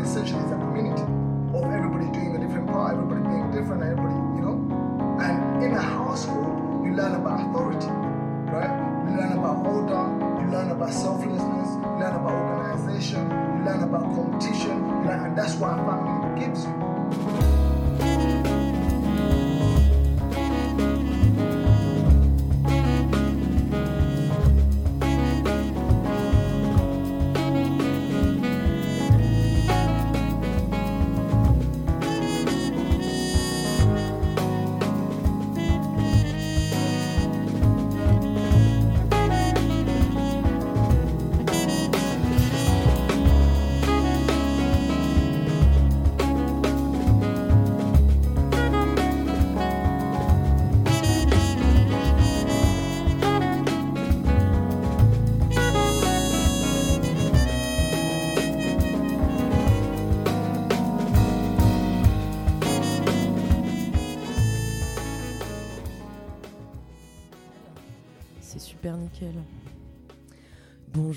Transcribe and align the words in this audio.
essentially 0.00 0.42
is 0.44 0.52
a 0.52 0.56
community 0.56 1.02
of 1.54 1.64
everybody 1.70 2.06
doing 2.10 2.36
a 2.36 2.38
different 2.38 2.68
part, 2.68 2.94
everybody 2.94 3.22
being 3.22 3.50
different, 3.50 3.82
everybody, 3.82 4.14
you 4.36 4.42
know. 4.42 4.56
And 5.20 5.62
in 5.62 5.72
a 5.72 5.80
household, 5.80 6.84
you 6.84 6.94
learn 6.94 7.14
about 7.14 7.40
authority, 7.48 7.86
right? 8.50 8.72
You 9.06 9.16
learn 9.16 9.32
about 9.38 9.66
order, 9.66 10.04
you 10.42 10.50
learn 10.50 10.70
about 10.70 10.92
selflessness, 10.92 11.68
you 11.74 11.94
learn 12.00 12.14
about 12.14 12.32
organization, 12.32 13.30
you 13.30 13.64
learn 13.64 13.82
about 13.82 14.02
competition, 14.14 15.06
learn, 15.06 15.26
and 15.26 15.38
that's 15.38 15.54
what 15.54 15.72
a 15.72 15.76
family 15.76 16.40
gives 16.40 16.64
you. 16.64 17.53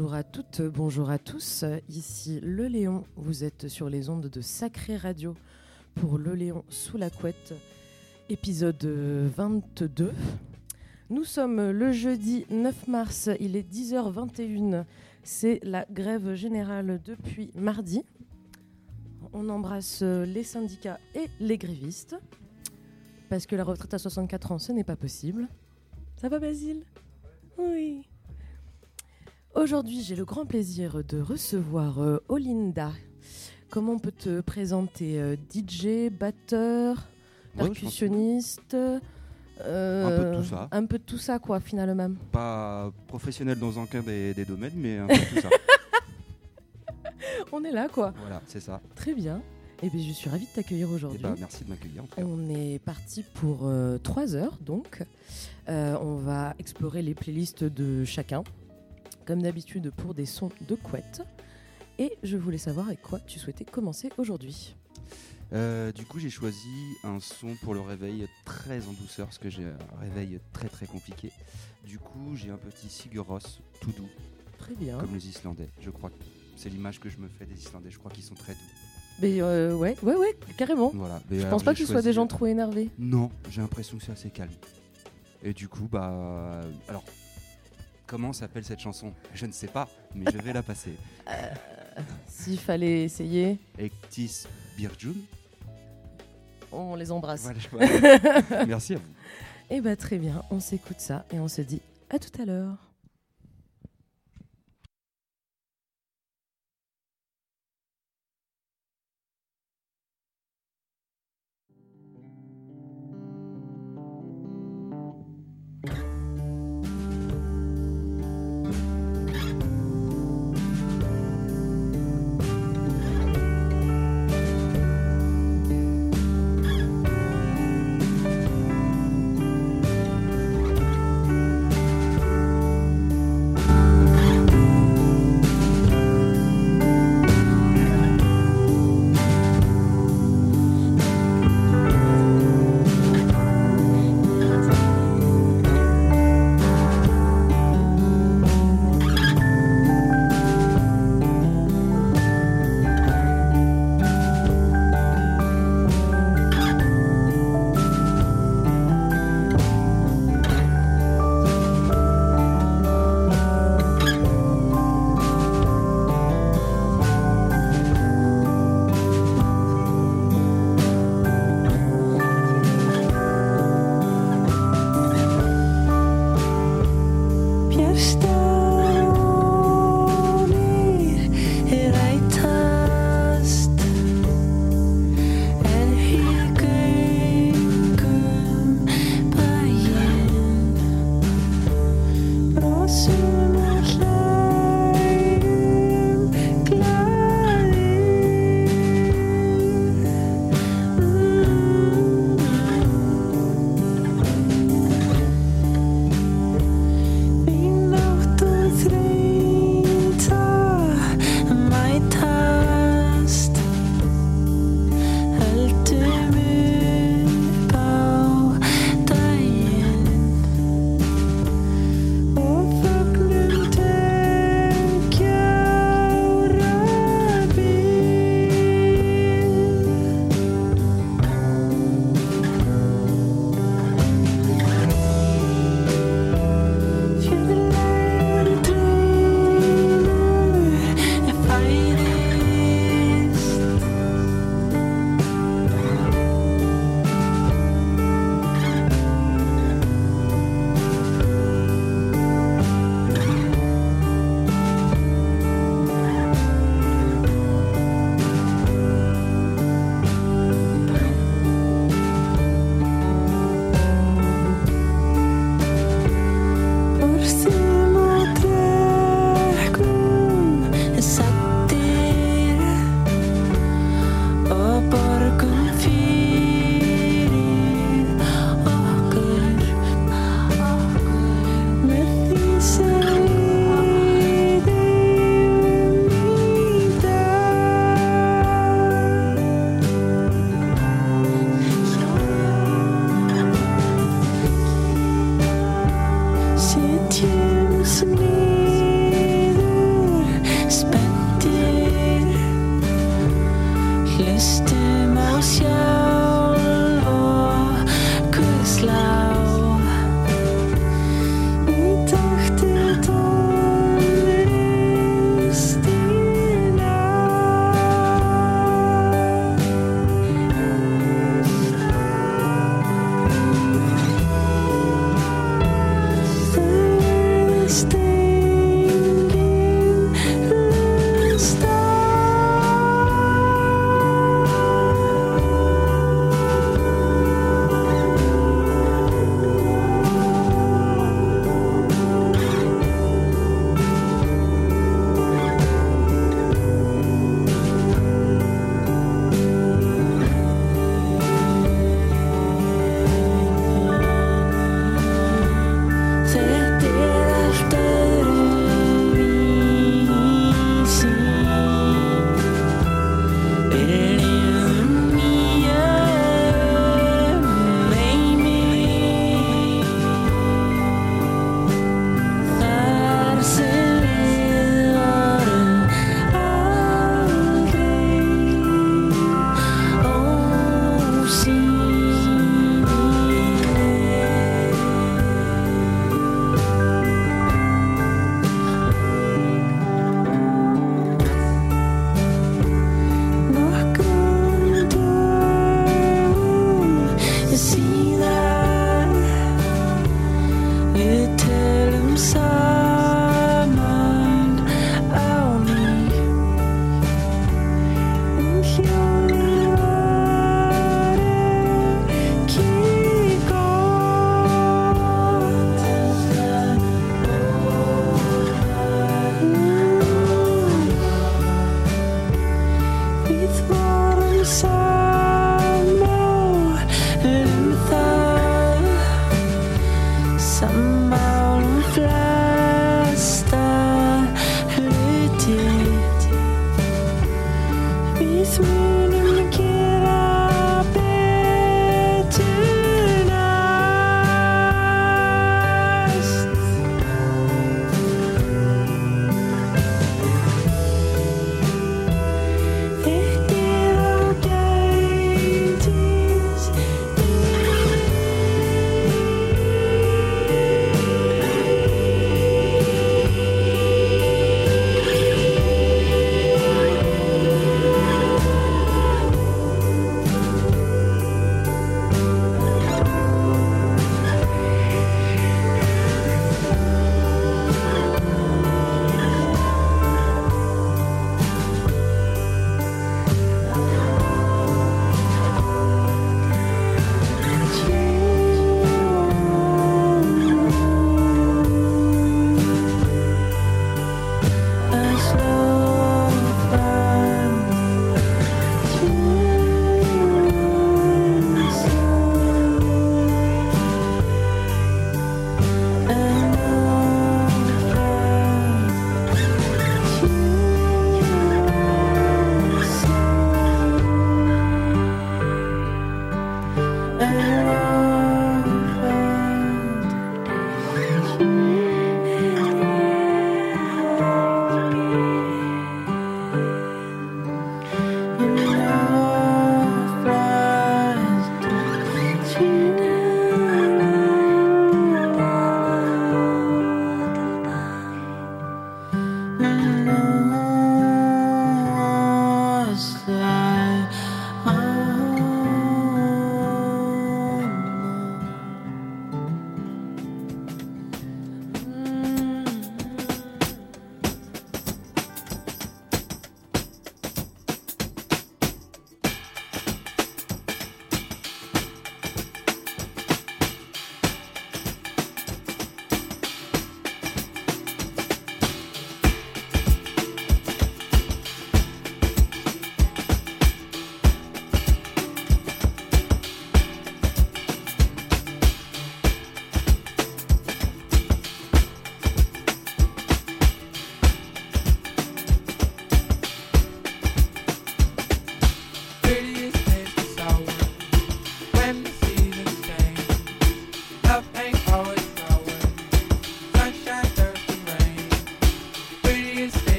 Bonjour 0.00 0.14
à 0.14 0.22
toutes, 0.22 0.62
bonjour 0.62 1.10
à 1.10 1.18
tous. 1.18 1.62
Ici 1.90 2.40
Le 2.42 2.68
Léon. 2.68 3.04
Vous 3.16 3.44
êtes 3.44 3.68
sur 3.68 3.90
les 3.90 4.08
ondes 4.08 4.30
de 4.30 4.40
Sacré 4.40 4.96
Radio 4.96 5.34
pour 5.94 6.16
Le 6.16 6.34
Léon 6.34 6.64
sous 6.70 6.96
la 6.96 7.10
couette, 7.10 7.52
épisode 8.30 8.82
22. 8.82 10.14
Nous 11.10 11.24
sommes 11.24 11.70
le 11.70 11.92
jeudi 11.92 12.46
9 12.48 12.88
mars, 12.88 13.28
il 13.40 13.56
est 13.56 13.70
10h21. 13.70 14.86
C'est 15.22 15.60
la 15.64 15.84
grève 15.90 16.32
générale 16.32 17.02
depuis 17.04 17.50
mardi. 17.54 18.02
On 19.34 19.50
embrasse 19.50 20.00
les 20.00 20.44
syndicats 20.44 20.98
et 21.14 21.26
les 21.40 21.58
grévistes. 21.58 22.16
Parce 23.28 23.44
que 23.44 23.54
la 23.54 23.64
retraite 23.64 23.92
à 23.92 23.98
64 23.98 24.52
ans, 24.52 24.58
ce 24.58 24.72
n'est 24.72 24.82
pas 24.82 24.96
possible. 24.96 25.46
Ça 26.16 26.30
va, 26.30 26.38
Basile? 26.38 26.86
Oui. 27.58 28.09
Aujourd'hui, 29.54 30.02
j'ai 30.02 30.16
le 30.16 30.24
grand 30.24 30.46
plaisir 30.46 31.02
de 31.06 31.20
recevoir 31.20 32.00
euh, 32.02 32.22
Olinda. 32.28 32.92
Comment 33.68 33.92
on 33.92 33.98
peut 33.98 34.12
te 34.12 34.40
présenter 34.40 35.20
euh, 35.20 35.36
DJ, 35.52 36.08
batteur, 36.10 36.96
Ouais, 36.96 37.02
je 37.54 37.58
pense 37.58 37.68
que- 37.68 37.72
percussionniste 37.80 38.74
euh, 38.74 38.98
Un 40.06 40.18
peu 40.18 40.30
de 40.30 40.36
tout 40.42 40.48
ça. 40.48 40.68
Un 40.70 40.86
peu 40.86 40.98
de 40.98 41.02
tout 41.02 41.18
ça, 41.18 41.38
quoi, 41.40 41.58
finalement. 41.60 42.10
Pas 42.30 42.92
professionnel 43.08 43.58
dans 43.58 43.76
aucun 43.82 44.02
des, 44.02 44.34
des 44.34 44.44
domaines, 44.44 44.72
mais 44.76 44.98
un 44.98 45.06
peu 45.08 45.14
tout 45.16 45.40
ça. 45.40 45.48
On 47.52 47.64
est 47.64 47.72
là, 47.72 47.88
quoi. 47.88 48.14
voilà, 48.20 48.40
c'est 48.46 48.60
ça. 48.60 48.80
Très 48.94 49.14
bien. 49.14 49.42
Et 49.82 49.90
bien, 49.90 50.00
je 50.06 50.12
suis 50.12 50.30
ravie 50.30 50.46
de 50.46 50.50
t'accueillir 50.50 50.88
Et 50.90 50.94
aujourd'hui. 50.94 51.18
bah, 51.20 51.34
merci 51.38 51.64
de 51.64 51.70
m'accueillir. 51.70 52.04
en 52.04 52.06
tout 52.06 52.14
cas. 52.16 52.22
On 52.24 52.48
est 52.50 52.78
parti 52.78 53.24
pour 53.34 53.60
euh, 53.64 53.98
trois 53.98 54.36
heures, 54.36 54.56
donc. 54.64 55.02
Euh, 55.68 55.96
on 56.00 56.14
va 56.16 56.54
explorer 56.60 57.02
les 57.02 57.14
playlists 57.14 57.64
de 57.64 58.04
chacun, 58.04 58.42
comme 59.30 59.42
d'habitude 59.42 59.92
pour 59.92 60.12
des 60.12 60.26
sons 60.26 60.50
de 60.66 60.74
couette. 60.74 61.22
Et 62.00 62.18
je 62.24 62.36
voulais 62.36 62.58
savoir 62.58 62.88
avec 62.88 63.00
quoi 63.00 63.20
tu 63.20 63.38
souhaitais 63.38 63.64
commencer 63.64 64.10
aujourd'hui. 64.18 64.74
Euh, 65.52 65.92
du 65.92 66.04
coup, 66.04 66.18
j'ai 66.18 66.30
choisi 66.30 66.96
un 67.04 67.20
son 67.20 67.54
pour 67.62 67.74
le 67.74 67.80
réveil 67.80 68.26
très 68.44 68.84
en 68.88 68.92
douceur, 68.92 69.26
parce 69.26 69.38
que 69.38 69.48
j'ai 69.48 69.66
un 69.66 70.00
réveil 70.00 70.40
très 70.52 70.68
très 70.68 70.86
compliqué. 70.86 71.30
Du 71.86 72.00
coup, 72.00 72.34
j'ai 72.34 72.50
un 72.50 72.56
petit 72.56 72.88
Sigur 72.88 73.24
Rós 73.28 73.60
tout 73.80 73.92
doux, 73.92 74.08
Très 74.58 74.74
bien. 74.74 74.98
comme 74.98 75.14
les 75.14 75.28
Islandais. 75.28 75.68
Je 75.80 75.90
crois 75.90 76.10
que 76.10 76.16
c'est 76.56 76.68
l'image 76.68 76.98
que 76.98 77.08
je 77.08 77.18
me 77.18 77.28
fais 77.28 77.46
des 77.46 77.54
Islandais. 77.54 77.92
Je 77.92 78.00
crois 78.00 78.10
qu'ils 78.10 78.24
sont 78.24 78.34
très 78.34 78.54
doux. 78.54 78.58
Mais 79.22 79.40
euh, 79.40 79.76
ouais, 79.76 79.96
ouais, 80.02 80.16
ouais, 80.16 80.36
carrément. 80.56 80.90
Voilà. 80.92 81.22
Mais 81.30 81.38
Je 81.38 81.46
pense 81.46 81.62
pas 81.62 81.72
que 81.72 81.78
ce 81.78 81.86
soit 81.86 82.02
des 82.02 82.14
gens 82.14 82.26
trop 82.26 82.46
énervés. 82.46 82.90
Non, 82.98 83.30
j'ai 83.48 83.60
l'impression 83.60 83.96
que 83.96 84.02
c'est 84.02 84.12
assez 84.12 84.30
calme. 84.30 84.50
Et 85.44 85.52
du 85.52 85.68
coup, 85.68 85.86
bah. 85.88 86.62
Alors, 86.88 87.04
comment 88.10 88.32
s'appelle 88.32 88.64
cette 88.64 88.80
chanson? 88.80 89.12
Je 89.34 89.46
ne 89.46 89.52
sais 89.52 89.68
pas, 89.68 89.88
mais 90.16 90.24
je 90.32 90.38
vais 90.38 90.52
la 90.52 90.64
passer. 90.64 90.94
S'il 92.26 92.58
fallait 92.58 93.04
essayer, 93.04 93.56
Ectis 93.78 94.46
Birjun. 94.76 95.14
on 96.72 96.96
les 96.96 97.12
embrasse. 97.12 97.42
Voilà, 97.70 97.88
voilà. 98.50 98.66
Merci 98.66 98.94
à 98.94 98.96
vous. 98.96 99.04
Et 99.70 99.80
bah 99.80 99.94
très 99.94 100.18
bien, 100.18 100.42
on 100.50 100.58
s'écoute 100.58 100.98
ça 100.98 101.24
et 101.32 101.38
on 101.38 101.46
se 101.46 101.62
dit 101.62 101.80
à 102.10 102.18
tout 102.18 102.42
à 102.42 102.44
l'heure. 102.44 102.89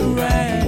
around. 0.00 0.59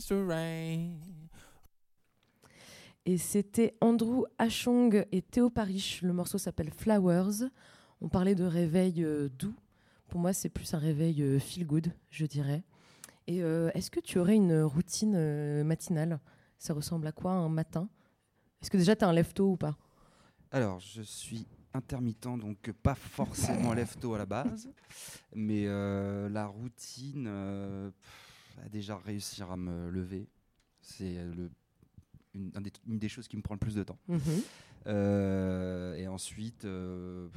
Sunshine 0.00 0.06
turns 0.06 0.06
to 0.06 0.26
rain. 0.26 0.98
Et 3.06 3.18
c'était 3.18 3.76
Andrew 3.80 4.24
Achong 4.38 5.06
et 5.10 5.22
Théo 5.22 5.50
Parish. 5.50 6.02
Le 6.02 6.12
morceau 6.12 6.38
s'appelle 6.38 6.70
Flowers. 6.70 7.48
On 8.00 8.08
parlait 8.08 8.34
de 8.34 8.44
réveil 8.44 9.02
euh, 9.04 9.28
doux. 9.28 9.54
Pour 10.08 10.20
moi, 10.20 10.32
c'est 10.32 10.48
plus 10.48 10.74
un 10.74 10.78
réveil 10.78 11.22
euh, 11.22 11.38
feel 11.38 11.66
good, 11.66 11.92
je 12.10 12.26
dirais. 12.26 12.62
Et 13.26 13.42
euh, 13.42 13.70
est-ce 13.74 13.90
que 13.90 14.00
tu 14.00 14.18
aurais 14.18 14.36
une 14.36 14.62
routine 14.62 15.62
matinale? 15.62 16.20
Ça 16.58 16.74
ressemble 16.74 17.06
à 17.06 17.12
quoi 17.12 17.32
un 17.32 17.48
matin? 17.48 17.88
Est-ce 18.60 18.70
que 18.70 18.76
déjà 18.76 18.96
tu 18.96 19.04
as 19.04 19.08
un 19.08 19.12
lève-tôt 19.12 19.52
ou 19.52 19.56
pas? 19.56 19.76
Alors, 20.50 20.80
je 20.80 21.02
suis 21.02 21.46
intermittent, 21.72 22.38
donc 22.38 22.72
pas 22.82 22.96
forcément 22.96 23.72
lève-tôt 23.72 24.14
à 24.14 24.18
la 24.18 24.26
base, 24.26 24.68
mais 25.32 25.64
euh, 25.66 26.28
la 26.28 26.46
routine, 26.48 27.26
euh, 27.28 27.90
pff, 27.90 28.19
déjà 28.68 28.96
réussir 28.98 29.50
à 29.50 29.56
me 29.56 29.88
lever, 29.90 30.28
c'est 30.80 31.24
le- 31.24 31.50
une, 32.34 32.50
un 32.54 32.60
des- 32.60 32.72
une 32.86 32.98
des 32.98 33.08
choses 33.08 33.26
qui 33.28 33.36
me 33.36 33.42
prend 33.42 33.54
le 33.54 33.58
plus 33.60 33.74
de 33.74 33.82
temps. 33.82 33.98
Mhm. 34.08 34.20
Euh, 34.86 35.94
et 35.94 36.06
ensuite, 36.08 36.64
euh, 36.64 37.28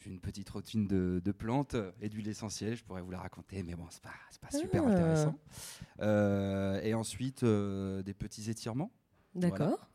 j'ai 0.00 0.10
une 0.10 0.20
petite 0.20 0.48
routine 0.50 0.86
de, 0.86 1.20
de 1.24 1.32
plantes 1.32 1.76
et 2.00 2.08
d'huile 2.08 2.28
essentielle. 2.28 2.74
Je 2.76 2.84
pourrais 2.84 3.02
vous 3.02 3.10
la 3.10 3.18
raconter, 3.20 3.62
mais 3.62 3.74
bon, 3.74 3.84
c'est 3.90 4.02
pas, 4.02 4.10
pas 4.40 4.50
super 4.56 4.82
Ah. 4.86 4.90
intéressant. 4.90 5.38
Euh, 6.00 6.80
et 6.82 6.94
ensuite, 6.94 7.42
euh, 7.42 8.02
des 8.02 8.14
petits 8.14 8.48
étirements. 8.50 8.90
D'accord. 9.34 9.88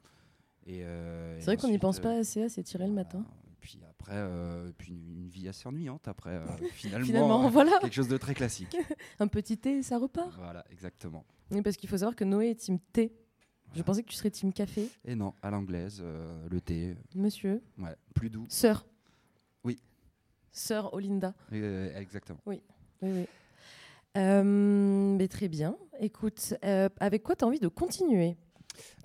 Euh, 0.69 1.36
C'est 1.39 1.45
vrai 1.45 1.58
qu'on 1.58 1.67
n'y 1.69 1.79
pense 1.79 1.99
euh, 1.99 2.03
pas 2.03 2.17
assez 2.17 2.43
à 2.43 2.49
s'étirer 2.49 2.88
le 2.88 2.93
matin. 2.93 3.25
Après, 4.04 4.18
euh, 4.18 4.72
puis 4.78 4.92
une, 4.92 5.22
une 5.24 5.28
vie 5.30 5.48
assez 5.48 5.68
ennuyante. 5.68 6.08
Après, 6.08 6.32
euh, 6.32 6.46
finalement, 6.74 7.06
Finalement, 7.06 7.46
euh, 7.46 7.50
voilà. 7.50 7.80
quelque 7.80 7.94
chose 7.94 8.08
de 8.10 8.18
très 8.18 8.34
classique. 8.34 8.76
Un 9.20 9.28
petit 9.28 9.58
thé, 9.58 9.82
ça 9.82 9.98
repart. 9.98 10.32
voilà, 10.38 10.66
exactement. 10.72 11.26
Oui, 11.52 11.62
parce 11.62 11.78
qu'il 11.78 11.89
faut 11.89 11.98
savoir 11.98 12.16
que 12.16 12.24
Noé 12.26 12.50
est 12.52 12.56
team 12.56 12.80
thé. 12.92 13.13
Je 13.76 13.82
pensais 13.82 14.04
que 14.04 14.10
tu 14.10 14.16
serais 14.16 14.30
team 14.30 14.52
café. 14.54 14.89
Et 15.06 15.16
non, 15.16 15.34
à 15.42 15.50
l'anglaise, 15.50 16.00
euh, 16.04 16.48
le 16.50 16.62
thé, 16.62 16.96
Monsieur. 17.16 17.62
ouais, 17.80 17.96
plus 18.13 18.30
doux. 18.30 18.46
Sœur. 18.50 18.86
Oui. 19.63 19.80
Sœur 20.52 20.94
Olinda. 20.94 21.34
Exactement. 21.52 22.39
Oui, 22.46 22.62
oui. 23.02 23.26
Euh, 24.16 24.44
mais 24.44 25.28
très 25.28 25.48
bien. 25.48 25.76
Écoute, 26.00 26.54
avec 27.00 27.24
quoi 27.24 27.36
tu 27.36 27.46
as 27.46 27.48
envie 27.48 27.60
de 27.60 27.68
continuer? 27.68 28.36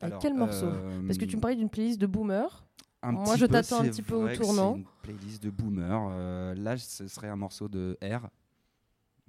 Avec 0.01 0.13
Alors, 0.13 0.19
quel 0.21 0.35
morceau? 0.35 0.71
Parce 1.07 1.17
que 1.19 1.25
tu 1.25 1.37
me 1.37 1.41
parlais 1.41 1.57
d'une 1.57 1.71
playlist 1.71 1.99
de 2.01 2.07
boomer. 2.07 2.68
Un 3.03 3.13
Moi, 3.13 3.37
je 3.37 3.47
t'attends 3.47 3.81
un 3.81 3.89
petit 3.89 4.03
peu 4.03 4.15
au 4.15 4.29
tournant. 4.35 4.77
Une 4.77 4.85
playlist 5.03 5.43
de 5.43 5.51
boomer. 5.51 6.09
Euh, 6.13 6.55
là, 6.55 6.77
ce 6.77 7.07
serait 7.09 7.29
un 7.29 7.37
morceau 7.37 7.69
de 7.69 7.97
R. 8.03 8.29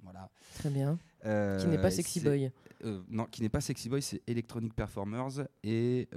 Voilà. 0.02 0.28
Très 0.54 0.70
bien. 0.70 0.96
Qui 1.20 1.26
Euh, 1.28 1.66
n'est 1.66 1.78
pas 1.80 1.90
Sexy 1.90 2.20
Boy. 2.20 2.50
euh, 2.84 3.02
non, 3.10 3.26
qui 3.26 3.42
n'est 3.42 3.50
pas 3.50 3.60
Sexy 3.60 3.88
Boy, 3.90 4.00
c'est 4.00 4.22
Electronic 4.26 4.74
Performers 4.74 5.46
et 5.62 6.08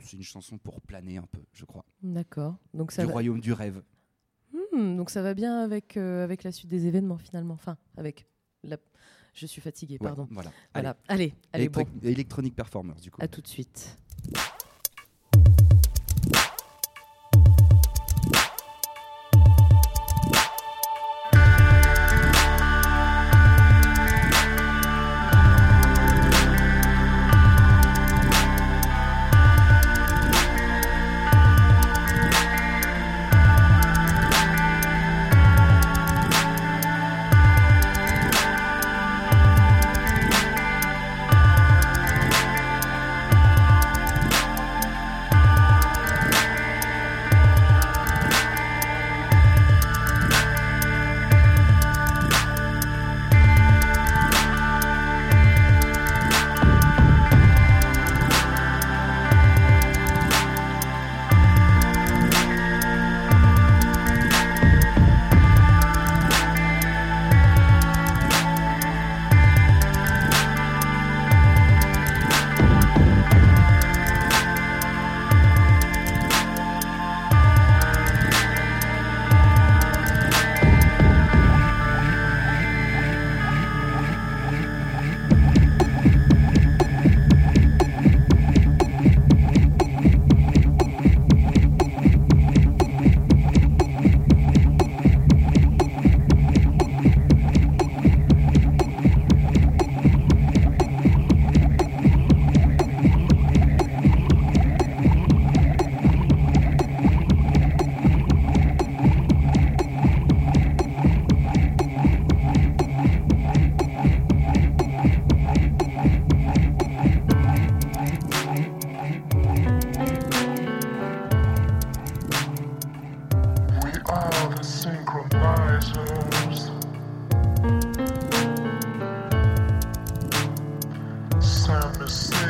c'est 0.00 0.16
une 0.16 0.22
chanson 0.22 0.56
pour 0.58 0.80
planer 0.80 1.18
un 1.18 1.26
peu, 1.30 1.40
je 1.52 1.64
crois. 1.66 1.84
D'accord. 2.02 2.56
Donc 2.72 2.92
ça 2.92 3.02
du 3.02 3.08
va... 3.08 3.12
royaume 3.12 3.40
du 3.40 3.52
rêve. 3.52 3.82
Hmm, 4.72 4.96
donc 4.96 5.10
ça 5.10 5.20
va 5.20 5.34
bien 5.34 5.60
avec, 5.60 5.98
avec 5.98 6.42
la 6.44 6.50
suite 6.52 6.70
des 6.70 6.86
événements 6.86 7.18
finalement. 7.18 7.54
Enfin, 7.54 7.76
avec 7.98 8.26
la... 8.64 8.78
Je 9.34 9.44
suis 9.46 9.60
fatiguée, 9.60 9.98
Ouais, 10.00 10.06
pardon. 10.08 10.26
voilà. 10.30 10.50
Voilà. 10.72 10.96
Allez, 11.06 11.34
allez, 11.52 11.66
Electri- 11.68 11.84
bon. 11.84 12.08
Electronic 12.08 12.56
Performers, 12.56 12.96
du 12.96 13.10
coup. 13.10 13.20
À 13.22 13.28
tout 13.28 13.42
de 13.42 13.46
suite. 13.46 13.98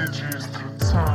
bridges 0.09 0.47
through 0.47 0.79
time. 0.79 1.08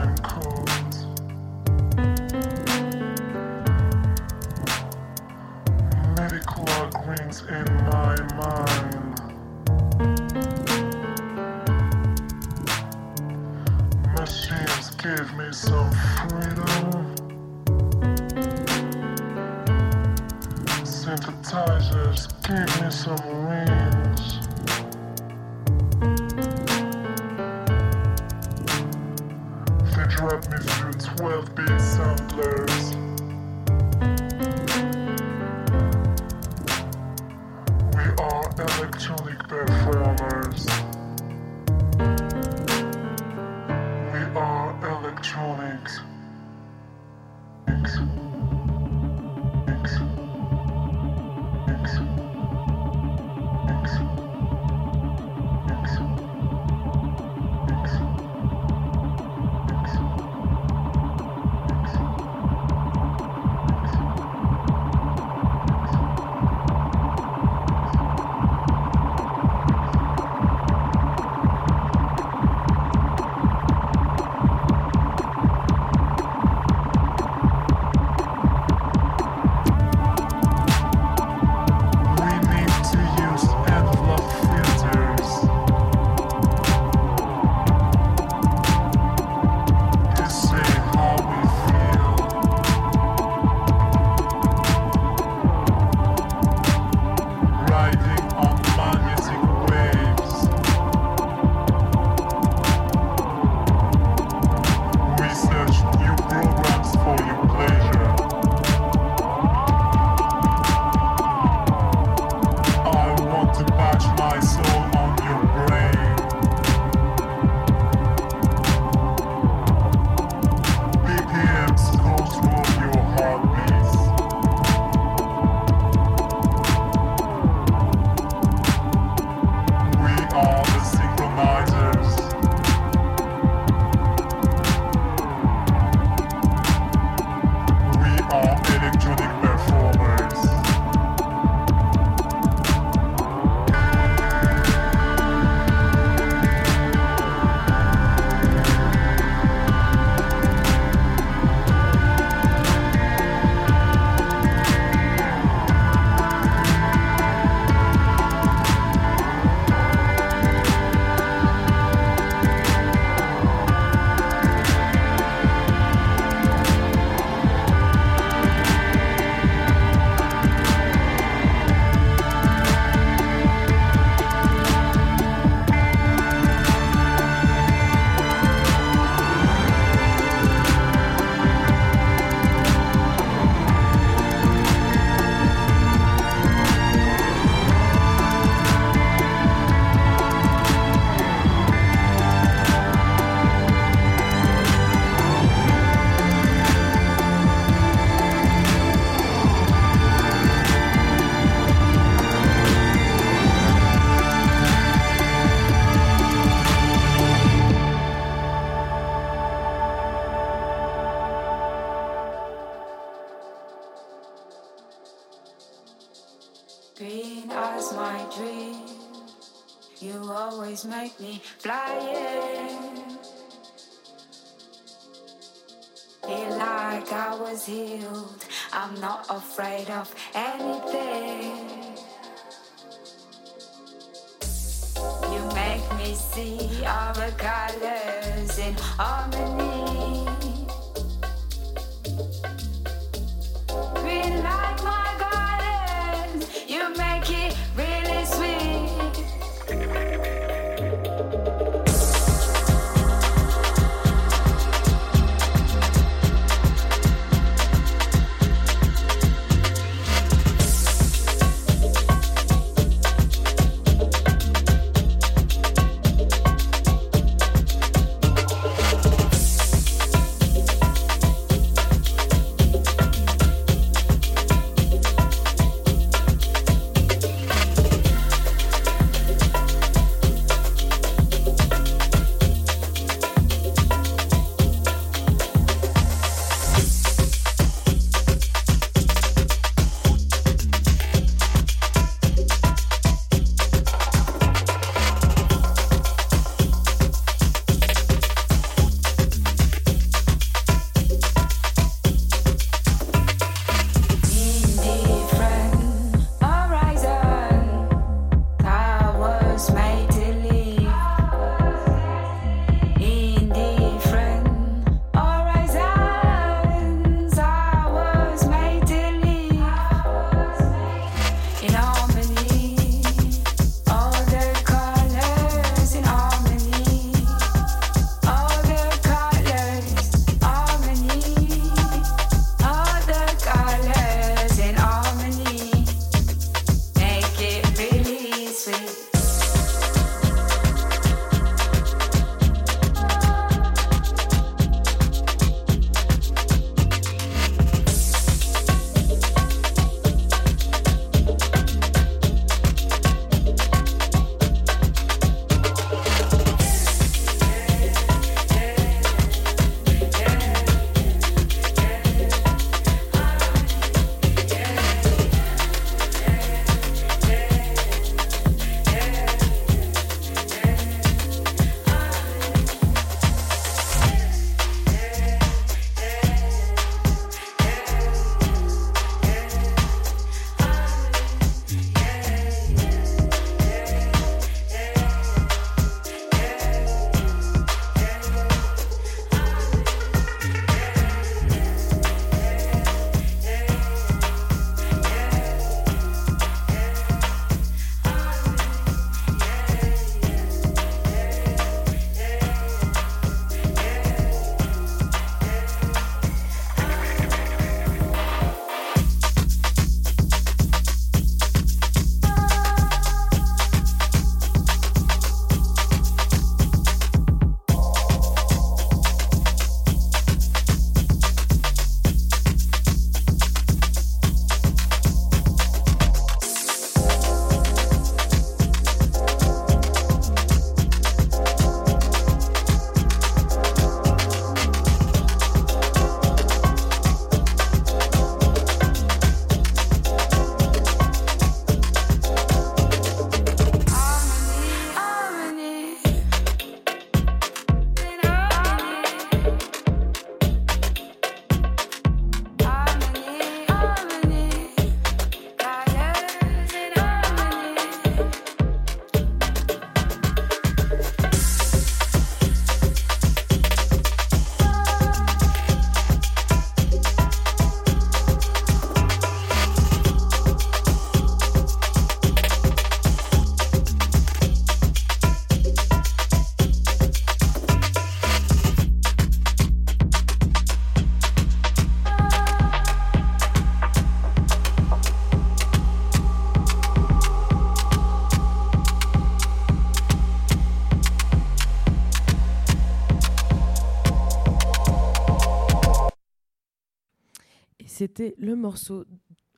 C'était 498.04 498.36
le 498.38 498.58
morceau 498.58 499.06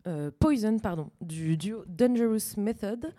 euh, 0.05 0.29
Poison 0.39 0.77
pardon, 0.77 1.09
du 1.19 1.57
duo 1.57 1.83
Dangerous 1.87 2.57
Method. 2.57 3.11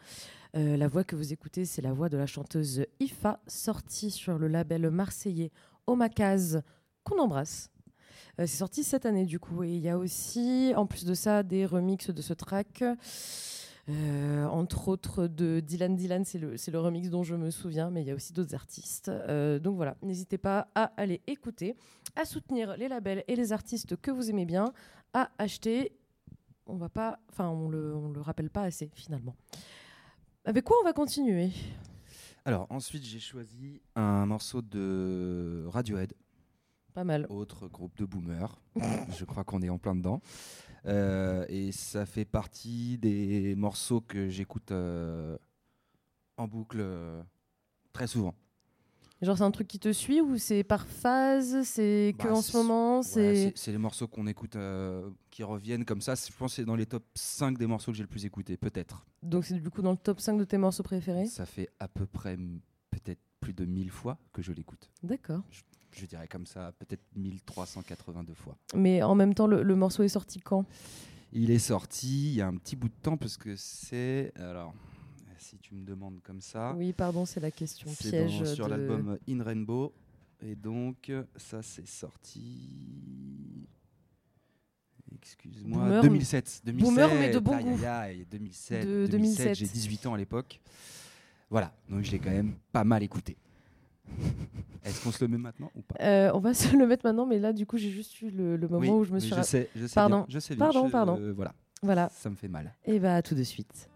Euh, 0.55 0.77
la 0.77 0.87
voix 0.87 1.03
que 1.03 1.17
vous 1.17 1.33
écoutez, 1.33 1.65
c'est 1.65 1.83
la 1.83 1.93
voix 1.93 2.09
de 2.09 2.17
la 2.17 2.27
chanteuse 2.27 2.87
Ifa, 3.01 3.41
sortie 3.49 4.12
sur 4.12 4.39
le 4.39 4.47
label 4.47 4.89
marseillais 4.89 5.51
Omakaz, 5.89 6.62
qu'on 7.03 7.19
embrasse. 7.19 7.73
Euh, 8.39 8.47
c'est 8.47 8.59
sorti 8.59 8.85
cette 8.85 9.05
année 9.05 9.27
du 9.27 9.41
coup. 9.41 9.65
Et 9.65 9.71
il 9.75 9.81
y 9.81 9.89
a 9.89 9.99
aussi, 9.99 10.73
en 10.77 10.87
plus 10.87 11.05
de 11.05 11.15
ça, 11.15 11.43
des 11.43 11.67
remixes 11.67 12.11
de 12.11 12.23
ce 12.23 12.33
track. 12.33 12.85
Entre 13.89 14.89
autres 14.89 15.29
de 15.29 15.61
Dylan 15.61 15.95
Dylan, 15.95 16.25
c'est 16.25 16.39
le, 16.39 16.55
le 16.55 16.79
remix 16.79 17.09
dont 17.09 17.23
je 17.23 17.37
me 17.37 17.51
souviens, 17.51 17.91
mais 17.91 18.03
il 18.03 18.09
y 18.09 18.11
a 18.11 18.15
aussi 18.15 18.33
d'autres 18.33 18.55
artistes. 18.55 19.11
Donc 19.62 19.77
voilà, 19.77 19.97
n'hésitez 20.03 20.39
pas 20.39 20.69
à 20.75 20.93
aller 20.97 21.21
écouter, 21.29 21.77
à 22.17 22.25
soutenir 22.25 22.77
les 22.77 22.89
labels 22.89 23.23
et 23.29 23.37
les 23.37 23.53
artistes 23.53 23.97
que 23.97 24.11
vous 24.11 24.29
aimez 24.29 24.45
bien, 24.45 24.73
à 25.12 25.31
acheter. 25.38 25.92
On 26.66 26.77
va 26.77 26.88
pas, 26.88 27.21
enfin 27.31 27.49
on 27.49 27.69
le, 27.69 27.95
on 27.95 28.09
le 28.11 28.21
rappelle 28.21 28.51
pas 28.51 28.62
assez 28.62 28.90
finalement. 28.95 29.37
Avec 30.45 30.64
quoi 30.64 30.77
on 30.81 30.85
va 30.85 30.92
continuer? 30.92 31.51
Alors 32.45 32.66
ensuite 32.71 33.05
j'ai 33.05 33.21
choisi 33.21 33.81
un 33.95 34.27
morceau 34.27 34.62
de 34.62 35.64
Radiohead, 35.69 36.14
Pas 36.95 37.05
mal. 37.05 37.27
autre 37.29 37.69
groupe 37.69 37.97
de 37.99 38.05
boomers. 38.05 38.61
Je 39.16 39.25
crois 39.25 39.45
qu'on 39.45 39.62
est 39.62 39.69
en 39.69 39.79
plein 39.79 39.95
dedans. 39.95 40.21
Euh, 40.87 41.45
et 41.49 41.73
ça 41.73 42.07
fait 42.07 42.25
partie 42.25 42.97
des 42.99 43.55
morceaux 43.57 44.01
que 44.01 44.29
j'écoute 44.29 44.71
euh, 44.71 45.37
en 46.37 46.47
boucle 46.47 46.79
euh, 46.81 47.23
très 47.92 48.07
souvent. 48.07 48.35
Genre 49.22 49.38
c'est 49.38 49.44
un 49.44 49.50
truc 49.50 49.66
qui 49.66 49.79
te 49.79 49.90
suit 49.92 50.20
ou 50.20 50.37
c'est 50.37 50.62
par 50.62 50.87
phase? 50.87 51.62
C'est 51.64 52.14
que 52.18 52.24
Bah, 52.29 52.35
en 52.35 52.42
ce 52.42 52.57
moment 52.57 52.98
Ouais, 52.98 53.02
C'est 53.02 53.52
c'est 53.57 53.72
les 53.72 53.79
morceaux 53.79 54.07
qu'on 54.07 54.26
écoute 54.26 54.57
euh, 54.57 55.09
qui 55.31 55.42
reviennent 55.42 55.85
comme 55.87 56.02
ça. 56.02 56.14
Je 56.14 56.37
pense 56.37 56.52
que 56.52 56.57
c'est 56.57 56.64
dans 56.66 56.76
les 56.76 56.85
top 56.87 57.02
5 57.14 57.57
des 57.57 57.66
morceaux 57.66 57.92
que 57.92 57.96
j'ai 57.96 58.02
le 58.02 58.09
plus 58.09 58.26
écouté, 58.26 58.57
peut-être. 58.59 59.07
donc 59.22 59.44
c'est 59.46 59.55
du 59.55 59.70
coup 59.70 59.81
dans 59.83 59.92
le 59.92 59.96
top 59.96 60.20
5 60.20 60.37
de 60.37 60.44
tes 60.44 60.59
morceaux 60.59 60.83
préférés? 60.83 61.26
Ça 61.26 61.46
fait 61.46 61.70
à 61.81 61.88
peu 61.88 62.05
près 62.07 62.37
peut-être 62.90 63.20
plus 63.40 63.55
de 63.55 63.64
1000 63.64 63.90
fois 63.90 64.18
que 64.33 64.42
je 64.42 64.52
l'écoute. 64.52 64.90
D'accord. 65.02 65.42
Je 65.92 66.05
dirais 66.05 66.29
comme 66.29 66.44
ça, 66.46 66.72
peut-être 66.79 67.00
1382 67.16 68.35
fois. 68.35 68.55
Mais 68.74 69.02
en 69.02 69.14
même 69.14 69.33
temps, 69.33 69.46
le, 69.46 69.62
le 69.62 69.76
morceau 69.76 70.02
est 70.02 70.09
sorti 70.09 70.40
quand? 70.40 70.66
Il 71.33 71.50
est 71.50 71.59
sorti 71.59 72.29
il 72.33 72.35
y 72.35 72.42
a 72.42 72.46
un 72.48 72.57
petit 72.57 72.76
bout 72.76 72.88
de 72.88 72.94
temps 73.02 73.16
parce 73.16 73.38
que 73.38 73.57
c'est. 73.57 74.31
Alors, 74.37 74.74
si 75.51 75.59
tu 75.59 75.75
me 75.75 75.85
demandes 75.85 76.21
comme 76.23 76.41
ça, 76.41 76.75
Oui, 76.77 76.93
pardon, 76.93 77.25
c'est 77.25 77.41
la 77.41 77.51
question 77.51 77.91
piège. 77.93 78.41
dans- 78.41 78.45
sur 78.55 78.67
de- 78.67 78.71
l'album 78.71 79.19
In 79.29 79.43
Rainbow. 79.43 79.93
Et 80.43 80.55
donc, 80.55 81.11
ça, 81.37 81.63
c'est 81.63 81.87
sorti. 81.87 82.69
Excuse-moi, 85.15 85.83
Boomer, 85.85 86.03
2007. 86.03 86.61
2007. 86.65 86.85
Boomer, 86.95 87.15
mais 87.15 87.31
de 87.31 87.39
bon 87.39 87.53
aïe, 87.53 87.65
goût. 87.65 87.77
aïe, 87.79 87.87
aïe, 87.87 88.27
2007, 88.31 88.85
De 88.87 89.07
2007, 89.07 89.11
2007. 89.11 89.55
J'ai 89.55 89.67
18 89.67 90.07
ans 90.07 90.15
à 90.15 90.19
l'époque. 90.19 90.61
Voilà, 91.49 91.73
donc 91.89 92.03
je 92.03 92.11
l'ai 92.11 92.19
quand 92.19 92.31
même 92.31 92.55
pas 92.73 92.85
mal 92.85 93.03
écouté. 93.03 93.37
Est-ce 94.85 95.03
qu'on 95.03 95.11
se 95.13 95.25
le 95.25 95.29
met 95.29 95.39
maintenant 95.39 95.71
ou 95.75 95.81
pas? 95.83 95.97
Euh, 96.01 96.31
on 96.35 96.39
va 96.41 96.53
se 96.55 96.77
le 96.77 96.87
mettre 96.87 97.05
maintenant, 97.07 97.25
mais 97.27 97.39
là, 97.39 97.53
du 97.53 97.67
coup, 97.67 97.77
j'ai 97.79 97.91
juste 97.91 98.21
eu 98.21 98.31
le, 98.31 98.57
le 98.57 98.69
moment 98.69 98.81
Oui, 98.81 98.89
où 98.91 99.05
je 99.05 99.13
me 99.13 99.19
suis. 99.21 99.35
je 99.35 99.43
sais, 99.43 99.71
je 99.75 99.87
sais 99.87 99.95
Pardon, 99.95 100.19
bien, 100.19 100.27
je 100.29 100.39
sais 100.39 100.55
bien, 100.55 100.65
pardon, 100.67 100.87
je- 100.87 100.93
pardon. 100.93 101.19
euh, 101.19 101.33
voilà, 101.33 101.55
Voilà. 101.83 102.09
ça 102.11 102.29
me 102.29 102.35
fait 102.37 102.49
mal. 102.49 102.75
Et 102.85 102.99
bah, 102.99 103.17
à 103.17 103.23
tout 103.23 103.35
de 103.35 103.43
suite. 103.43 103.89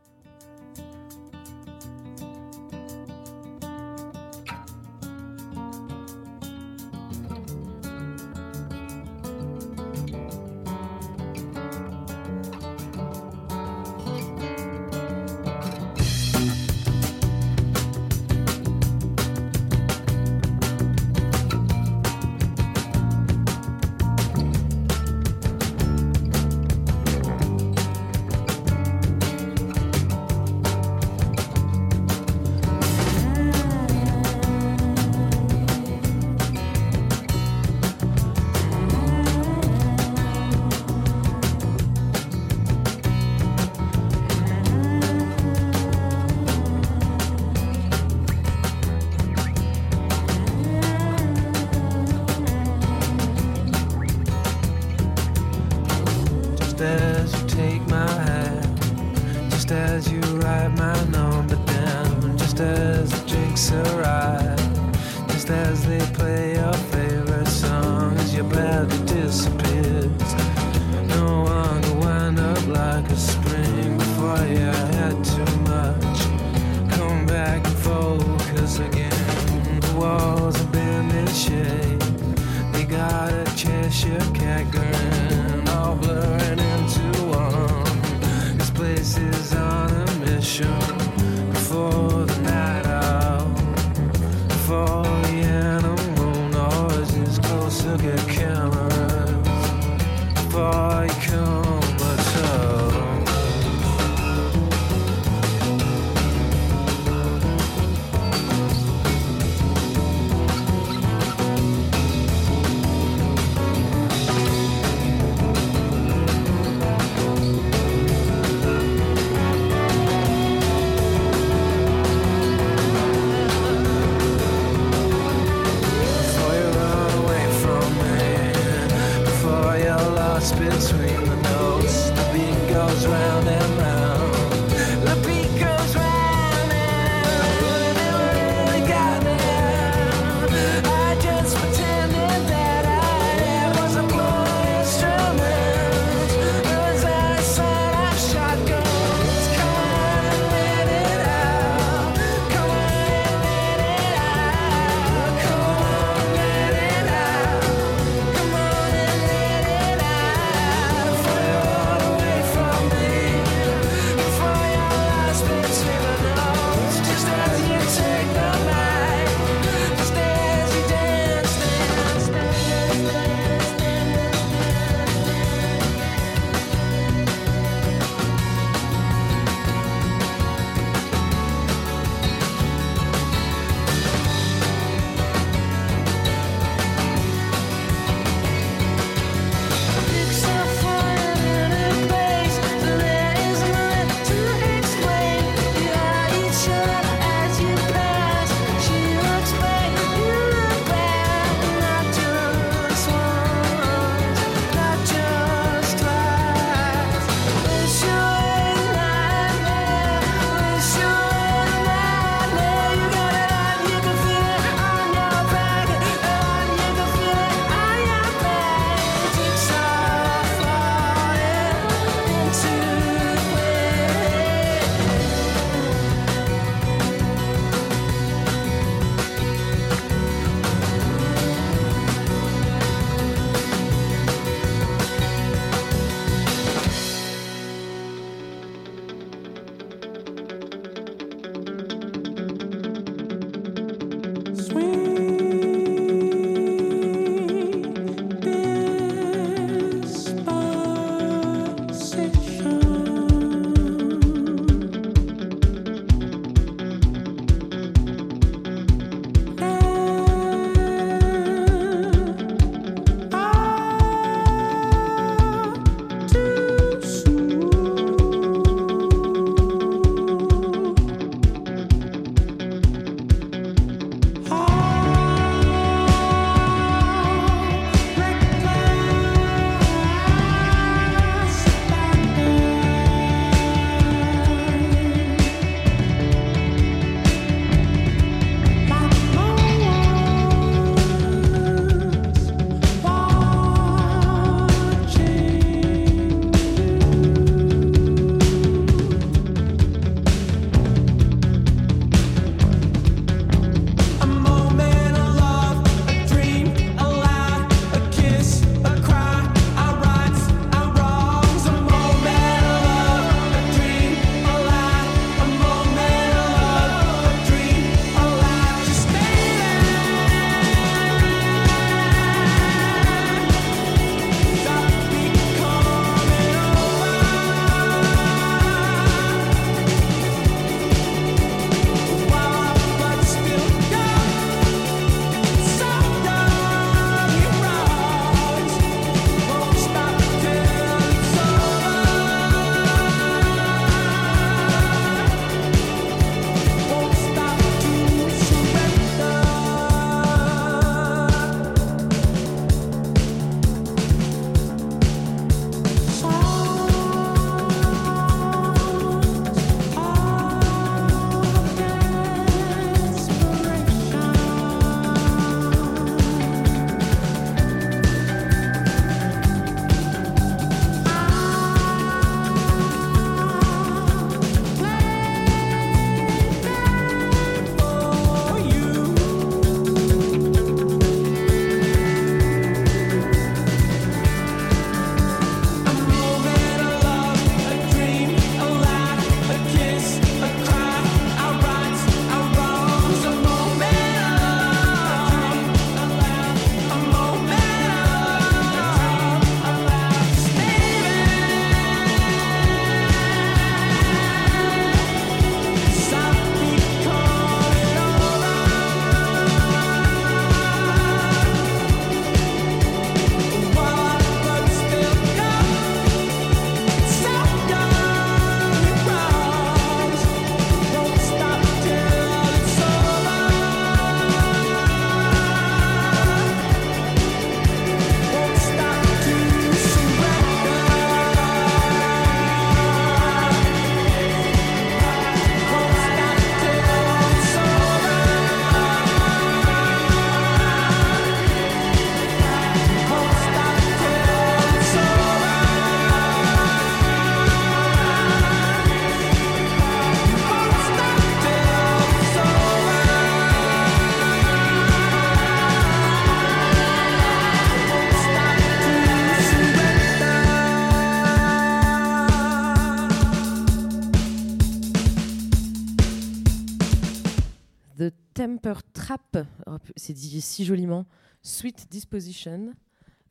Trap, 469.11 469.39
Oh, 469.67 469.77
c'est 469.97 470.13
dit 470.13 470.41
si 470.41 470.65
joliment, 470.65 471.05
Sweet 471.43 471.89
Disposition, 471.91 472.73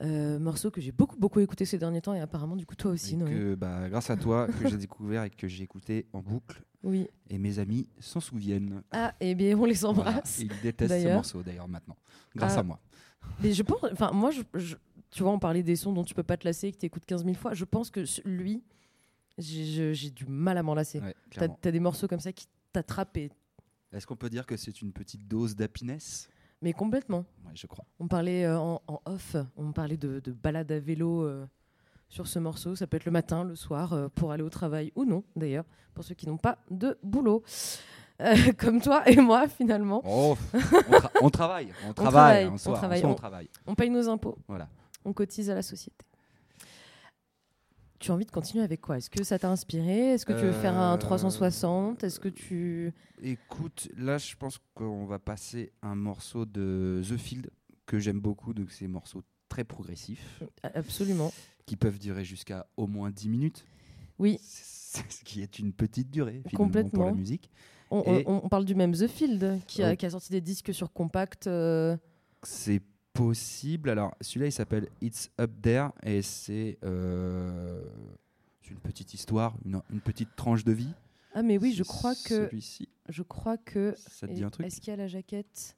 euh, 0.04 0.38
morceau 0.38 0.72
que 0.72 0.82
j'ai 0.82 0.92
beaucoup 0.92 1.16
beaucoup 1.18 1.40
écouté 1.40 1.64
ces 1.64 1.78
derniers 1.78 2.02
temps 2.02 2.14
et 2.14 2.20
apparemment 2.20 2.58
du 2.58 2.66
coup 2.66 2.76
toi 2.76 2.92
aussi 2.92 3.16
Et 3.16 3.20
que, 3.20 3.56
bah, 3.56 3.88
grâce 3.88 4.10
à 4.10 4.18
toi, 4.18 4.48
que 4.48 4.68
j'ai 4.68 4.76
découvert 4.88 5.24
et 5.24 5.30
que 5.30 5.48
j'ai 5.48 5.64
écouté 5.64 6.06
en 6.12 6.20
boucle. 6.20 6.62
Oui. 6.84 7.08
Et 7.30 7.38
mes 7.38 7.60
amis 7.60 7.88
s'en 8.00 8.20
souviennent. 8.20 8.82
Ah 8.92 9.14
et 9.22 9.36
bien 9.36 9.58
on 9.58 9.64
les 9.64 9.74
Voilà. 9.76 10.00
embrasse. 10.02 10.42
Et 10.42 10.44
Ils 10.44 10.62
détestent 10.62 11.02
ce 11.02 11.08
morceau 11.14 11.44
d'ailleurs 11.44 11.70
maintenant. 11.70 11.96
Grâce 12.36 12.56
Ah. 12.58 12.60
à 12.60 12.64
moi. 12.64 12.82
Mais 13.42 13.54
je 13.54 13.64
pense, 13.64 13.80
enfin 13.94 14.12
moi 14.12 14.32
je, 14.32 14.42
je- 14.56 14.76
tu 15.12 15.24
vois 15.24 15.32
on 15.32 15.40
parlait 15.40 15.64
des 15.64 15.78
sons 15.78 15.94
dont 15.94 16.04
tu 16.04 16.14
peux 16.14 16.24
pas 16.24 16.36
te 16.36 16.46
lasser 16.46 16.74
que 16.74 16.78
tu 16.78 16.88
écoutes 16.88 17.06
15 17.06 17.24
000 17.24 17.36
fois. 17.36 17.54
Je 17.54 17.64
pense 17.64 17.90
que 17.90 18.04
lui 18.26 18.64
j'ai 19.38 20.10
du 20.10 20.26
mal 20.26 20.58
à 20.58 20.64
m'en 20.64 20.74
lasser. 20.76 21.00
Ouais, 21.00 21.16
T'as 21.32 21.38
clairement. 21.48 21.58
as 21.64 21.72
des 21.72 21.80
morceaux 21.80 22.10
comme 22.10 22.20
ça 22.20 22.34
qui 22.34 22.48
t'attrapent 22.74 23.16
et- 23.16 23.32
Est-ce 23.92 24.06
qu'on 24.06 24.16
peut 24.16 24.30
dire 24.30 24.46
que 24.46 24.56
c'est 24.58 24.82
une 24.82 24.92
petite 24.92 25.28
dose 25.28 25.56
d'happiness? 25.56 26.30
Mais 26.62 26.74
complètement. 26.74 27.26
Ouais, 27.46 27.52
je 27.56 27.66
crois. 27.68 27.86
On 28.00 28.08
parlait 28.08 28.46
euh, 28.46 28.60
en, 28.60 28.82
en 28.88 29.02
off, 29.06 29.36
on 29.56 29.72
parlait 29.72 29.98
de, 29.98 30.20
de 30.20 30.32
balade 30.32 30.72
à 30.72 30.80
vélo 30.80 31.24
euh, 31.24 31.46
sur 32.10 32.28
ce 32.28 32.38
morceau. 32.40 32.76
Ça 32.76 32.86
peut 32.86 32.98
être 32.98 33.06
le 33.06 33.12
matin, 33.12 33.44
le 33.46 33.56
soir, 33.56 33.94
euh, 33.94 34.10
pour 34.10 34.32
aller 34.32 34.44
au 34.44 34.50
travail 34.50 34.92
ou 34.96 35.06
non, 35.06 35.24
d'ailleurs, 35.36 35.66
pour 35.94 36.04
ceux 36.04 36.16
qui 36.16 36.28
n'ont 36.28 36.38
pas 36.38 36.58
de 36.70 36.98
boulot. 37.02 37.44
Comme 38.58 38.82
toi 38.82 39.10
et 39.10 39.16
moi, 39.16 39.48
finalement. 39.48 40.02
Oh, 40.06 40.38
on, 40.54 40.58
tra- 40.60 41.12
on 41.22 41.30
travaille, 41.30 41.72
on 41.88 41.94
travaille, 41.94 41.94
travaille, 41.94 42.46
en 42.48 42.54
on 42.54 42.58
travaille, 42.76 43.06
on 43.06 43.10
on- 43.12 43.16
travaille. 43.16 43.50
On 43.66 43.76
paye 43.76 43.90
nos 43.90 44.10
impôts, 44.10 44.38
Voilà. 44.48 44.68
on 45.06 45.14
cotise 45.14 45.50
à 45.50 45.56
la 45.56 45.62
société. 45.62 46.06
Tu 48.00 48.12
as 48.12 48.14
envie 48.14 48.26
de 48.26 48.32
continuer 48.32 48.64
avec 48.64 48.80
quoi? 48.82 48.98
Est-ce 48.98 49.10
que 49.10 49.24
ça 49.24 49.38
t'a 49.38 49.50
inspiré? 49.50 50.14
Est-ce 50.14 50.26
que 50.26 50.32
tu 50.34 50.46
veux 50.46 50.52
faire 50.54 50.78
un 50.78 50.94
Euh, 50.94 50.98
360 50.98 52.04
Est-ce 52.04 52.20
que 52.20 52.30
tu... 52.30 52.94
Écoute, 53.22 53.90
là, 53.98 54.18
je 54.18 54.36
pense 54.38 54.60
qu'on 54.74 55.06
va 55.06 55.20
passer 55.20 55.74
un 55.82 55.96
morceau 55.96 56.46
de 56.46 57.02
The 57.08 57.18
Field 57.18 57.50
que 57.86 58.00
j'aime 58.00 58.22
beaucoup, 58.22 58.54
donc 58.54 58.72
c'est 58.72 58.88
morceaux 58.88 59.22
très 59.50 59.64
progressifs 59.66 60.42
Absolument. 60.64 61.34
qui 61.66 61.76
peuvent 61.76 62.00
durer 62.00 62.24
jusqu'à 62.24 62.68
au 62.78 62.88
moins 62.88 63.12
10 63.12 63.28
minutes. 63.30 63.66
Oui. 64.18 64.38
Ce 64.44 65.24
qui 65.26 65.42
est 65.42 65.60
une 65.60 65.74
petite 65.74 66.10
durée 66.10 66.42
Complètement. 66.56 66.90
pour 66.92 67.06
la 67.06 67.14
musique. 67.14 67.50
On, 67.92 68.02
Et- 68.04 68.24
on- 68.28 68.46
on 68.46 68.50
parle 68.50 68.66
du 68.66 68.76
même 68.76 68.94
The 68.94 69.08
Field 69.08 69.60
qui 69.68 69.84
a, 69.84 69.92
Oh. 69.92 69.96
qui 69.96 70.06
a 70.06 70.10
sorti 70.12 70.32
des 70.32 70.42
disques 70.42 70.74
sur 70.74 70.94
compact. 70.94 71.48
euh, 71.48 71.98
C'est 72.44 72.82
possible. 73.20 73.90
Alors, 73.90 74.16
celui-là, 74.22 74.48
il 74.48 74.52
s'appelle 74.52 74.88
It's 75.02 75.30
Up 75.40 75.52
There 75.62 75.90
et 76.04 76.22
c'est 76.22 76.78
euh, 76.84 77.84
c'est 78.62 78.72
une 78.72 78.80
petite 78.80 79.14
histoire, 79.14 79.56
une, 79.66 79.82
une 79.92 80.02
petite 80.02 80.36
tranche 80.36 80.64
de 80.64 80.72
vie. 80.72 80.94
Ah 81.34 81.44
mais 81.44 81.58
oui, 81.58 81.74
je 81.74 81.84
crois 81.84 82.16
que 82.16 82.48
Celui-ci, 82.48 82.90
je 83.08 83.24
crois 83.24 83.58
que 83.58 83.94
ça 83.98 84.28
te 84.28 84.34
dit 84.34 84.44
un 84.44 84.50
truc? 84.50 84.66
Est-ce 84.66 84.82
qu'il 84.82 84.92
y 84.92 84.94
a 84.94 84.98
la 84.98 85.08
jaquette? 85.08 85.78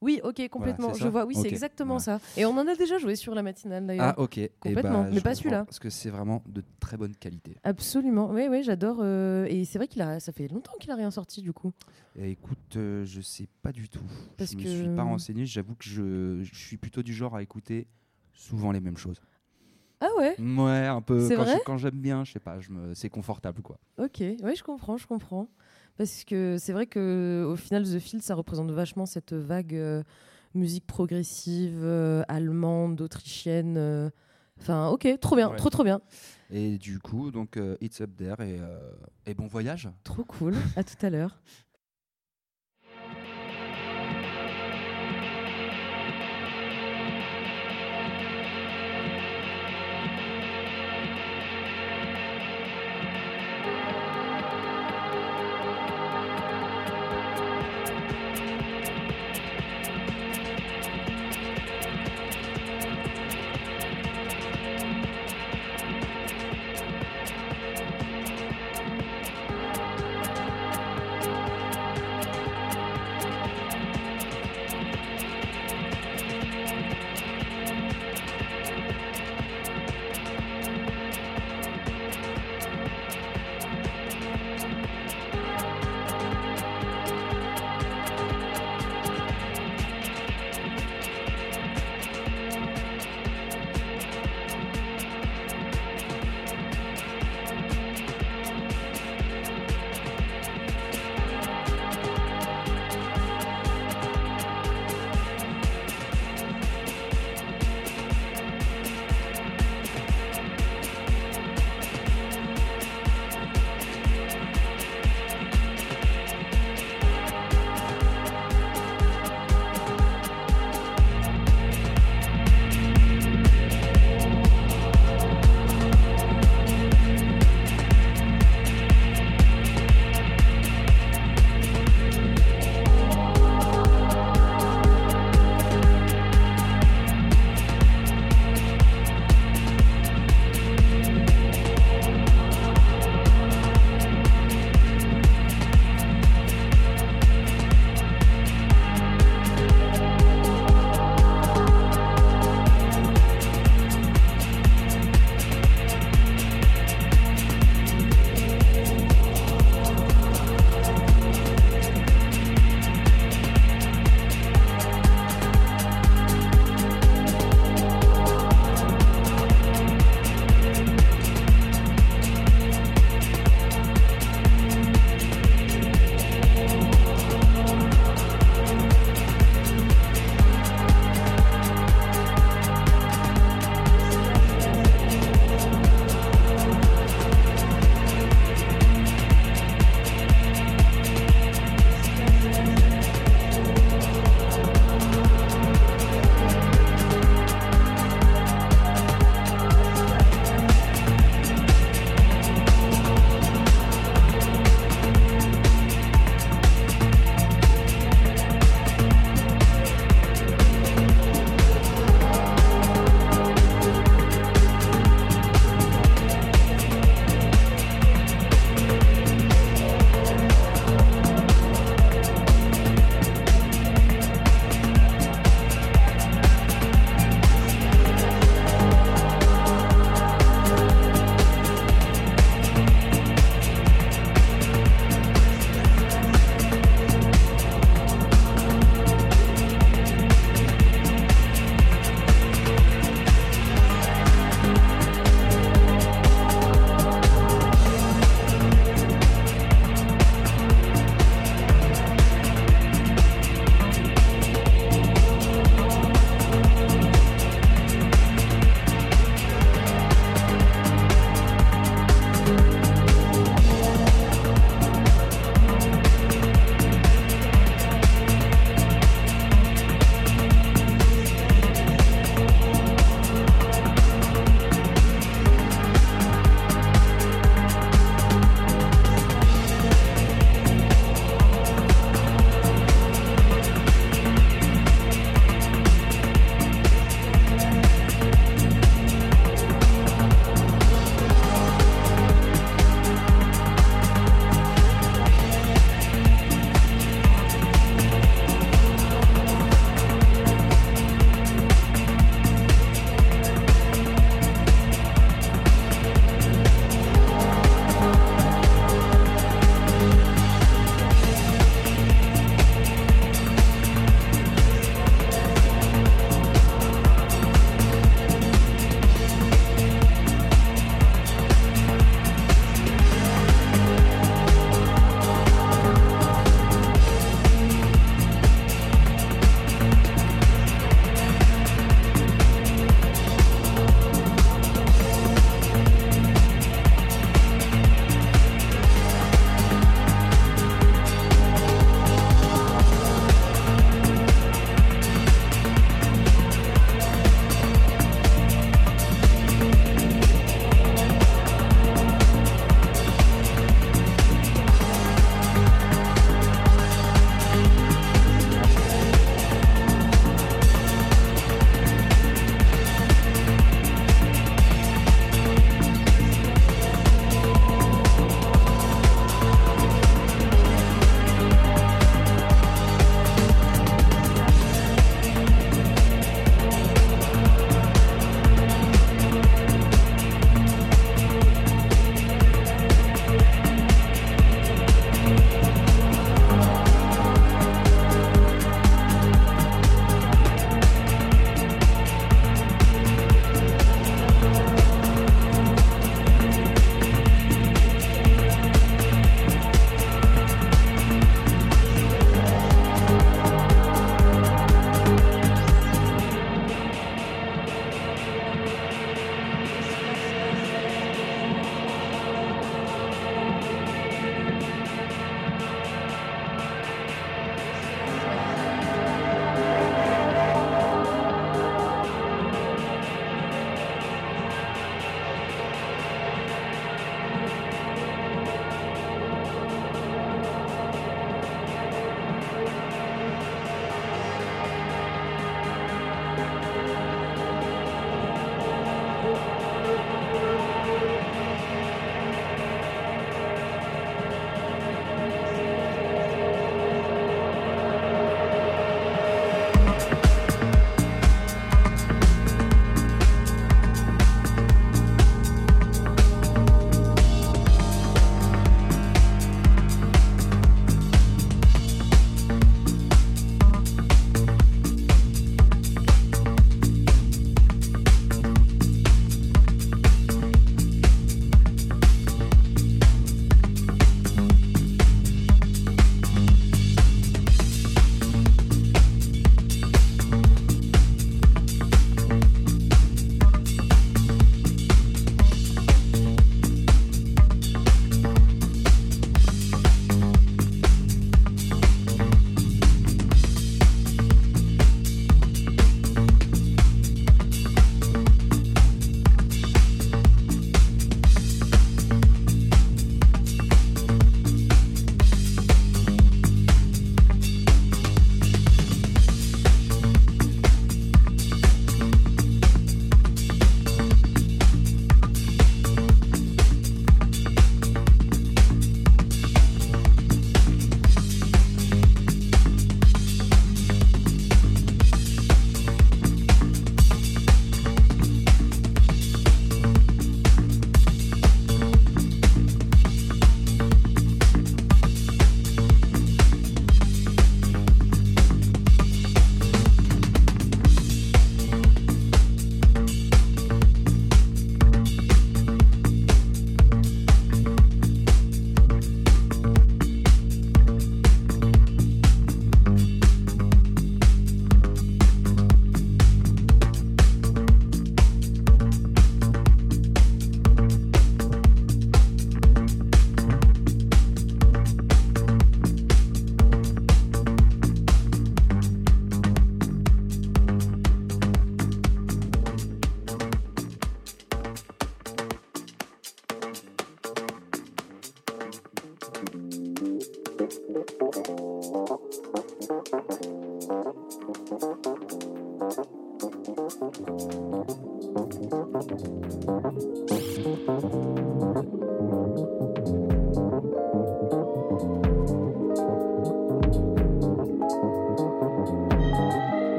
Oui, 0.00 0.20
ok, 0.22 0.48
complètement. 0.48 0.94
je 0.94 1.08
vois, 1.08 1.24
oui, 1.26 1.34
c'est 1.34 1.48
exactement 1.48 1.98
voilà. 1.98 2.20
ça. 2.20 2.40
Et 2.40 2.44
on 2.46 2.50
en 2.50 2.66
a 2.68 2.74
déjà 2.76 2.98
joué 2.98 3.16
sur 3.16 3.34
la 3.34 3.42
matinale 3.42 3.86
d'ailleurs. 3.86 4.14
Ah, 4.16 4.20
ok. 4.20 4.38
Eh 4.38 4.50
Complètement, 4.60 5.02
bah, 5.02 5.08
mais 5.12 5.20
pas 5.20 5.34
celui-là. 5.34 5.64
Parce 5.64 5.80
que 5.80 5.90
c'est 5.90 6.10
vraiment 6.10 6.42
de 6.46 6.62
très 6.78 6.96
bonne 6.96 7.16
qualité. 7.16 7.56
Absolument, 7.64 8.30
oui, 8.30 8.46
oui, 8.48 8.62
j'adore. 8.62 8.98
euh, 9.00 9.46
et 9.48 9.64
c'est 9.64 9.78
vrai 9.78 9.88
qu'il 9.88 10.02
a, 10.02 10.20
ça 10.20 10.30
fait 10.32 10.46
longtemps 10.46 10.72
qu'il 10.78 10.90
a 10.92 10.94
rien 10.94 11.10
sorti 11.10 11.42
du 11.42 11.52
coup. 11.52 11.72
Et 12.14 12.30
écoute, 12.30 12.76
euh, 12.76 13.04
je 13.04 13.20
sais 13.20 13.48
pas 13.62 13.72
du 13.72 13.88
tout. 13.88 14.04
Parce 14.36 14.52
je 14.52 14.56
me 14.56 14.62
que- 14.62 14.68
suis 14.68 14.88
pas 14.94 15.02
renseigné. 15.02 15.46
J'avoue 15.46 15.74
que 15.74 15.84
je, 15.84 16.42
je 16.44 16.54
suis 16.54 16.76
plutôt 16.76 17.02
du 17.02 17.12
genre 17.12 17.34
à 17.34 17.42
écouter 17.42 17.88
souvent 18.32 18.70
les 18.70 18.80
mêmes 18.80 18.96
choses. 18.96 19.20
Ah 20.00 20.06
ouais, 20.16 20.36
Ouais, 20.40 20.86
un 20.86 21.02
peu. 21.02 21.28
Quand, 21.28 21.42
vrai? 21.42 21.58
je- 21.58 21.64
quand 21.64 21.76
j'aime 21.76 21.98
bien, 22.00 22.22
je 22.24 22.30
sais 22.32 22.38
pas, 22.38 22.60
je 22.60 22.70
me, 22.70 22.94
c'est 22.94 23.08
confortable 23.08 23.62
quoi. 23.62 23.80
ok, 23.98 24.18
oui, 24.20 24.54
je 24.56 24.62
comprends, 24.62 24.96
je 24.96 25.08
comprends. 25.08 25.48
Parce 25.98 26.24
que 26.24 26.56
c'est 26.58 26.72
vrai 26.72 26.86
que 26.86 27.44
au 27.46 27.56
final, 27.56 27.82
The 27.84 27.98
Field, 27.98 28.22
ça 28.22 28.34
représente 28.34 28.70
vachement 28.70 29.04
cette 29.04 29.32
vague 29.34 29.74
euh, 29.74 30.02
musique 30.54 30.86
progressive 30.86 31.80
euh, 31.82 32.22
allemande, 32.28 33.00
autrichienne. 33.02 33.76
euh, 33.76 34.08
Enfin, 34.60 34.88
ok, 34.88 35.06
trop 35.20 35.36
bien, 35.36 35.50
Ouais. 35.50 35.56
trop 35.56 35.70
trop 35.70 35.84
bien, 35.84 36.00
Et 36.50 36.78
du 36.78 36.98
coup, 36.98 37.30
donc 37.30 37.56
euh, 37.56 37.76
It's 37.80 38.00
Up 38.00 38.10
There 38.16 38.34
et, 38.40 38.58
euh, 38.60 38.90
et 39.26 39.34
bon 39.34 39.46
voyage. 39.46 39.88
trop 40.02 40.24
cool. 40.24 40.54
à 40.74 40.82
tout 40.82 40.96
à 41.06 41.10
l'heure. 41.10 41.40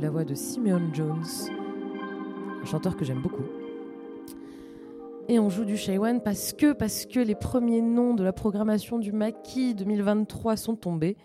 La 0.00 0.08
voix 0.10 0.24
de 0.24 0.34
Simeon 0.34 0.94
Jones, 0.94 1.24
un 2.62 2.64
chanteur 2.64 2.96
que 2.96 3.04
j'aime 3.04 3.20
beaucoup. 3.20 3.44
Et 5.28 5.38
on 5.38 5.50
joue 5.50 5.64
du 5.64 5.76
One 5.98 6.22
parce 6.22 6.54
que, 6.54 6.72
parce 6.72 7.04
que 7.04 7.20
les 7.20 7.34
premiers 7.34 7.82
noms 7.82 8.14
de 8.14 8.24
la 8.24 8.32
programmation 8.32 8.98
du 8.98 9.12
Maki 9.12 9.74
2023 9.74 10.56
sont 10.56 10.74
tombés 10.74 11.16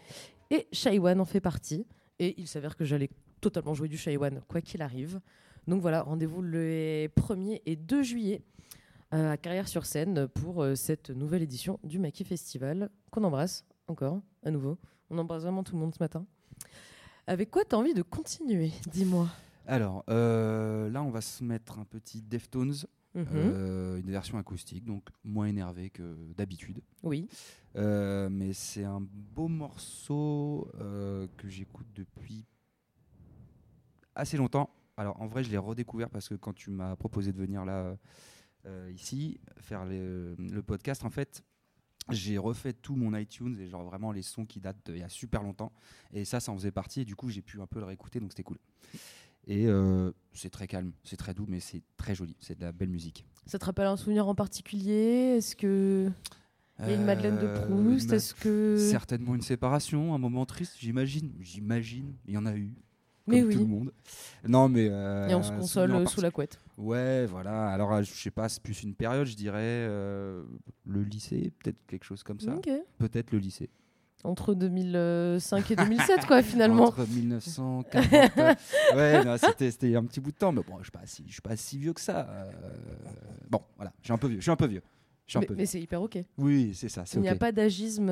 et 0.51 0.67
One 0.99 1.21
en 1.21 1.25
fait 1.25 1.39
partie. 1.39 1.87
Et 2.19 2.35
il 2.37 2.47
s'avère 2.47 2.75
que 2.75 2.83
j'allais 2.83 3.09
totalement 3.39 3.73
jouer 3.73 3.87
du 3.87 3.97
One 4.17 4.41
quoi 4.47 4.59
qu'il 4.59 4.81
arrive. 4.81 5.21
Donc 5.67 5.81
voilà, 5.81 6.03
rendez-vous 6.03 6.41
le 6.41 7.07
1er 7.15 7.61
et 7.65 7.77
2 7.77 8.03
juillet 8.03 8.41
euh, 9.13 9.31
à 9.31 9.37
Carrière 9.37 9.69
sur 9.69 9.85
scène 9.85 10.27
pour 10.27 10.61
euh, 10.61 10.75
cette 10.75 11.11
nouvelle 11.11 11.43
édition 11.43 11.79
du 11.83 11.97
Maki 11.97 12.25
Festival 12.25 12.89
qu'on 13.09 13.23
embrasse 13.23 13.63
encore 13.87 14.21
à 14.43 14.51
nouveau. 14.51 14.77
On 15.09 15.17
embrasse 15.17 15.43
vraiment 15.43 15.63
tout 15.63 15.75
le 15.75 15.81
monde 15.81 15.95
ce 15.95 16.03
matin. 16.03 16.25
Avec 17.27 17.49
quoi 17.51 17.63
tu 17.65 17.75
as 17.75 17.77
envie 17.79 17.93
de 17.93 18.01
continuer 18.03 18.71
Dis-moi? 18.91 19.27
Alors, 19.67 20.03
euh, 20.09 20.89
là, 20.89 21.01
on 21.01 21.09
va 21.09 21.21
se 21.21 21.43
mettre 21.43 21.79
un 21.79 21.85
petit 21.85 22.21
Deftones, 22.21 22.75
Mhm. 23.15 23.25
euh, 23.33 23.97
une 23.97 24.11
version 24.11 24.37
acoustique, 24.37 24.83
donc 24.85 25.07
moins 25.23 25.47
énervé 25.47 25.89
que 25.89 26.15
d'habitude. 26.37 26.81
Oui. 27.01 27.27
Euh, 27.77 28.29
mais 28.29 28.53
c'est 28.53 28.83
un 28.83 29.01
beau 29.01 29.47
morceau 29.47 30.69
euh, 30.79 31.27
que 31.37 31.47
j'écoute 31.49 31.87
depuis 31.95 32.45
assez 34.13 34.37
longtemps. 34.37 34.69
alors 34.97 35.19
en 35.21 35.27
vrai, 35.27 35.43
je 35.43 35.49
l'ai 35.51 35.57
redécouvert 35.57 36.09
parce 36.09 36.29
que 36.29 36.35
quand 36.35 36.53
tu 36.53 36.69
m'as 36.69 36.95
proposé 36.95 37.33
de 37.33 37.37
venir 37.37 37.65
là, 37.65 37.97
ici, 38.93 39.39
faire 39.57 39.85
les- 39.85 40.35
le 40.37 40.63
podcast, 40.63 41.03
en 41.03 41.09
fait, 41.09 41.43
j'ai 42.09 42.37
refait 42.37 42.73
tout 42.73 42.95
mon 42.95 43.15
iTunes 43.17 43.57
et 43.59 43.67
genre 43.67 43.83
vraiment 43.83 44.11
les 44.11 44.21
sons 44.21 44.45
qui 44.45 44.59
datent 44.59 44.77
d'il 44.85 44.99
y 44.99 45.03
a 45.03 45.09
super 45.09 45.41
longtemps. 45.43 45.71
Et 46.13 46.25
ça, 46.25 46.39
ça 46.39 46.51
en 46.51 46.55
faisait 46.55 46.71
partie. 46.71 47.01
Et 47.01 47.05
du 47.05 47.15
coup, 47.15 47.29
j'ai 47.29 47.41
pu 47.41 47.59
un 47.61 47.67
peu 47.67 47.79
le 47.79 47.85
réécouter, 47.85 48.19
donc 48.19 48.31
c'était 48.31 48.43
cool. 48.43 48.57
Et 49.47 49.67
euh, 49.67 50.11
c'est 50.33 50.49
très 50.49 50.67
calme, 50.67 50.91
c'est 51.03 51.17
très 51.17 51.33
doux, 51.33 51.45
mais 51.47 51.59
c'est 51.59 51.83
très 51.97 52.15
joli. 52.15 52.35
C'est 52.39 52.57
de 52.57 52.63
la 52.63 52.71
belle 52.71 52.89
musique. 52.89 53.25
Ça 53.45 53.59
te 53.59 53.65
rappelle 53.65 53.85
un 53.87 53.97
souvenir 53.97 54.27
en 54.27 54.33
particulier? 54.35 55.35
Est-ce 55.37 55.55
que 55.55 56.09
il 56.79 56.87
y 56.87 56.91
a 56.91 56.95
une 56.95 57.05
Madeleine 57.05 57.37
de 57.37 57.45
Euh, 57.47 57.65
Proust 57.67 58.11
Est-ce 58.11 58.33
que 58.33 58.75
Certainement 58.91 59.33
une 59.35 59.41
séparation, 59.41 60.13
un 60.13 60.17
moment 60.17 60.45
triste, 60.45 60.75
j'imagine. 60.79 61.31
J'imagine, 61.39 62.15
il 62.27 62.33
y 62.33 62.37
en 62.37 62.45
a 62.45 62.55
eu. 62.55 62.73
Mais 63.27 63.41
comme 63.41 63.51
tout 63.51 63.57
oui. 63.57 63.63
le 63.63 63.69
monde. 63.69 63.91
Non, 64.47 64.69
mais. 64.69 64.87
euh, 64.89 65.27
Et 65.29 65.35
on 65.35 65.41
se 65.43 65.51
console 65.51 65.91
euh, 65.95 66.05
sous 66.05 66.21
la 66.21 66.31
couette. 66.31 66.59
Ouais, 66.77 67.25
voilà. 67.25 67.69
Alors, 67.69 67.93
euh, 67.93 68.03
je 68.03 68.11
sais 68.13 68.31
pas, 68.31 68.49
c'est 68.49 68.61
plus 68.61 68.83
une 68.83 68.93
période, 68.93 69.25
je 69.25 69.35
dirais. 69.35 69.57
euh, 69.61 70.43
le 70.85 71.01
lycée, 71.03 71.51
peut-être 71.63 71.77
quelque 71.87 72.03
chose 72.03 72.21
comme 72.23 72.39
ça. 72.39 72.55
Ok. 72.55 72.69
Peut-être 72.99 73.31
le 73.31 73.39
lycée. 73.39 73.69
Entre 74.23 74.53
2005 74.55 75.71
et 75.71 75.75
2007, 75.75 76.25
quoi, 76.25 76.41
finalement. 76.43 76.85
Entre 76.85 77.05
1940. 77.07 77.95
euh, 78.95 79.23
ouais, 79.23 79.37
c'était 79.59 79.95
un 79.95 80.03
petit 80.05 80.19
bout 80.19 80.31
de 80.31 80.37
temps, 80.37 80.51
mais 80.51 80.61
bon, 80.67 80.77
je 80.79 80.83
suis 80.83 80.91
pas 80.91 81.05
si, 81.05 81.23
je 81.27 81.33
suis 81.33 81.41
pas 81.41 81.55
si 81.55 81.77
vieux 81.77 81.93
que 81.93 82.01
ça. 82.01 82.27
bon, 83.49 83.61
voilà, 83.75 83.93
je 84.01 84.05
suis 84.05 84.13
un 84.13 84.17
peu 84.17 84.27
vieux. 84.27 84.37
Je 84.39 84.43
suis 84.43 84.51
un 84.51 84.55
peu 84.55 84.67
vieux. 84.67 84.81
Un 85.35 85.41
Mais, 85.55 85.65
c'est 85.65 85.81
hyper 85.81 86.01
ok. 86.03 86.19
Oui, 86.37 86.73
c'est 86.75 86.89
ça, 86.89 87.03
Il 87.15 87.21
n'y 87.21 87.29
a 87.29 87.35
pas 87.35 87.51
d'agisme 87.51 88.09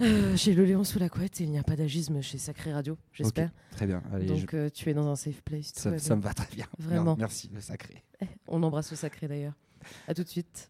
euh, 0.00 0.36
chez 0.36 0.54
le 0.54 0.64
Léon 0.64 0.84
sous 0.84 0.98
la 0.98 1.08
couette 1.08 1.40
et 1.40 1.44
il 1.44 1.50
n'y 1.50 1.58
a 1.58 1.62
pas 1.62 1.76
d'agisme 1.76 2.20
chez 2.22 2.38
Sacré 2.38 2.72
Radio, 2.72 2.96
j'espère. 3.12 3.50
Très 3.72 3.86
bien. 3.86 4.02
Allez, 4.12 4.26
Donc 4.26 4.54
euh, 4.54 4.68
tu 4.70 4.90
es 4.90 4.94
dans 4.94 5.08
un 5.08 5.16
safe 5.16 5.42
place. 5.42 5.72
ça, 5.74 5.98
ça 5.98 6.16
me 6.16 6.22
va 6.22 6.32
très 6.34 6.54
bien. 6.54 6.66
Vraiment. 6.78 7.16
Merci, 7.18 7.50
le 7.52 7.60
sacré. 7.60 8.02
On 8.48 8.62
embrasse 8.62 8.90
le 8.90 8.96
Sacré 8.96 9.28
d'ailleurs. 9.28 9.54
À 10.08 10.14
tout 10.14 10.22
de 10.24 10.28
suite. 10.28 10.69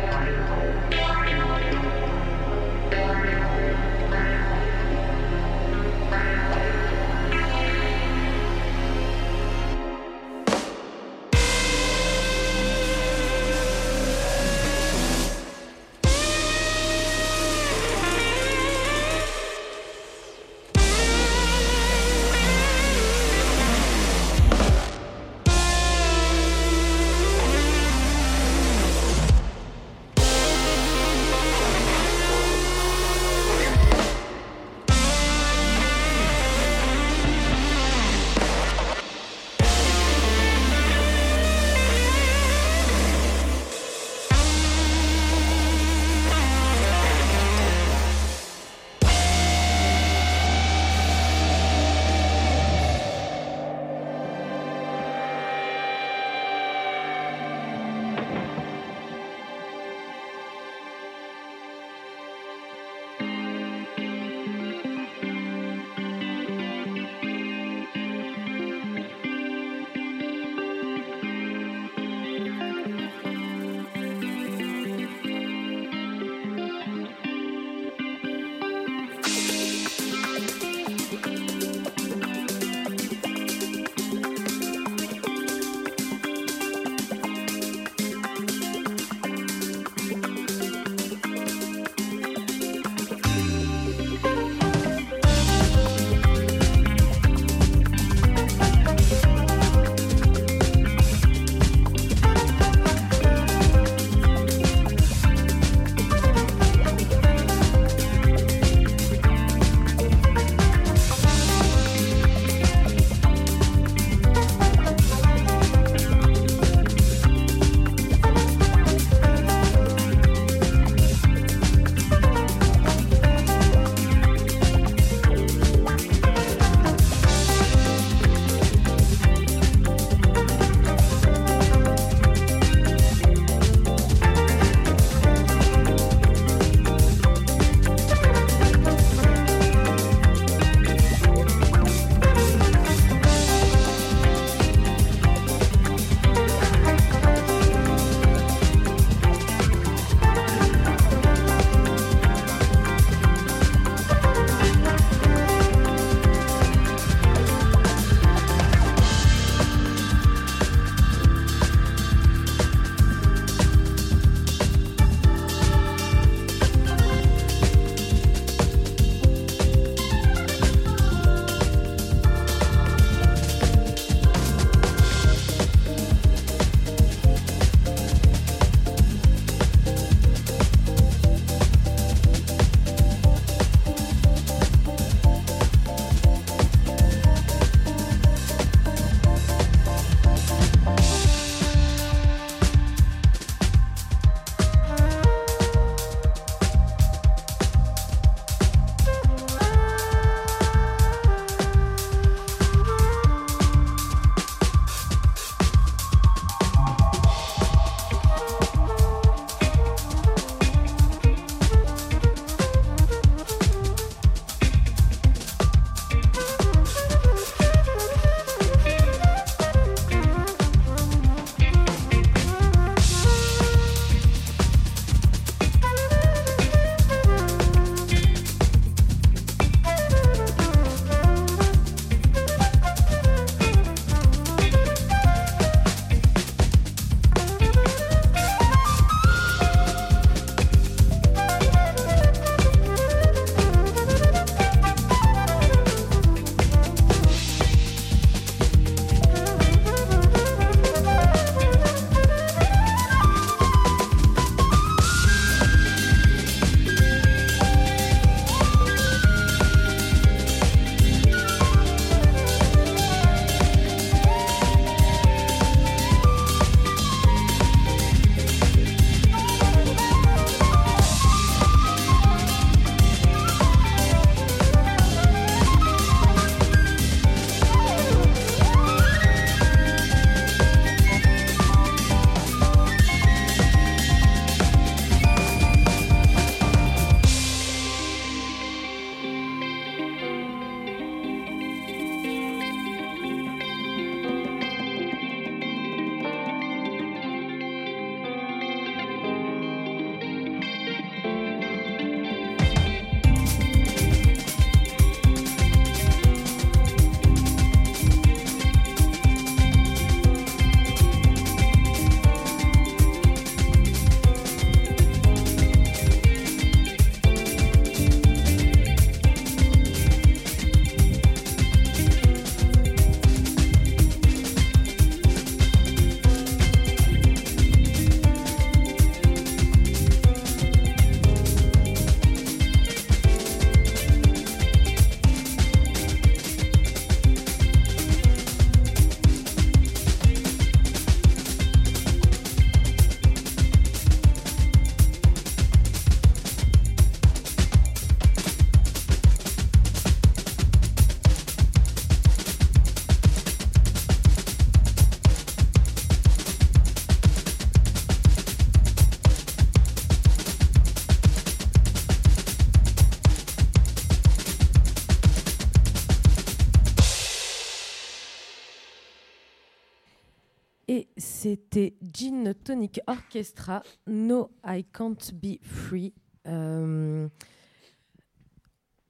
Orchestra, 373.07 373.83
No 374.07 374.51
I 374.65 374.83
Can't 374.83 375.33
Be 375.33 375.57
Free. 375.63 376.13
Euh, 376.47 377.27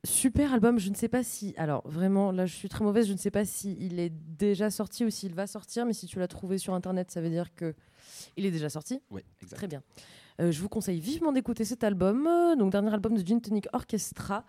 super 0.04 0.54
album, 0.54 0.80
je 0.80 0.90
ne 0.90 0.96
sais 0.96 1.08
pas 1.08 1.24
si... 1.24 1.54
Alors 1.58 1.88
vraiment, 1.88 2.32
là 2.32 2.46
je 2.46 2.56
suis 2.56 2.70
très 2.70 2.84
mauvaise, 2.84 3.08
je 3.08 3.14
ne 3.14 3.18
sais 3.18 3.32
pas 3.32 3.46
s'il 3.46 4.00
est 4.00 4.12
déjà 4.38 4.70
sorti 4.70 5.06
ou 5.06 5.10
s'il 5.10 5.34
va 5.34 5.48
sortir, 5.48 5.86
mais 5.86 5.94
si 5.94 6.08
tu 6.08 6.20
l'as 6.20 6.28
trouvé 6.28 6.58
sur 6.58 6.74
Internet, 6.74 7.12
ça 7.12 7.22
veut 7.22 7.30
dire 7.30 7.54
que 7.56 7.76
il 8.38 8.46
est 8.46 8.52
déjà 8.52 8.70
sorti. 8.70 9.02
Oui, 9.10 9.22
exact. 9.42 9.58
Très 9.58 9.68
bien. 9.68 9.82
Euh, 10.40 10.52
je 10.52 10.62
vous 10.62 10.70
conseille 10.70 11.00
vivement 11.00 11.32
d'écouter 11.32 11.66
cet 11.66 11.84
album, 11.84 12.26
euh, 12.26 12.56
donc 12.56 12.72
dernier 12.72 12.94
album 12.94 13.16
de 13.16 13.26
Gin 13.26 13.42
Tonic 13.42 13.68
Orchestra. 13.74 14.46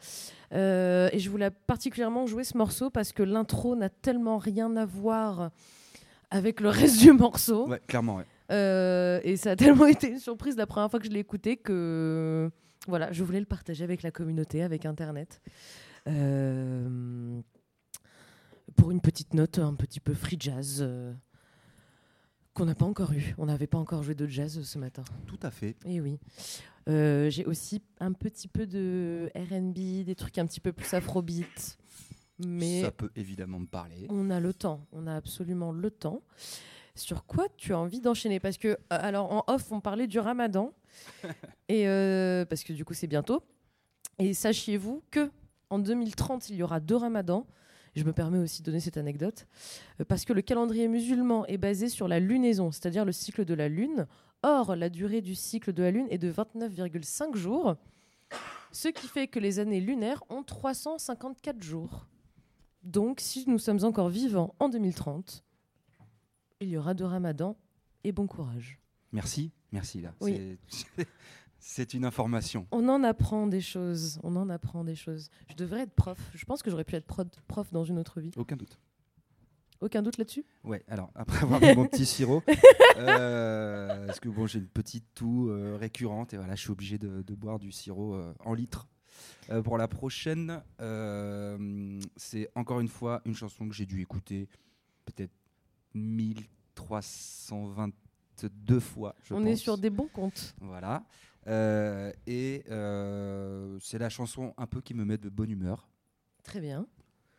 Euh, 0.53 1.11
et 1.13 1.19
je 1.19 1.29
voulais 1.29 1.51
particulièrement 1.51 2.27
jouer 2.27 2.45
ce 2.45 2.57
morceau 2.57 2.89
parce 2.89 3.13
que 3.13 3.23
l'intro 3.23 3.77
n'a 3.77 3.89
tellement 3.89 4.39
rien 4.39 4.75
à 4.77 4.87
voir 4.87 5.51
avec 6.31 6.61
le 6.61 6.71
reste 6.71 7.01
du 7.01 7.13
morceau. 7.13 7.69
Ouais, 7.69 7.81
clairement, 7.87 8.17
ouais. 8.17 8.27
Euh, 8.53 9.21
et 9.25 9.37
ça 9.37 9.53
a 9.53 9.57
tellement 9.57 9.87
été 9.87 10.09
une 10.09 10.19
surprise 10.19 10.57
la 10.57 10.67
première 10.67 10.91
fois 10.91 11.01
que 11.01 11.07
je 11.07 11.11
l'ai 11.11 11.21
écouté 11.21 11.57
que 11.57 12.51
voilà, 12.89 13.13
je 13.13 13.23
voulais 13.23 13.41
le 13.41 13.47
partager 13.47 13.85
avec 13.85 14.03
la 14.03 14.11
communauté, 14.11 14.63
avec 14.63 14.87
Internet. 14.87 15.41
Euh, 16.09 17.41
pour 18.77 18.91
une 18.91 19.01
petite 19.01 19.35
note 19.35 19.59
un 19.59 19.75
petit 19.75 20.01
peu 20.01 20.15
free 20.15 20.37
jazz 20.39 20.79
euh, 20.81 21.13
qu'on 22.55 22.65
n'a 22.65 22.75
pas 22.75 22.87
encore 22.87 23.13
eu. 23.13 23.35
On 23.39 23.47
n'avait 23.47 23.67
pas 23.67 23.79
encore 23.79 24.03
joué 24.03 24.15
de 24.15 24.27
jazz 24.27 24.63
ce 24.63 24.79
matin. 24.79 25.05
Tout 25.27 25.39
à 25.43 25.51
fait. 25.51 25.77
Et 25.85 26.01
oui. 26.01 26.19
Euh, 26.89 27.31
J'ai 27.31 27.45
aussi 27.45 27.83
un 28.01 28.13
petit 28.13 28.49
peu 28.49 28.67
de 28.67 29.31
RB, 29.37 30.05
des 30.05 30.15
trucs 30.17 30.39
un 30.39 30.47
petit 30.47 30.61
peu 30.61 30.73
plus 30.73 30.93
afrobeat. 30.93 31.79
Mais 32.45 32.83
Ça 32.83 32.91
peut 32.91 33.11
évidemment 33.15 33.61
me 33.61 33.67
parler. 33.67 34.07
on 34.09 34.31
a 34.31 34.41
le 34.41 34.53
temps, 34.53 34.85
on 34.91 35.07
a 35.07 35.15
absolument 35.15 35.71
le 35.71 35.91
temps. 35.91 36.23
Sur 36.95 37.25
quoi 37.25 37.47
tu 37.57 37.73
as 37.73 37.79
envie 37.79 38.01
d'enchaîner? 38.01 38.39
Parce 38.39 38.59
que, 38.59 38.69
euh, 38.69 38.77
alors 38.91 39.33
en 39.33 39.45
off, 39.47 39.73
on 39.73 39.81
parlait 39.81 40.07
du 40.07 40.19
ramadan, 40.19 40.73
et 41.69 41.89
euh, 41.89 42.45
parce 42.45 42.65
que 42.65 42.73
du 42.73 42.85
coup 42.85 42.95
c'est 42.95 43.07
bientôt. 43.07 43.43
Et 44.19 44.35
sachiez-vous 44.35 45.03
que 45.11 45.31
en 45.71 45.79
2030, 45.79 46.51
il 46.51 46.57
y 46.57 46.63
aura 46.63 46.81
deux 46.81 46.97
ramadans. 46.97 47.47
Je 47.95 48.05
me 48.05 48.13
permets 48.13 48.39
aussi 48.39 48.63
de 48.63 48.67
donner 48.67 48.81
cette 48.81 48.97
anecdote, 48.97 49.47
euh, 50.01 50.05
parce 50.05 50.25
que 50.25 50.33
le 50.33 50.43
calendrier 50.43 50.87
musulman 50.89 51.47
est 51.47 51.59
basé 51.59 51.89
sur 51.89 52.09
la 52.09 52.21
lunaison, 52.21 52.71
c'est-à-dire 52.71 53.05
le 53.05 53.13
cycle 53.13 53.45
de 53.45 53.55
la 53.55 53.69
lune. 53.69 54.07
Or, 54.43 54.77
la 54.77 54.89
durée 54.89 55.21
du 55.21 55.35
cycle 55.35 55.73
de 55.73 55.83
la 55.83 55.91
lune 55.91 56.07
est 56.11 56.19
de 56.19 56.31
29,5 56.31 57.37
jours, 57.37 57.77
ce 58.73 58.89
qui 58.89 59.07
fait 59.07 59.29
que 59.29 59.39
les 59.39 59.61
années 59.61 59.81
lunaires 59.81 60.23
ont 60.31 60.43
354 60.43 61.63
jours. 61.63 62.07
Donc, 62.83 63.21
si 63.21 63.45
nous 63.49 63.59
sommes 63.59 63.85
encore 63.85 64.09
vivants 64.09 64.55
en 64.59 64.69
2030, 64.69 65.45
il 66.63 66.71
y 66.71 66.77
aura 66.77 66.95
de 66.95 67.05
Ramadan 67.05 67.57
et 68.05 68.13
bon 68.13 68.27
courage. 68.27 68.79
Merci, 69.13 69.53
merci 69.73 70.01
là. 70.01 70.15
Oui. 70.21 70.59
C'est- 71.59 71.95
une 71.95 72.05
information. 72.05 72.67
On 72.73 72.89
en 72.89 73.05
apprend 73.05 73.47
des 73.47 73.61
choses, 73.61 74.19
on 74.25 74.35
en 74.35 74.49
apprend 74.49 74.83
des 74.83 74.97
choses. 74.97 75.31
Je 75.49 75.55
devrais 75.55 75.83
être 75.83 75.93
prof. 75.95 76.19
Je 76.35 76.45
pense 76.45 76.61
que 76.63 76.71
j'aurais 76.71 76.83
pu 76.85 76.97
être 76.97 77.07
pro- 77.07 77.23
prof 77.47 77.71
dans 77.73 77.85
une 77.85 77.99
autre 78.01 78.21
vie. 78.21 78.33
Aucun 78.37 78.57
doute. 78.57 78.81
Aucun 79.81 80.03
doute 80.03 80.17
là-dessus? 80.19 80.45
Ouais, 80.65 80.85
alors 80.89 81.11
après 81.15 81.43
avoir 81.43 81.61
bu 81.61 81.75
mon 81.77 81.87
petit 81.87 82.07
sirop, 82.07 82.43
euh, 82.99 84.07
parce 84.07 84.21
que 84.21 84.29
bon, 84.29 84.47
j'ai 84.47 84.59
une 84.61 84.67
petite 84.69 85.05
toux 85.15 85.51
euh, 85.51 85.77
récurrente 85.77 86.33
et 86.35 86.37
voilà, 86.37 86.55
je 86.55 86.63
suis 86.63 86.71
obligé 86.71 86.99
de, 86.99 87.23
de 87.23 87.35
boire 87.35 87.59
du 87.59 87.71
sirop 87.73 88.15
euh, 88.15 88.33
en 88.45 88.55
litres. 88.55 88.89
Euh, 89.51 89.63
pour 89.63 89.79
la 89.79 89.89
prochaine, 89.89 90.63
euh, 90.81 92.01
c'est 92.17 92.49
encore 92.55 92.81
une 92.81 92.89
fois 92.89 93.23
une 93.25 93.35
chanson 93.35 93.69
que 93.69 93.75
j'ai 93.75 93.87
dû 93.87 94.01
écouter 94.01 94.49
peut-être 95.05 95.33
1322 95.95 98.81
fois. 98.81 99.15
je 99.25 99.35
On 99.35 99.45
est 99.45 99.57
sur 99.57 99.77
des 99.79 99.91
bons 99.91 100.09
comptes. 100.09 100.55
Voilà. 100.61 101.05
Euh, 101.49 102.13
et 102.27 102.63
euh, 102.71 103.77
c'est 103.81 103.99
la 103.99 104.09
chanson 104.09 104.55
un 104.57 104.67
peu 104.67 104.81
qui 104.81 104.95
me 104.95 105.05
met 105.05 105.19
de 105.19 105.29
bonne 105.29 105.51
humeur. 105.51 105.89
Très 106.45 106.61
bien. 106.61 106.87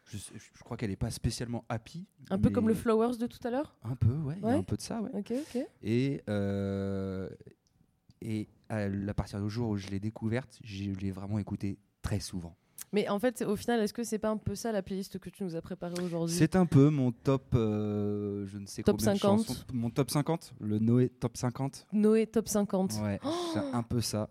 Je, 0.06 0.18
sais- 0.18 0.34
je 0.36 0.64
crois 0.64 0.76
qu'elle 0.76 0.90
n'est 0.90 0.96
pas 0.98 1.10
spécialement 1.12 1.64
happy. 1.70 2.06
Un 2.30 2.38
peu 2.38 2.50
comme 2.50 2.68
le 2.68 2.74
mais- 2.74 2.80
Flowers 2.80 3.16
de 3.18 3.26
tout 3.28 3.40
à 3.48 3.50
l'heure? 3.50 3.74
Un 3.84 3.96
peu, 3.96 4.14
ouais. 4.14 4.36
Il 4.38 4.42
y 4.42 4.46
Ouais. 4.46 4.52
a 4.54 4.58
un 4.58 4.64
peu 4.64 4.76
de 4.76 4.82
ça, 4.82 5.02
ouais. 5.02 5.10
Ok, 5.14 5.32
ok. 5.32 5.66
Et, 5.82 6.22
euh, 6.30 7.30
et 8.22 8.50
à, 8.70 8.80
à 9.08 9.14
partir 9.14 9.42
du 9.42 9.50
jour 9.50 9.70
où 9.70 9.78
je 9.78 9.88
l'ai 9.88 10.00
découverte, 10.02 10.60
je 10.64 10.92
l'ai 10.92 11.12
vraiment 11.12 11.40
écoutée 11.40 11.80
très 12.02 12.20
souvent. 12.20 12.56
Mais 12.94 13.10
en 13.10 13.20
fait, 13.20 13.42
au 13.42 13.56
final, 13.56 13.80
est-ce 13.82 13.92
que 13.94 14.04
c'est 14.04 14.20
pas 14.20 14.30
un 14.30 14.38
peu 14.38 14.56
ça 14.56 14.72
la 14.72 14.82
playlist 14.84 15.18
que 15.20 15.30
tu 15.30 15.44
nous 15.44 15.56
as 15.56 15.62
préparée 15.62 16.02
aujourd'hui? 16.04 16.36
C'est 16.36 16.56
un 16.56 16.66
peu 16.68 16.90
mon 16.90 17.12
top, 17.12 17.54
euh, 17.56 18.46
je 18.48 18.58
ne 18.60 18.66
sais 18.68 18.84
Top 18.84 18.98
combien 18.98 19.14
de 19.14 19.20
50. 19.20 19.46
chansons. 19.48 19.64
Mon 19.74 19.90
top 19.90 20.12
50, 20.12 20.54
le 20.62 20.80
Noé 20.80 21.10
top 21.10 21.36
50. 21.36 21.88
Noé 21.92 22.28
Top 22.28 22.48
50. 22.48 22.94
Ouais, 23.04 23.20
c'est 23.54 23.60
un 23.60 23.84
peu 23.84 24.00
ça. 24.00 24.30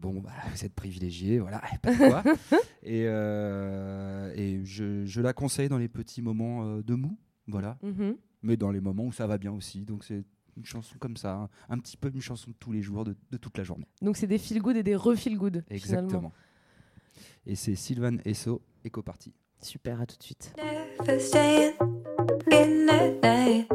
Bon, 0.00 0.20
bah, 0.20 0.32
vous 0.52 0.64
êtes 0.64 0.74
privilégié, 0.74 1.38
voilà, 1.38 1.62
pas 1.82 1.92
de 1.92 1.96
quoi. 1.96 2.22
et 2.82 3.04
euh, 3.06 4.32
et 4.34 4.60
je, 4.64 5.04
je 5.06 5.20
la 5.20 5.32
conseille 5.32 5.68
dans 5.68 5.78
les 5.78 5.88
petits 5.88 6.20
moments 6.20 6.64
euh, 6.66 6.82
de 6.82 6.94
mou, 6.94 7.16
voilà, 7.46 7.78
Mhm. 7.82 8.16
mais 8.42 8.56
dans 8.56 8.70
les 8.70 8.80
moments 8.80 9.04
où 9.04 9.12
ça 9.12 9.26
va 9.26 9.38
bien 9.38 9.52
aussi. 9.52 9.84
Donc 9.84 10.04
c'est 10.04 10.24
une 10.56 10.64
chanson 10.64 10.96
comme 10.98 11.16
ça, 11.16 11.34
un, 11.34 11.48
un 11.68 11.78
petit 11.78 11.96
peu 11.96 12.10
une 12.12 12.20
chanson 12.20 12.50
de 12.50 12.56
tous 12.58 12.72
les 12.72 12.82
jours, 12.82 13.04
de, 13.04 13.16
de 13.30 13.36
toute 13.36 13.56
la 13.56 13.64
journée. 13.64 13.86
Donc 14.02 14.16
c'est 14.16 14.26
des 14.26 14.38
feel 14.38 14.60
good 14.60 14.76
et 14.76 14.82
des 14.82 14.96
refeel 14.96 15.36
good. 15.38 15.64
Exactement. 15.70 16.08
Finalement. 16.08 16.32
Et 17.46 17.56
c'est 17.56 17.74
Sylvain 17.74 18.16
Esso, 18.24 18.62
Eco 18.86 19.02
Party. 19.02 19.32
Super, 19.60 20.00
à 20.00 20.06
tout 20.06 20.16
de 20.18 20.22
suite. 20.22 20.52
Never 20.56 21.18
staying 21.18 21.72
in 22.52 22.86
that 22.86 23.22
lane. 23.22 23.66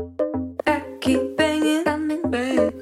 I 0.67 0.81
keep 1.01 1.35
banging, 1.35 1.83
coming 1.83 2.21
back. 2.29 2.73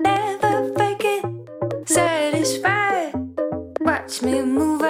Never 0.00 0.72
faking, 0.76 1.46
satisfied. 1.86 3.14
Watch 3.80 4.22
me 4.22 4.42
move, 4.42 4.82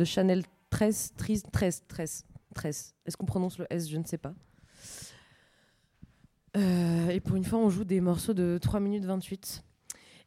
de 0.00 0.04
Chanel 0.06 0.44
13, 0.70 1.12
13, 1.18 1.42
13, 1.52 1.84
13. 1.86 2.24
13. 2.54 2.94
Est-ce 3.04 3.16
qu'on 3.18 3.26
prononce 3.26 3.58
le 3.58 3.66
S 3.68 3.88
Je 3.88 3.98
ne 3.98 4.04
sais 4.04 4.16
pas. 4.16 4.32
Euh, 6.56 7.10
et 7.10 7.20
pour 7.20 7.36
une 7.36 7.44
fois, 7.44 7.58
on 7.58 7.68
joue 7.68 7.84
des 7.84 8.00
morceaux 8.00 8.32
de 8.32 8.58
3 8.60 8.80
minutes 8.80 9.04
28. 9.04 9.62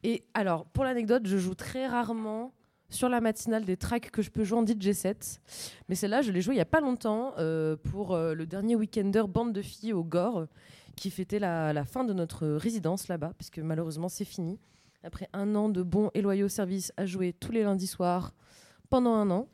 Et 0.04 0.24
alors, 0.32 0.64
pour 0.66 0.84
l'anecdote, 0.84 1.26
je 1.26 1.38
joue 1.38 1.56
très 1.56 1.88
rarement 1.88 2.54
sur 2.88 3.08
la 3.08 3.20
matinale 3.20 3.64
des 3.64 3.76
tracks 3.76 4.12
que 4.12 4.22
je 4.22 4.30
peux 4.30 4.44
jouer 4.44 4.60
en 4.60 4.64
DJ 4.64 4.92
set. 4.92 5.40
Mais 5.88 5.96
celle-là, 5.96 6.22
je 6.22 6.30
l'ai 6.30 6.40
jouée 6.40 6.54
il 6.54 6.58
n'y 6.58 6.62
a 6.62 6.66
pas 6.66 6.80
longtemps 6.80 7.34
euh, 7.38 7.76
pour 7.76 8.14
euh, 8.14 8.32
le 8.32 8.46
dernier 8.46 8.76
weekender 8.76 9.24
Bande 9.28 9.52
de 9.52 9.60
filles 9.60 9.92
au 9.92 10.04
Gore 10.04 10.46
qui 10.94 11.10
fêtait 11.10 11.40
la, 11.40 11.72
la 11.72 11.84
fin 11.84 12.04
de 12.04 12.12
notre 12.12 12.46
résidence 12.46 13.08
là-bas, 13.08 13.32
puisque 13.36 13.58
malheureusement 13.58 14.08
c'est 14.08 14.24
fini. 14.24 14.60
Après 15.02 15.28
un 15.32 15.56
an 15.56 15.68
de 15.68 15.82
bons 15.82 16.12
et 16.14 16.22
loyaux 16.22 16.48
services 16.48 16.92
à 16.96 17.06
jouer 17.06 17.32
tous 17.32 17.50
les 17.50 17.64
lundis 17.64 17.88
soirs 17.88 18.32
pendant 18.88 19.14
un 19.14 19.28
an. 19.32 19.48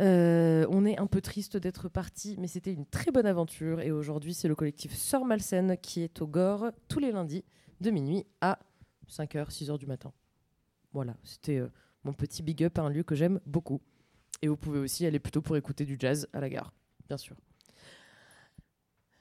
Euh, 0.00 0.66
on 0.70 0.84
est 0.84 0.98
un 0.98 1.06
peu 1.06 1.20
triste 1.20 1.56
d'être 1.56 1.88
parti, 1.88 2.36
mais 2.38 2.48
c'était 2.48 2.72
une 2.72 2.86
très 2.86 3.10
bonne 3.10 3.26
aventure. 3.26 3.80
Et 3.80 3.90
aujourd'hui, 3.90 4.34
c'est 4.34 4.48
le 4.48 4.54
collectif 4.54 4.94
Sœur 4.94 5.24
Malsaine 5.24 5.76
qui 5.78 6.02
est 6.02 6.20
au 6.20 6.26
Gore 6.26 6.72
tous 6.88 6.98
les 6.98 7.12
lundis 7.12 7.44
de 7.80 7.90
minuit 7.90 8.26
à 8.40 8.58
5h, 9.08 9.50
6h 9.50 9.78
du 9.78 9.86
matin. 9.86 10.12
Voilà, 10.92 11.14
c'était 11.22 11.58
euh, 11.58 11.68
mon 12.04 12.12
petit 12.12 12.42
big 12.42 12.64
up 12.64 12.78
à 12.78 12.82
un 12.82 12.88
lieu 12.88 13.02
que 13.02 13.14
j'aime 13.14 13.40
beaucoup. 13.46 13.80
Et 14.42 14.48
vous 14.48 14.56
pouvez 14.56 14.78
aussi 14.78 15.06
aller 15.06 15.18
plutôt 15.18 15.42
pour 15.42 15.56
écouter 15.56 15.84
du 15.84 15.96
jazz 15.98 16.28
à 16.32 16.40
la 16.40 16.48
gare, 16.48 16.72
bien 17.08 17.16
sûr. 17.16 17.36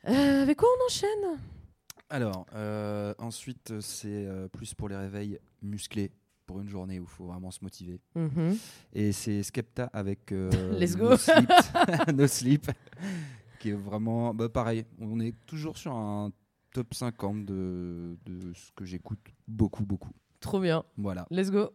Euh, 0.08 0.41
avec 0.41 0.58
quoi 0.58 0.68
on 0.68 0.86
enchaîne? 0.86 1.40
Alors, 2.10 2.45
ensuite, 3.18 3.80
c'est 3.80 4.28
plus 4.52 4.76
pour 4.76 4.88
les 4.88 4.95
réveils 4.95 5.40
musclés, 5.64 6.12
pour 6.45 6.60
une 6.60 6.70
journée 6.70 6.99
où 6.99 7.03
il 7.03 7.10
faut 7.10 7.26
vraiment 7.26 7.52
se 7.52 7.60
motiver. 7.61 7.99
Mhm. 8.15 8.57
Et 8.94 9.11
c'est 9.11 9.44
Skepta 9.44 9.90
avec 9.94 10.32
euh, 10.32 10.49
Let's 10.80 10.95
go. 10.95 11.10
No 11.10 11.18
Sleep, 11.18 11.49
No 12.14 12.28
Sleep, 12.28 12.72
qui 13.60 13.70
est 13.70 13.74
vraiment 13.74 14.34
bah, 14.34 14.49
pareil. 14.49 14.86
On 14.99 15.20
est 15.20 15.36
toujours 15.45 15.78
sur 15.78 15.94
un 15.95 16.32
top 16.74 16.94
50 16.94 17.45
de, 17.45 18.18
de 18.26 18.53
ce 18.53 18.72
que 18.76 18.86
j'écoute 18.86 19.20
beaucoup, 19.48 19.86
beaucoup. 19.86 20.11
Trop 20.40 20.60
bien. 20.60 20.84
Voilà. 20.98 21.26
Let's 21.30 21.52
go. 21.52 21.70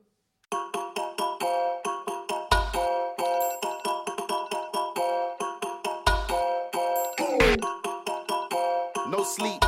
No 9.10 9.24
sleep. 9.24 9.64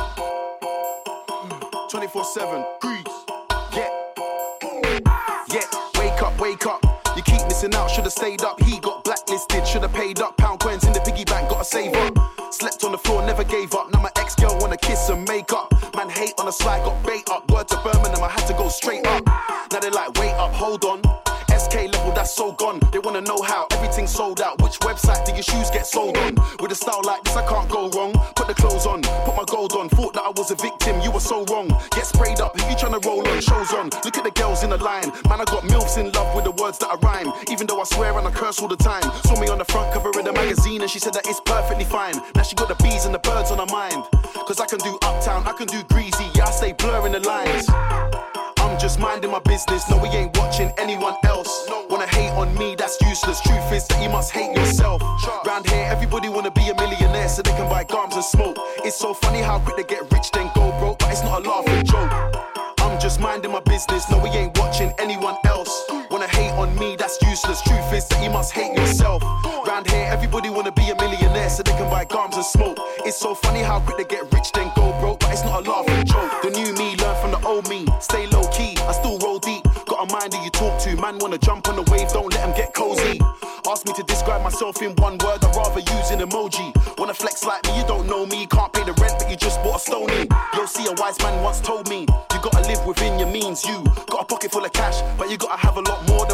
24 1.91 3.10
You 7.15 7.23
keep 7.23 7.41
missing 7.47 7.73
out, 7.75 7.89
should've 7.91 8.11
stayed 8.11 8.41
up. 8.43 8.61
He 8.61 8.79
got 8.79 9.03
blacklisted, 9.03 9.67
should've 9.67 9.93
paid 9.93 10.19
up. 10.19 10.37
Pound 10.37 10.59
coins 10.59 10.85
in 10.85 10.93
the 10.93 11.01
piggy 11.01 11.25
bank, 11.25 11.49
gotta 11.49 11.65
save 11.65 11.93
up. 11.93 12.17
Slept 12.53 12.83
on 12.83 12.91
the 12.91 12.97
floor, 12.97 13.25
never 13.25 13.43
gave 13.43 13.73
up. 13.73 13.91
Now 13.91 14.01
my 14.01 14.11
ex 14.17 14.35
girl 14.35 14.57
wanna 14.59 14.77
kiss 14.77 15.09
and 15.09 15.27
make 15.27 15.51
up. 15.51 15.71
Man 15.95 16.09
hate 16.09 16.33
on 16.37 16.45
the 16.45 16.51
slide, 16.51 16.83
got 16.83 17.03
bait 17.05 17.29
up. 17.29 17.49
Word 17.51 17.67
to 17.69 17.77
Birmingham, 17.83 18.23
I 18.23 18.29
had 18.29 18.45
to 18.47 18.53
go 18.53 18.69
straight 18.69 19.05
up. 19.05 19.25
Now 19.71 19.79
they 19.79 19.89
like, 19.89 20.13
wait 20.19 20.33
up, 20.33 20.53
hold 20.53 20.85
on. 20.85 21.01
SK 21.61 21.91
level, 21.93 22.11
that's 22.13 22.33
so 22.33 22.53
gone. 22.53 22.79
They 22.91 22.99
wanna 22.99 23.21
know 23.21 23.41
how 23.41 23.67
everything's 23.71 24.11
sold 24.11 24.41
out. 24.41 24.61
Which 24.61 24.79
website 24.79 25.25
do 25.25 25.33
your 25.33 25.43
shoes 25.43 25.69
get 25.69 25.85
sold 25.85 26.17
on? 26.17 26.35
With 26.59 26.71
a 26.71 26.75
style 26.75 27.01
like 27.03 27.23
this, 27.23 27.35
I 27.35 27.45
can't 27.45 27.69
go 27.69 27.89
wrong. 27.89 28.13
Put 28.35 28.47
the 28.47 28.53
clothes 28.53 28.85
on, 28.85 29.01
put 29.01 29.35
my 29.35 29.43
gold 29.45 29.73
on. 29.73 29.89
Thought 29.89 30.13
that 30.13 30.23
I 30.23 30.29
was 30.29 30.49
a 30.51 30.55
victim, 30.55 31.01
you 31.01 31.11
were 31.11 31.19
so 31.19 31.45
wrong. 31.45 31.67
Get 31.91 32.05
sprayed 32.05 32.39
up, 32.39 32.59
who 32.59 32.69
you 32.69 32.75
tryna 32.75 33.03
roll 33.05 33.27
on? 33.27 33.41
Shows 33.41 33.73
on. 33.73 33.89
Look 34.03 34.17
at 34.17 34.23
the 34.23 34.31
girls 34.31 34.63
in 34.63 34.69
the 34.71 34.77
line. 34.77 35.11
Words 36.71 36.79
that 36.79 36.89
I 36.91 36.95
rhyme. 37.05 37.33
Even 37.49 37.67
though 37.67 37.81
I 37.81 37.83
swear 37.83 38.17
and 38.17 38.27
I 38.27 38.31
curse 38.31 38.59
all 38.61 38.67
the 38.67 38.77
time. 38.77 39.03
Saw 39.25 39.39
me 39.39 39.47
on 39.47 39.57
the 39.57 39.65
front 39.65 39.93
cover 39.93 40.09
of 40.09 40.25
the 40.25 40.31
magazine 40.31 40.81
and 40.81 40.89
she 40.89 40.99
said 40.99 41.13
that 41.13 41.27
it's 41.27 41.41
perfectly 41.41 41.85
fine. 41.85 42.15
Now 42.35 42.43
she 42.43 42.55
got 42.55 42.69
the 42.69 42.81
bees 42.83 43.05
and 43.05 43.13
the 43.13 43.19
birds 43.19 43.51
on 43.51 43.59
her 43.59 43.71
mind. 43.71 44.03
Cause 44.47 44.59
I 44.59 44.65
can 44.65 44.79
do 44.79 44.97
uptown, 45.03 45.47
I 45.47 45.53
can 45.53 45.67
do 45.67 45.83
greasy. 45.89 46.25
Yeah, 46.35 46.45
I 46.45 46.51
stay 46.51 46.73
blurring 46.73 47.13
the 47.13 47.19
lines. 47.19 47.65
I'm 48.63 48.79
just 48.79 48.99
minding 48.99 49.31
my 49.31 49.39
business. 49.39 49.89
No, 49.89 49.97
we 49.97 50.07
ain't 50.09 50.37
watching 50.37 50.71
anyone 50.77 51.15
else. 51.23 51.69
Wanna 51.89 52.07
hate 52.07 52.31
on 52.31 52.55
me, 52.57 52.75
that's 52.75 52.99
useless. 53.01 53.41
Truth 53.41 53.71
is 53.73 53.87
that 53.87 54.01
you 54.01 54.09
must 54.09 54.31
hate 54.31 54.55
yourself. 54.55 55.01
Round 55.45 55.69
here, 55.69 55.87
everybody 55.91 56.29
wanna 56.29 56.51
be 56.51 56.69
a 56.69 56.75
millionaire 56.75 57.27
so 57.27 57.41
they 57.41 57.51
can 57.51 57.67
buy 57.69 57.83
gums 57.83 58.15
and 58.15 58.23
smoke. 58.23 58.55
It's 58.85 58.97
so 58.97 59.13
funny 59.13 59.41
how 59.41 59.59
quick 59.59 59.77
they 59.77 59.87
get 59.95 60.11
rich, 60.13 60.31
then 60.31 60.49
go 60.55 60.71
broke, 60.79 60.99
but 60.99 61.11
it's 61.11 61.23
not 61.23 61.45
a 61.45 61.49
laughing 61.49 61.83
joke. 61.83 62.11
I'm 62.79 62.99
just 62.99 63.19
minding 63.19 63.51
my 63.51 63.61
business. 63.61 64.09
No, 64.09 64.17
we 64.17 64.29
ain't 64.29 64.57
watching 64.57 64.93
anyone 64.99 65.35
else. 65.45 65.50
That's 67.11 67.29
useless. 67.29 67.61
Truth 67.61 67.93
is 67.93 68.07
that 68.07 68.23
you 68.23 68.29
must 68.29 68.53
hate 68.53 68.75
yourself. 68.77 69.23
Round 69.67 69.89
here, 69.89 70.07
everybody 70.09 70.49
wanna 70.49 70.71
be 70.71 70.89
a 70.89 70.95
millionaire 70.95 71.49
so 71.49 71.63
they 71.63 71.71
can 71.71 71.89
buy 71.89 72.05
gums 72.05 72.35
and 72.35 72.45
smoke. 72.45 72.77
It's 73.05 73.17
so 73.17 73.35
funny 73.35 73.61
how 73.61 73.79
quick 73.79 73.97
they 73.97 74.15
get 74.15 74.31
rich, 74.33 74.51
then 74.53 74.71
go 74.75 74.91
broke, 74.99 75.19
but 75.19 75.31
it's 75.31 75.43
not 75.43 75.65
a 75.65 75.69
laughing 75.69 76.05
joke. 76.05 76.31
The 76.43 76.49
new 76.51 76.73
me 76.73 76.95
learn 76.97 77.15
from 77.21 77.31
the 77.31 77.41
old 77.45 77.67
me. 77.69 77.85
Stay 77.99 78.27
low 78.27 78.47
key, 78.49 78.77
I 78.87 78.93
still 78.93 79.17
roll 79.19 79.39
deep. 79.39 79.63
Got 79.85 80.09
a 80.09 80.13
mind 80.13 80.33
that 80.33 80.43
you 80.43 80.51
talk 80.51 80.79
to. 80.81 80.95
Man 80.95 81.17
wanna 81.19 81.37
jump 81.37 81.67
on 81.67 81.75
the 81.75 81.91
wave, 81.91 82.09
don't 82.09 82.31
let 82.31 82.45
them 82.45 82.55
get 82.55 82.73
cozy. 82.73 83.19
Ask 83.67 83.85
me 83.85 83.93
to 83.93 84.03
describe 84.03 84.41
myself 84.43 84.81
in 84.81 84.95
one 84.95 85.17
word, 85.19 85.43
I'd 85.43 85.55
rather 85.55 85.79
use 85.79 86.11
an 86.11 86.19
emoji. 86.19 86.73
Wanna 86.97 87.13
flex 87.13 87.43
like 87.45 87.63
me, 87.65 87.79
you 87.79 87.85
don't 87.85 88.07
know 88.07 88.25
me. 88.25 88.45
Can't 88.47 88.71
pay 88.73 88.83
the 88.83 88.93
rent, 88.93 89.15
but 89.19 89.29
you 89.29 89.35
just 89.35 89.61
bought 89.63 89.77
a 89.77 89.79
stony. 89.79 90.27
Yo, 90.55 90.65
see, 90.65 90.85
a 90.87 90.93
wise 90.93 91.19
man 91.19 91.43
once 91.43 91.59
told 91.61 91.89
me, 91.89 92.01
you 92.01 92.39
gotta 92.41 92.67
live 92.67 92.83
within 92.85 93.19
your 93.19 93.29
means. 93.29 93.63
You 93.65 93.83
got 94.09 94.23
a 94.23 94.25
pocket 94.25 94.51
full 94.51 94.65
of 94.65 94.73
cash, 94.73 95.01
but 95.17 95.29
you 95.29 95.37
gotta 95.37 95.59
have 95.59 95.77
a 95.77 95.81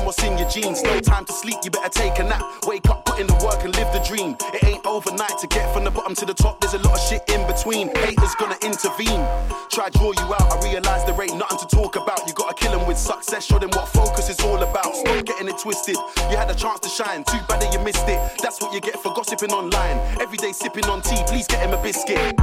what's 0.07 0.23
in 0.23 0.37
your 0.37 0.49
jeans. 0.49 0.81
No 0.83 0.99
time 1.01 1.25
to 1.25 1.33
sleep, 1.33 1.57
you 1.65 1.69
better 1.69 1.89
take 1.89 2.17
a 2.19 2.23
nap. 2.23 2.41
Wake 2.65 2.87
up, 2.89 3.03
put 3.03 3.19
in 3.19 3.27
the 3.27 3.35
work 3.43 3.65
and 3.65 3.75
live 3.75 3.91
the 3.91 3.99
dream. 4.07 4.37
It 4.55 4.63
ain't 4.63 4.85
overnight 4.85 5.37
to 5.39 5.47
get 5.47 5.71
from 5.73 5.83
the 5.83 5.91
bottom 5.91 6.15
to 6.15 6.25
the 6.25 6.33
top. 6.33 6.61
There's 6.61 6.73
a 6.73 6.79
lot 6.79 6.93
of 6.93 7.01
shit 7.01 7.23
in 7.27 7.45
between. 7.45 7.93
Haters 7.93 8.33
gonna 8.39 8.57
intervene. 8.63 9.21
Try 9.69 9.89
draw 9.89 10.13
you 10.15 10.27
out. 10.39 10.47
I 10.53 10.57
realize 10.63 11.03
there 11.05 11.21
ain't 11.21 11.37
nothing 11.37 11.59
to 11.59 11.67
talk 11.67 11.97
about. 11.97 12.25
You 12.25 12.33
gotta 12.33 12.55
kill 12.55 12.71
'em 12.71 12.87
with 12.87 12.97
success. 12.97 13.43
Show 13.43 13.59
them 13.59 13.71
what 13.71 13.89
focus 13.89 14.29
is 14.29 14.39
all 14.39 14.63
about. 14.63 14.95
Stop 14.95 15.25
getting 15.25 15.49
it 15.49 15.57
twisted. 15.59 15.97
You 16.31 16.37
had 16.37 16.49
a 16.49 16.55
chance 16.55 16.79
to 16.87 16.89
shine. 16.89 17.25
Too 17.25 17.41
bad 17.49 17.59
that 17.61 17.73
you 17.73 17.79
missed 17.79 18.07
it. 18.07 18.19
That's 18.41 18.61
what 18.61 18.73
you 18.73 18.79
get 18.79 18.97
for 19.03 19.13
gossiping 19.13 19.51
online. 19.51 19.97
Every 20.21 20.37
day 20.37 20.53
sipping 20.53 20.85
on 20.85 21.01
tea. 21.01 21.21
Please 21.27 21.47
get 21.47 21.59
him 21.59 21.73
a 21.73 21.81
biscuit. 21.83 22.33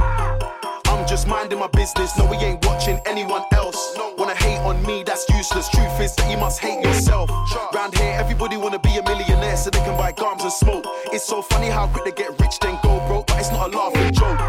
Just 1.07 1.27
minding 1.27 1.59
my 1.59 1.67
business. 1.67 2.17
No, 2.17 2.25
we 2.25 2.37
ain't 2.37 2.65
watching 2.65 2.99
anyone 3.05 3.43
else. 3.53 3.97
Wanna 4.17 4.35
hate 4.35 4.57
on 4.59 4.83
me, 4.85 5.03
that's 5.03 5.27
useless. 5.29 5.69
Truth 5.69 5.99
is 6.01 6.15
that 6.15 6.29
you 6.31 6.37
must 6.37 6.59
hate 6.59 6.83
yourself. 6.83 7.29
Round 7.73 7.95
here, 7.95 8.15
everybody 8.19 8.57
wanna 8.57 8.79
be 8.79 8.97
a 8.97 9.03
millionaire 9.03 9.55
so 9.55 9.69
they 9.69 9.79
can 9.79 9.97
buy 9.97 10.11
gums 10.11 10.43
and 10.43 10.51
smoke. 10.51 10.85
It's 11.13 11.23
so 11.23 11.41
funny 11.41 11.67
how 11.67 11.87
quick 11.87 12.05
they 12.05 12.23
get 12.23 12.39
rich, 12.39 12.59
then 12.59 12.79
go 12.81 12.99
broke, 13.07 13.27
but 13.27 13.39
it's 13.39 13.51
not 13.51 13.73
a 13.73 13.77
laughing 13.77 14.13
joke. 14.13 14.39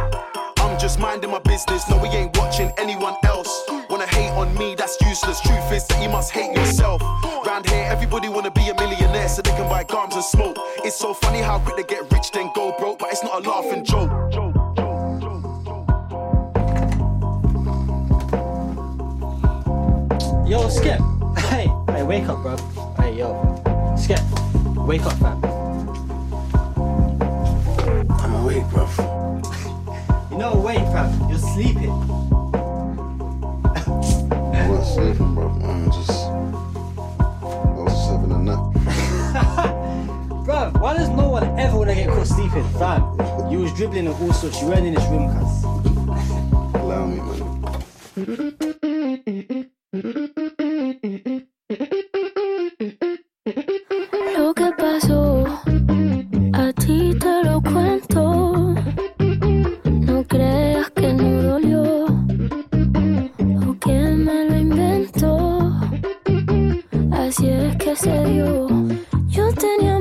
I'm 0.58 0.78
just 0.78 0.98
minding 0.98 1.30
my 1.30 1.38
business. 1.40 1.88
No, 1.88 1.96
we 1.98 2.08
ain't 2.08 2.36
watching 2.36 2.72
anyone 2.78 3.14
else. 3.24 3.52
Wanna 3.90 4.06
hate 4.06 4.30
on 4.30 4.56
me, 4.56 4.74
that's 4.74 5.00
useless. 5.02 5.40
Truth 5.40 5.72
is 5.72 5.86
that 5.86 6.02
you 6.02 6.08
must 6.08 6.32
hate 6.32 6.56
yourself. 6.56 7.00
Round 7.46 7.68
here, 7.68 7.86
everybody 7.88 8.28
wanna 8.28 8.50
be 8.50 8.68
a 8.68 8.74
millionaire 8.74 9.28
so 9.28 9.42
they 9.42 9.52
can 9.52 9.68
buy 9.68 9.84
gums 9.84 10.14
and 10.14 10.24
smoke. 10.24 10.56
It's 10.84 10.96
so 10.96 11.14
funny 11.14 11.40
how 11.40 11.58
quick 11.60 11.76
they 11.76 11.94
get 11.94 12.10
rich, 12.12 12.30
then 12.32 12.50
go 12.54 12.74
broke, 12.78 12.98
but 12.98 13.10
it's 13.12 13.22
not 13.22 13.44
a 13.44 13.48
laughing 13.48 13.84
joke. 13.84 13.95
Yo, 20.46 20.68
Skip. 20.68 21.00
Hey, 21.50 21.66
hey, 21.88 22.04
wake 22.04 22.28
up, 22.28 22.40
bro. 22.40 22.56
Hey, 22.98 23.18
yo. 23.18 23.34
Skip, 23.98 24.20
wake 24.86 25.02
up, 25.02 25.12
fam. 25.14 25.44
I'm 28.08 28.34
awake, 28.36 28.62
bro. 28.70 28.88
You 30.30 30.38
know, 30.38 30.54
wait, 30.64 30.78
fam. 30.92 31.28
You're 31.28 31.40
sleeping. 31.40 31.90
I 34.54 34.68
was 34.70 34.94
sleeping, 34.94 35.34
bro. 35.34 35.48
I'm 35.64 35.90
just. 35.90 36.10
I 36.10 37.82
was 37.82 37.92
just 37.92 38.08
having 38.08 38.30
a 38.30 38.38
nap. 38.38 38.58
Bruv, 40.46 40.80
why 40.80 40.96
does 40.96 41.08
no 41.08 41.28
one 41.28 41.58
ever 41.58 41.76
wanna 41.76 41.96
get 41.96 42.08
caught 42.08 42.28
sleeping, 42.28 42.68
fam? 42.78 43.02
You 43.50 43.58
was 43.62 43.72
dribbling 43.72 44.06
and 44.06 44.14
all 44.14 44.32
sorts. 44.32 44.62
You 44.62 44.68
weren't 44.68 44.86
in 44.86 44.94
this 44.94 45.08
room, 45.08 45.28
cuz. 45.36 45.64
Allow 46.76 47.06
me, 47.06 47.20
man. 49.34 49.70
Lo 54.36 54.52
que 54.52 54.70
pasó, 54.76 55.44
a 56.52 56.72
ti 56.74 57.14
te 57.18 57.44
lo 57.44 57.62
cuento. 57.62 58.74
No 59.84 60.22
creas 60.24 60.90
que 60.90 61.14
no 61.14 61.42
dolió 61.42 62.04
o 63.66 63.78
que 63.80 63.98
me 64.24 64.50
lo 64.50 64.56
inventó. 64.58 65.72
Así 67.12 67.48
es 67.48 67.76
que 67.76 67.96
se 67.96 68.24
dio. 68.26 68.66
Yo 69.28 69.48
tenía 69.54 69.96
a 69.96 70.00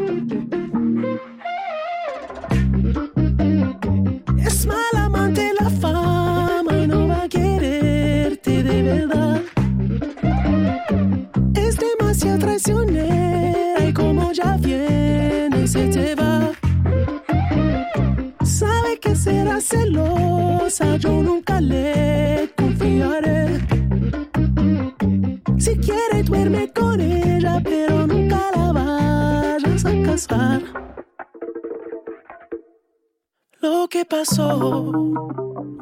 Lo 33.59 33.87
que 33.89 34.05
pasó 34.05 34.91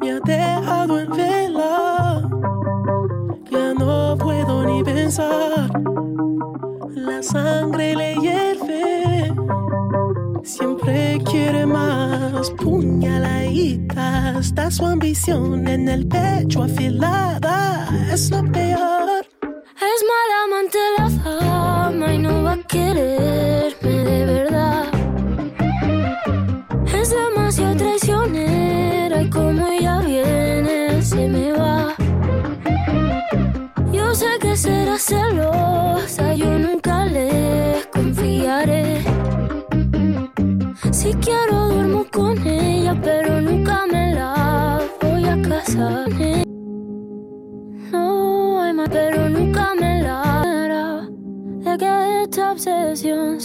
me 0.00 0.12
ha 0.12 0.20
dejado 0.20 0.98
en 0.98 1.10
vela. 1.10 2.28
Ya 3.50 3.74
no 3.74 4.16
puedo 4.18 4.64
ni 4.64 4.82
pensar. 4.82 5.70
La 6.94 7.22
sangre 7.22 7.94
le 7.94 8.14
hierve. 8.14 9.34
Siempre 10.42 11.18
quiere 11.30 11.66
más 11.66 12.50
puñaladita. 12.52 14.38
Está 14.38 14.70
su 14.70 14.86
ambición 14.86 15.68
en 15.68 15.86
el 15.88 16.08
pecho 16.08 16.62
afilada. 16.62 17.49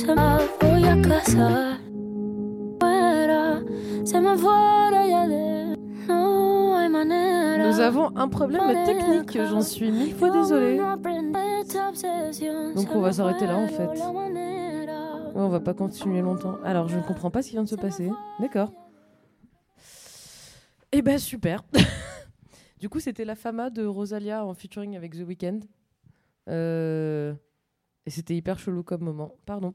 Se 0.05 0.11
me 0.11 0.37
voy 0.61 0.85
a 0.87 1.01
casar. 1.01 1.77
Fuera, 2.79 3.61
se 4.05 4.19
me 4.21 4.37
fuera 4.37 5.05
ya 5.07 5.27
de. 5.27 5.75
No 6.07 6.77
hay 6.77 6.89
manera. 6.89 7.67
Nous 7.67 7.79
avons 7.79 8.15
un 8.15 8.27
problème 8.27 8.85
technique, 8.85 9.37
j'en 9.49 9.61
suis 9.61 9.91
mille 9.91 10.13
fois 10.13 10.29
désolée. 10.29 10.77
Donc 12.75 12.87
on 12.93 13.01
va 13.01 13.13
s'arrêter 13.13 13.47
là 13.47 13.57
en 13.57 13.67
fait. 13.67 13.87
Ouais, 13.87 15.41
on 15.41 15.49
va 15.49 15.59
pas 15.59 15.73
continuer 15.73 16.21
longtemps. 16.21 16.57
Alors 16.63 16.87
je 16.87 16.97
ne 16.97 17.01
comprends 17.03 17.31
pas 17.31 17.41
ce 17.41 17.47
qui 17.49 17.53
vient 17.55 17.63
de 17.63 17.69
se 17.69 17.75
passer. 17.75 18.09
D'accord. 18.39 18.71
Eh 20.91 21.01
ben 21.01 21.17
super. 21.17 21.63
du 22.79 22.87
coup 22.89 22.99
c'était 22.99 23.25
la 23.25 23.35
fama 23.35 23.69
de 23.69 23.85
Rosalia 23.85 24.45
en 24.45 24.53
featuring 24.53 24.95
avec 24.95 25.13
The 25.17 25.27
Weeknd. 25.27 25.59
Euh, 26.47 27.33
Et 28.05 28.11
c'était 28.11 28.35
hyper 28.35 28.59
chelou 28.59 28.83
comme 28.83 29.01
moment. 29.01 29.33
Pardon. 29.45 29.73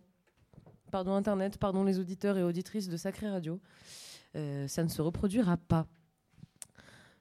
Pardon 0.90 1.14
Internet, 1.14 1.56
pardon 1.58 1.84
les 1.84 1.98
auditeurs 1.98 2.36
et 2.38 2.42
auditrices 2.42 2.88
de 2.88 2.96
Sacré 2.96 3.28
Radio. 3.28 3.60
Euh, 4.36 4.66
ça 4.68 4.82
ne 4.84 4.88
se 4.88 5.00
reproduira 5.02 5.56
pas. 5.56 5.86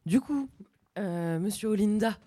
Du 0.06 0.22
coup, 0.22 0.50
euh, 0.98 1.40
Monsieur 1.40 1.70
Olinda. 1.70 2.18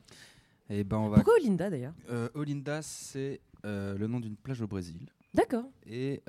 Et 0.70 0.84
ben 0.84 0.98
on 0.98 1.08
va. 1.08 1.16
Pourquoi 1.16 1.34
Olinda 1.34 1.68
d'ailleurs? 1.70 1.94
Euh, 2.10 2.28
Olinda, 2.34 2.80
c'est 2.82 3.40
le 3.64 4.06
nom 4.06 4.20
d'une 4.20 4.36
plage 4.36 4.60
au 4.62 4.66
Brésil. 4.66 5.08
D'accord. 5.34 5.64
Et 5.86 6.22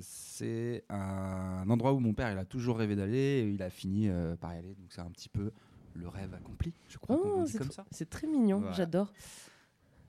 c'est 0.00 0.84
un 0.88 1.68
endroit 1.68 1.92
où 1.92 1.98
mon 2.00 2.14
père 2.14 2.30
il 2.32 2.38
a 2.38 2.44
toujours 2.44 2.78
rêvé 2.78 2.96
d'aller. 2.96 3.16
et 3.44 3.50
Il 3.50 3.62
a 3.62 3.70
fini 3.70 4.08
par 4.40 4.54
y 4.54 4.58
aller. 4.58 4.74
Donc 4.74 4.86
c'est 4.90 5.00
un 5.00 5.10
petit 5.10 5.28
peu 5.28 5.50
le 5.94 6.08
rêve 6.08 6.34
accompli. 6.34 6.72
Je 6.88 6.98
crois 6.98 7.18
Oh, 7.22 7.44
c'est 7.46 7.58
comme 7.58 7.70
ça. 7.70 7.84
C'est 7.90 8.10
très 8.10 8.26
mignon, 8.26 8.58
Voilà. 8.60 8.74
j'adore. 8.76 9.12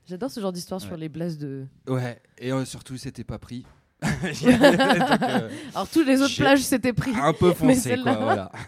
J'adore 0.05 0.31
ce 0.31 0.39
genre 0.39 0.53
d'histoire 0.53 0.79
sur 0.79 0.95
les 0.95 1.09
blases 1.09 1.37
de. 1.37 1.65
Ouais. 1.87 2.21
Et 2.37 2.51
euh, 2.53 2.63
surtout, 2.65 2.95
c'était 2.97 3.25
pas 3.25 3.39
pris. 3.39 3.65
Euh, 4.45 5.49
Alors, 5.73 5.89
toutes 5.89 6.07
les 6.07 6.21
autres 6.21 6.35
plages, 6.35 6.61
c'était 6.61 6.93
pris. 6.93 7.11
Un 7.15 7.33
peu 7.33 7.53
foncé, 7.53 7.97
quoi. 8.01 8.15
Voilà. 8.15 8.51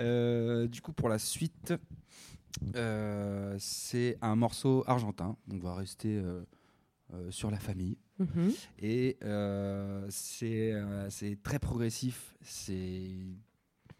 Euh, 0.00 0.68
du 0.68 0.80
coup, 0.80 0.92
pour 0.92 1.08
la 1.08 1.18
suite, 1.18 1.74
euh, 2.76 3.56
c'est 3.58 4.16
un 4.22 4.36
morceau 4.36 4.84
argentin. 4.86 5.36
On 5.52 5.58
va 5.58 5.74
rester 5.74 6.22
sur 7.30 7.50
la 7.50 7.58
famille. 7.58 7.98
Mhm. 8.20 8.52
Et 8.78 9.16
c'est 10.08 10.72
très 11.42 11.58
progressif. 11.58 12.36
C'est, 12.42 13.10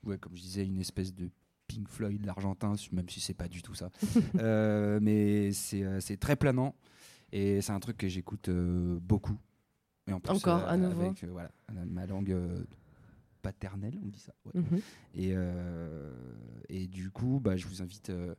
ouais, 0.05 0.19
comme 0.19 0.37
je 0.37 0.43
disais, 0.43 0.65
une 0.65 0.79
espèce 0.79 1.13
de 1.13 1.31
Pink 1.67 1.89
Floyd 1.89 2.25
l'argentin, 2.25 2.75
même 2.93 3.09
si 3.09 3.19
c'est 3.19 3.35
pas 3.35 3.49
du 3.49 3.61
tout 3.61 3.75
ça. 3.75 3.91
Mais 5.01 5.51
c'est 5.51 6.01
c'est 6.01 6.17
très 6.17 6.37
planant. 6.37 6.77
Et 7.33 7.61
c'est 7.61 7.73
un 7.73 7.81
truc 7.81 7.99
que 7.99 8.09
j'écoute 8.09 8.49
euh, 8.49 8.99
beaucoup. 9.03 9.37
Et 10.09 10.13
en 10.13 10.21
plus, 10.21 10.33
Encore, 10.37 10.65
à 10.67 10.77
nouveau. 10.77 11.03
Avec 11.07 11.23
euh, 11.25 11.29
voilà, 11.31 11.51
ma 11.87 12.07
langue 12.07 12.33
euh, 12.33 12.65
paternelle, 13.43 13.99
on 14.03 14.09
dit 14.09 14.19
ça. 14.21 14.33
ouais. 14.47 14.61
Mhm. 14.61 14.81
et, 15.15 15.31
euh, 15.35 16.11
et 16.69 16.87
du 16.87 17.11
coup, 17.11 17.41
bah, 17.43 17.57
je 17.57 17.67
vous 17.67 17.83
invite 17.83 18.11
euh, 18.11 18.35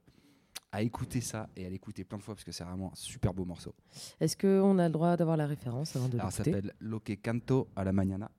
à 0.72 0.82
écouter 0.82 1.22
ça 1.22 1.50
et 1.56 1.66
à 1.66 1.70
l'écouter 1.70 2.04
plein 2.04 2.18
de 2.18 2.24
fois 2.24 2.36
parce 2.36 2.44
que 2.44 2.52
c'est 2.52 2.64
vraiment 2.64 2.92
un 2.92 2.96
super 2.96 3.34
beau 3.34 3.46
morceau. 3.46 3.74
Est-ce 4.20 4.36
qu'on 4.38 4.78
a 4.80 4.88
le 4.88 4.94
droit 4.94 5.16
d'avoir 5.18 5.38
la 5.38 5.48
référence 5.48 5.96
avant 5.96 6.10
de 6.10 6.18
Alors, 6.20 6.32
ça 6.32 6.44
s'appelle 6.44 6.74
Lo 6.80 7.00
que 7.00 7.14
canto 7.14 7.68
a 7.76 7.84
la 7.84 7.92
mañana. 7.94 8.30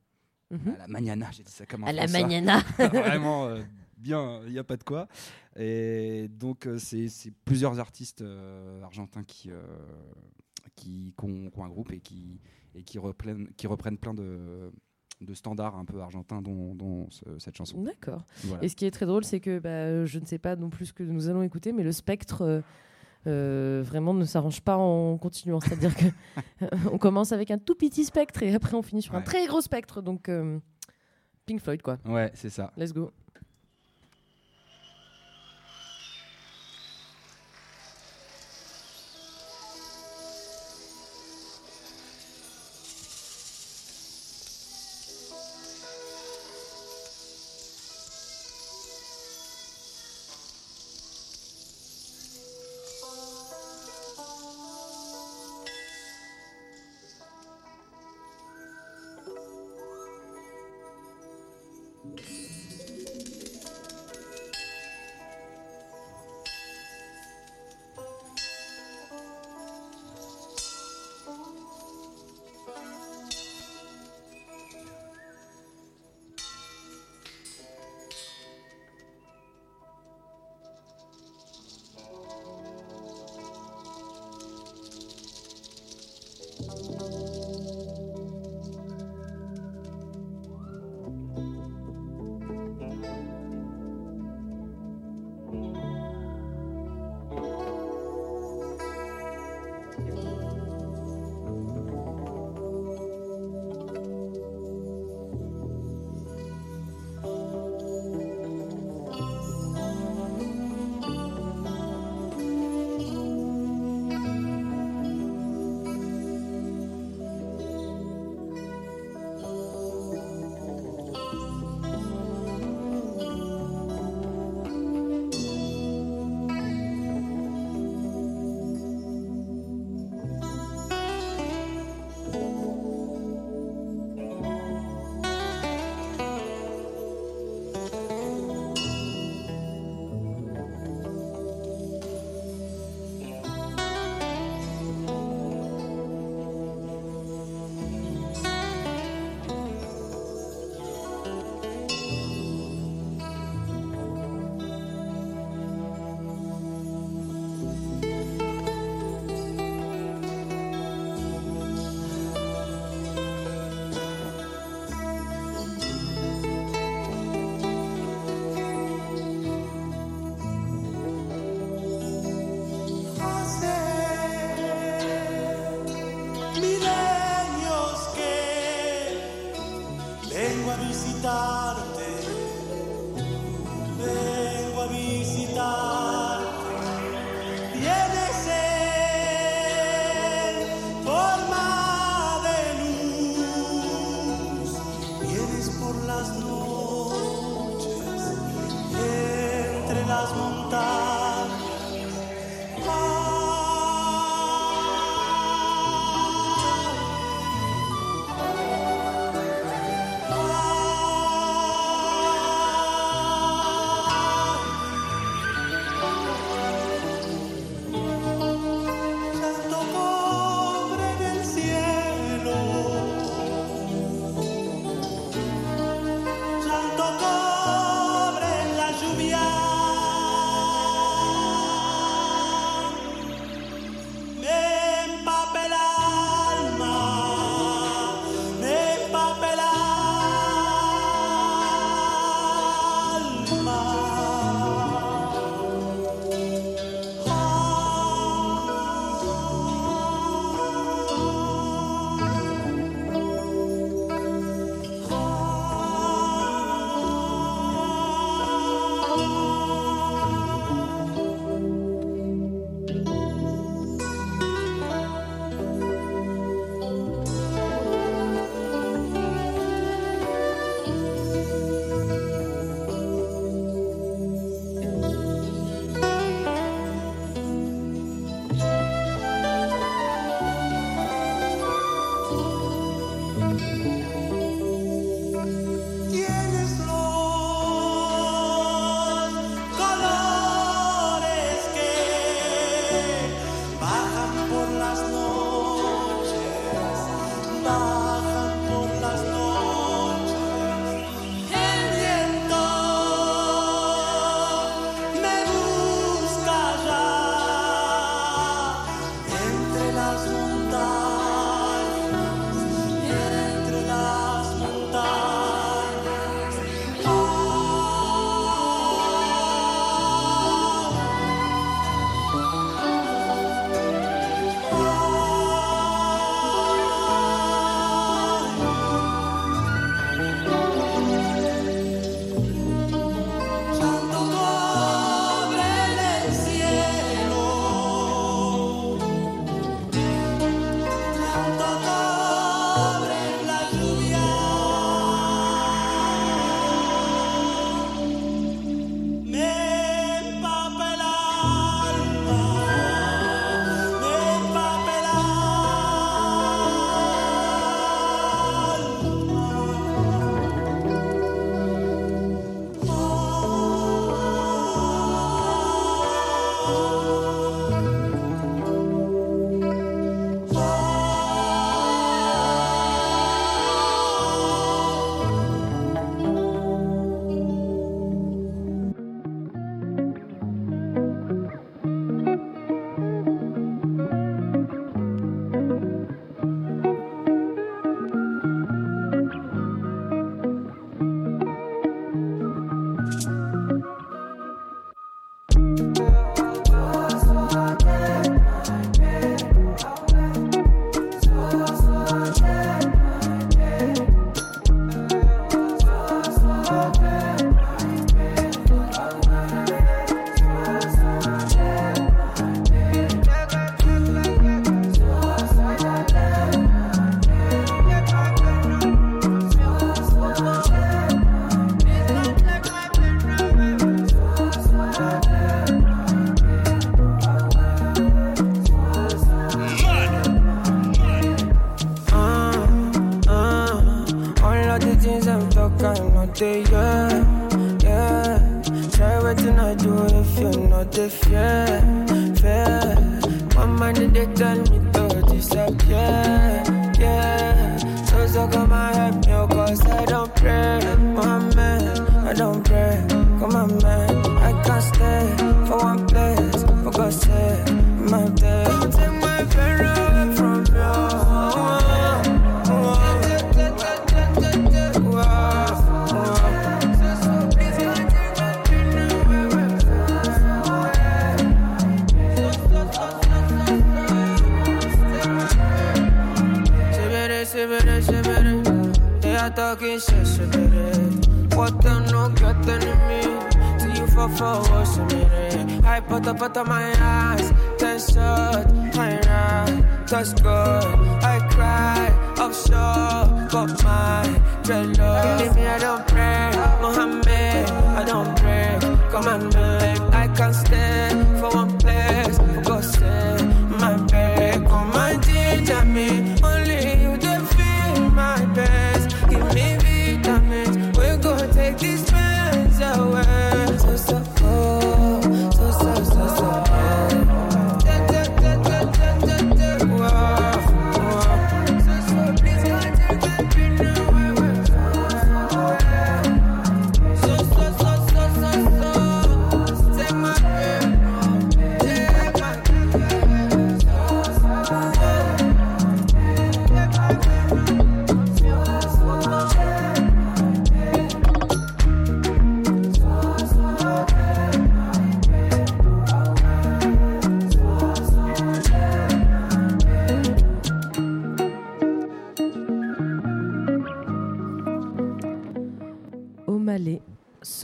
Mhm. 0.51 0.73
À 0.75 0.77
la 0.79 0.87
mañana, 0.87 1.29
j'ai 1.31 1.43
dit 1.43 1.51
ça 1.51 1.65
comme 1.65 1.83
un 1.83 1.87
À 1.87 1.93
la 1.93 2.07
Français. 2.07 2.21
mañana. 2.21 2.59
Vraiment 2.77 3.47
euh, 3.47 3.63
bien, 3.97 4.41
il 4.45 4.51
n'y 4.51 4.59
a 4.59 4.63
pas 4.65 4.77
de 4.77 4.83
quoi. 4.83 5.07
Et 5.55 6.27
donc, 6.29 6.67
euh, 6.67 6.77
c'est 6.77 7.07
plusieurs 7.45 7.79
artistes 7.79 8.21
euh, 8.21 8.81
argentins 8.83 9.23
qui, 9.23 9.49
euh, 9.51 9.61
qui, 10.75 11.13
qui 11.17 11.25
ont, 11.25 11.49
qui 11.49 11.59
ont 11.59 11.63
un 11.65 11.69
groupe 11.69 11.91
et 11.93 11.99
qui, 11.99 12.39
et 12.75 12.83
qui, 12.83 12.99
reprennent, 12.99 13.47
qui 13.57 13.67
reprennent 13.67 13.97
plein 13.97 14.13
de, 14.13 14.71
de 15.21 15.33
standards 15.33 15.75
un 15.75 15.85
peu 15.85 15.99
argentins, 16.01 16.41
dont, 16.41 16.73
dont 16.75 17.07
ce- 17.09 17.37
cette 17.39 17.55
chanson. 17.55 17.81
D'accord. 17.81 18.25
Voilà. 18.43 18.63
Et 18.63 18.69
ce 18.69 18.75
qui 18.75 18.85
est 18.85 18.91
très 18.91 19.05
drôle, 19.05 19.23
c'est 19.23 19.39
que 19.39 19.59
bah, 19.59 20.05
je 20.05 20.19
ne 20.19 20.25
sais 20.25 20.39
pas 20.39 20.55
non 20.55 20.69
plus 20.69 20.87
ce 20.87 20.93
que 20.93 21.03
nous 21.03 21.27
allons 21.29 21.43
écouter, 21.43 21.71
mais 21.73 21.83
le 21.83 21.91
spectre 21.91 22.41
euh, 22.41 22.61
euh, 23.27 23.83
vraiment 23.85 24.13
ne 24.13 24.25
s'arrange 24.25 24.61
pas 24.61 24.77
en 24.77 25.17
continuant. 25.17 25.59
C'est-à-dire 25.59 25.95
que 25.95 26.05
on 26.91 26.97
commence 26.97 27.31
avec 27.31 27.51
un 27.51 27.57
tout 27.59 27.75
petit 27.75 28.03
spectre 28.05 28.41
et 28.43 28.53
après 28.55 28.75
on 28.75 28.81
finit 28.81 29.01
sur 29.01 29.13
un 29.15 29.21
très 29.21 29.45
gros 29.47 29.61
spectre. 29.61 30.01
Donc 30.01 30.27
euh, 30.29 30.59
Pink 31.45 31.59
Floyd, 31.61 31.81
quoi. 31.81 31.97
Ouais, 32.05 32.31
c'est 32.33 32.49
ça. 32.49 32.71
Let's 32.77 32.93
go. 32.93 33.11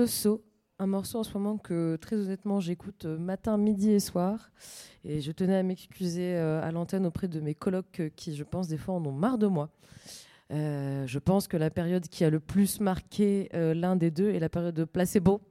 Soso, 0.05 0.43
un 0.77 0.85
morceau 0.85 1.17
en 1.17 1.23
ce 1.23 1.33
moment 1.35 1.57
que 1.57 1.95
très 1.95 2.15
honnêtement 2.17 2.59
j'écoute 2.59 3.05
euh, 3.05 3.17
matin, 3.17 3.57
midi 3.57 3.89
et 3.89 3.99
soir. 3.99 4.51
Et 5.03 5.21
je 5.21 5.31
tenais 5.31 5.55
à 5.55 5.63
m'excuser 5.63 6.35
euh, 6.35 6.61
à 6.61 6.71
l'antenne 6.71 7.07
auprès 7.07 7.27
de 7.27 7.39
mes 7.39 7.55
colocs 7.55 7.99
euh, 8.01 8.09
qui, 8.15 8.35
je 8.35 8.43
pense, 8.43 8.67
des 8.67 8.77
fois 8.77 8.93
en 8.93 9.03
ont 9.07 9.11
marre 9.11 9.39
de 9.39 9.47
moi. 9.47 9.71
Euh, 10.51 11.07
je 11.07 11.17
pense 11.17 11.47
que 11.47 11.57
la 11.57 11.71
période 11.71 12.07
qui 12.09 12.23
a 12.23 12.29
le 12.29 12.39
plus 12.39 12.79
marqué 12.79 13.49
euh, 13.55 13.73
l'un 13.73 13.95
des 13.95 14.11
deux 14.11 14.29
est 14.29 14.39
la 14.39 14.49
période 14.49 14.75
de 14.75 14.83
placebo. 14.83 15.41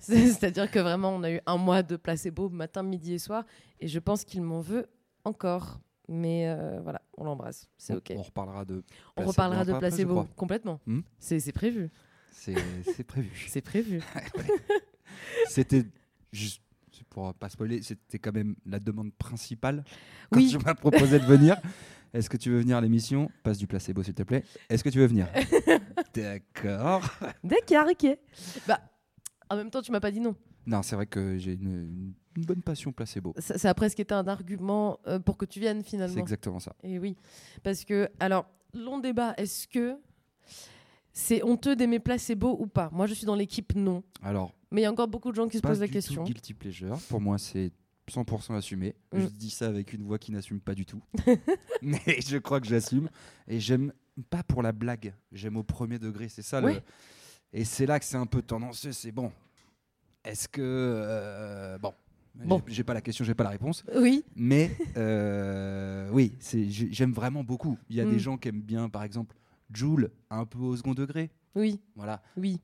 C'est- 0.00 0.26
C'est-à-dire 0.32 0.70
que 0.70 0.78
vraiment, 0.78 1.10
on 1.10 1.22
a 1.22 1.30
eu 1.30 1.40
un 1.44 1.58
mois 1.58 1.82
de 1.82 1.96
placebo 1.96 2.48
matin, 2.48 2.82
midi 2.82 3.12
et 3.12 3.18
soir. 3.18 3.44
Et 3.80 3.88
je 3.88 3.98
pense 3.98 4.24
qu'il 4.24 4.40
m'en 4.40 4.60
veut 4.60 4.86
encore. 5.24 5.80
Mais 6.08 6.48
euh, 6.48 6.80
voilà, 6.82 7.02
on 7.18 7.24
l'embrasse. 7.24 7.68
C'est 7.76 7.92
On- 7.92 7.96
OK. 7.98 8.12
On 8.16 8.22
reparlera 8.22 8.64
de. 8.64 8.76
On 9.18 9.22
placebo 9.22 9.30
reparlera 9.32 9.60
un 9.60 9.64
de 9.64 9.70
après, 9.72 9.88
placebo 9.90 10.24
complètement. 10.34 10.80
Hmm 10.86 11.00
c'est 11.18 11.52
prévu. 11.52 11.90
C'est 12.36 13.04
prévu. 13.04 13.30
C'est 13.48 13.62
prévu. 13.62 14.00
C'était 15.48 15.84
juste 16.32 16.62
pour 17.10 17.32
pas 17.34 17.48
spoiler, 17.48 17.82
c'était 17.82 18.18
quand 18.18 18.32
même 18.32 18.56
la 18.66 18.78
demande 18.78 19.12
principale 19.14 19.84
quand 20.30 20.38
Oui. 20.40 20.48
tu 20.50 20.58
m'as 20.58 20.74
proposé 20.74 21.18
de 21.18 21.24
venir. 21.24 21.56
Est-ce 22.12 22.28
que 22.30 22.36
tu 22.36 22.50
veux 22.50 22.60
venir 22.60 22.76
à 22.76 22.80
l'émission? 22.80 23.30
Passe 23.42 23.58
du 23.58 23.66
placebo 23.66 24.02
s'il 24.02 24.14
te 24.14 24.22
plaît. 24.22 24.44
Est-ce 24.68 24.84
que 24.84 24.88
tu 24.90 24.98
veux 24.98 25.06
venir? 25.06 25.26
D'accord. 26.14 27.02
D'accord, 27.42 27.86
ok. 27.90 28.18
Bah, 28.66 28.80
en 29.50 29.56
même 29.56 29.70
temps, 29.70 29.82
tu 29.82 29.92
m'as 29.92 30.00
pas 30.00 30.10
dit 30.10 30.20
non. 30.20 30.34
Non, 30.66 30.82
c'est 30.82 30.96
vrai 30.96 31.06
que 31.06 31.36
j'ai 31.38 31.52
une, 31.54 32.14
une 32.36 32.44
bonne 32.44 32.62
passion 32.62 32.92
placebo. 32.92 33.34
Ça, 33.38 33.56
ça 33.58 33.70
a 33.70 33.74
presque 33.74 34.00
été 34.00 34.14
un 34.14 34.26
argument 34.26 34.98
euh, 35.06 35.18
pour 35.18 35.36
que 35.36 35.44
tu 35.44 35.60
viennes 35.60 35.84
finalement. 35.84 36.14
C'est 36.14 36.20
exactement 36.20 36.58
ça. 36.60 36.74
Et 36.82 36.98
oui, 36.98 37.16
parce 37.62 37.84
que 37.84 38.08
alors 38.20 38.46
long 38.74 38.98
débat. 38.98 39.34
Est-ce 39.36 39.68
que 39.68 39.96
c'est 41.18 41.42
honteux 41.42 41.74
d'aimer 41.74 41.98
placebo 41.98 42.56
ou 42.60 42.66
pas 42.66 42.90
Moi, 42.92 43.06
je 43.06 43.14
suis 43.14 43.24
dans 43.24 43.34
l'équipe 43.34 43.74
non. 43.74 44.02
Alors, 44.22 44.52
Mais 44.70 44.82
il 44.82 44.84
y 44.84 44.86
a 44.86 44.92
encore 44.92 45.08
beaucoup 45.08 45.30
de 45.30 45.36
gens 45.36 45.48
qui 45.48 45.56
se 45.56 45.62
pas 45.62 45.70
posent 45.70 45.80
la 45.80 45.86
du 45.86 45.92
question. 45.94 46.22
Tout 46.24 46.32
guilty 46.32 46.52
pleasure. 46.52 46.98
Pour 47.08 47.22
moi, 47.22 47.38
c'est 47.38 47.72
100% 48.10 48.54
assumé. 48.54 48.94
Mm. 49.14 49.20
Je 49.20 49.26
dis 49.28 49.48
ça 49.50 49.66
avec 49.68 49.94
une 49.94 50.02
voix 50.02 50.18
qui 50.18 50.30
n'assume 50.30 50.60
pas 50.60 50.74
du 50.74 50.84
tout. 50.84 51.00
Mais 51.82 52.00
je 52.20 52.36
crois 52.36 52.60
que 52.60 52.66
j'assume. 52.66 53.08
Et 53.48 53.58
j'aime 53.60 53.94
pas 54.28 54.42
pour 54.42 54.62
la 54.62 54.72
blague. 54.72 55.14
J'aime 55.32 55.56
au 55.56 55.62
premier 55.62 55.98
degré. 55.98 56.28
C'est 56.28 56.42
ça 56.42 56.60
le. 56.60 56.80
Et 57.52 57.64
c'est 57.64 57.86
là 57.86 57.98
que 57.98 58.04
c'est 58.04 58.16
un 58.18 58.26
peu 58.26 58.42
tendancieux. 58.42 58.92
C'est 58.92 59.12
bon. 59.12 59.32
Est-ce 60.22 60.48
que. 60.48 60.60
euh, 60.62 61.78
bon. 61.78 61.94
Bon. 62.34 62.62
J'ai- 62.66 62.84
pas 62.84 62.92
la 62.92 63.00
question, 63.00 63.24
j'ai 63.24 63.34
pas 63.34 63.44
la 63.44 63.50
réponse. 63.50 63.82
Oui. 63.96 64.22
Mais 64.34 64.70
euh, 64.98 66.10
oui, 66.12 66.36
j'aime 66.90 67.12
vraiment 67.12 67.42
beaucoup. 67.42 67.78
Il 67.88 67.96
y 67.96 68.00
a 68.02 68.04
Mm. 68.04 68.10
des 68.10 68.18
gens 68.18 68.36
qui 68.36 68.48
aiment 68.48 68.60
bien, 68.60 68.90
par 68.90 69.02
exemple, 69.04 69.34
Joule, 69.72 70.10
un 70.30 70.44
peu 70.46 70.58
au 70.58 70.76
second 70.76 70.94
degré. 70.94 71.30
Oui. 71.54 71.80
Voilà. 71.94 72.22
Oui. 72.36 72.60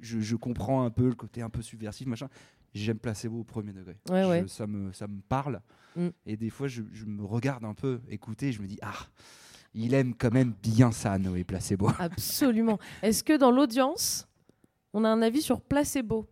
Je, 0.00 0.20
je 0.20 0.36
comprends 0.36 0.84
un 0.84 0.90
peu 0.90 1.08
le 1.08 1.14
côté 1.14 1.40
un 1.42 1.50
peu 1.50 1.62
subversif, 1.62 2.06
machin. 2.06 2.28
J'aime 2.74 2.98
placebo 2.98 3.40
au 3.40 3.44
premier 3.44 3.72
degré. 3.72 3.96
Ouais, 4.10 4.22
Je- 4.22 4.28
ouais. 4.28 4.48
Ça, 4.48 4.66
me, 4.66 4.92
ça 4.92 5.06
me 5.06 5.20
parle. 5.20 5.60
Mm. 5.96 6.08
Et 6.26 6.36
des 6.36 6.50
fois, 6.50 6.66
je, 6.66 6.82
me 7.06 7.24
regarde 7.24 7.64
un 7.64 7.74
peu, 7.74 8.00
écouter, 8.08 8.52
je 8.52 8.60
me 8.60 8.66
dis, 8.66 8.78
ah, 8.82 9.06
il 9.74 9.94
aime 9.94 10.14
quand 10.14 10.32
même 10.32 10.52
bien 10.62 10.90
ça, 10.92 11.16
Noé 11.18 11.44
Placebo. 11.44 11.88
Absolument. 11.98 12.78
Est-ce 13.02 13.22
que 13.22 13.36
dans 13.36 13.50
l'audience, 13.50 14.28
on 14.92 15.04
a 15.04 15.08
un 15.08 15.22
avis 15.22 15.40
sur 15.40 15.60
placebo? 15.60 16.26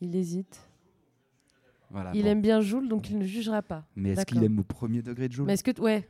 Il 0.00 0.14
hésite. 0.16 0.60
Voilà, 1.90 2.12
il 2.14 2.22
bon. 2.22 2.28
aime 2.28 2.42
bien 2.42 2.60
Joule, 2.60 2.88
donc 2.88 3.10
il 3.10 3.18
ne 3.18 3.24
jugera 3.24 3.62
pas. 3.62 3.84
Mais 3.96 4.10
est-ce 4.10 4.26
qu'il 4.26 4.42
aime 4.44 4.58
au 4.58 4.64
premier 4.64 5.02
degré 5.02 5.28
de 5.28 5.32
Joule? 5.32 5.46
Mais 5.46 5.54
est-ce 5.54 5.64
que 5.64 5.80
ouais 5.80 6.08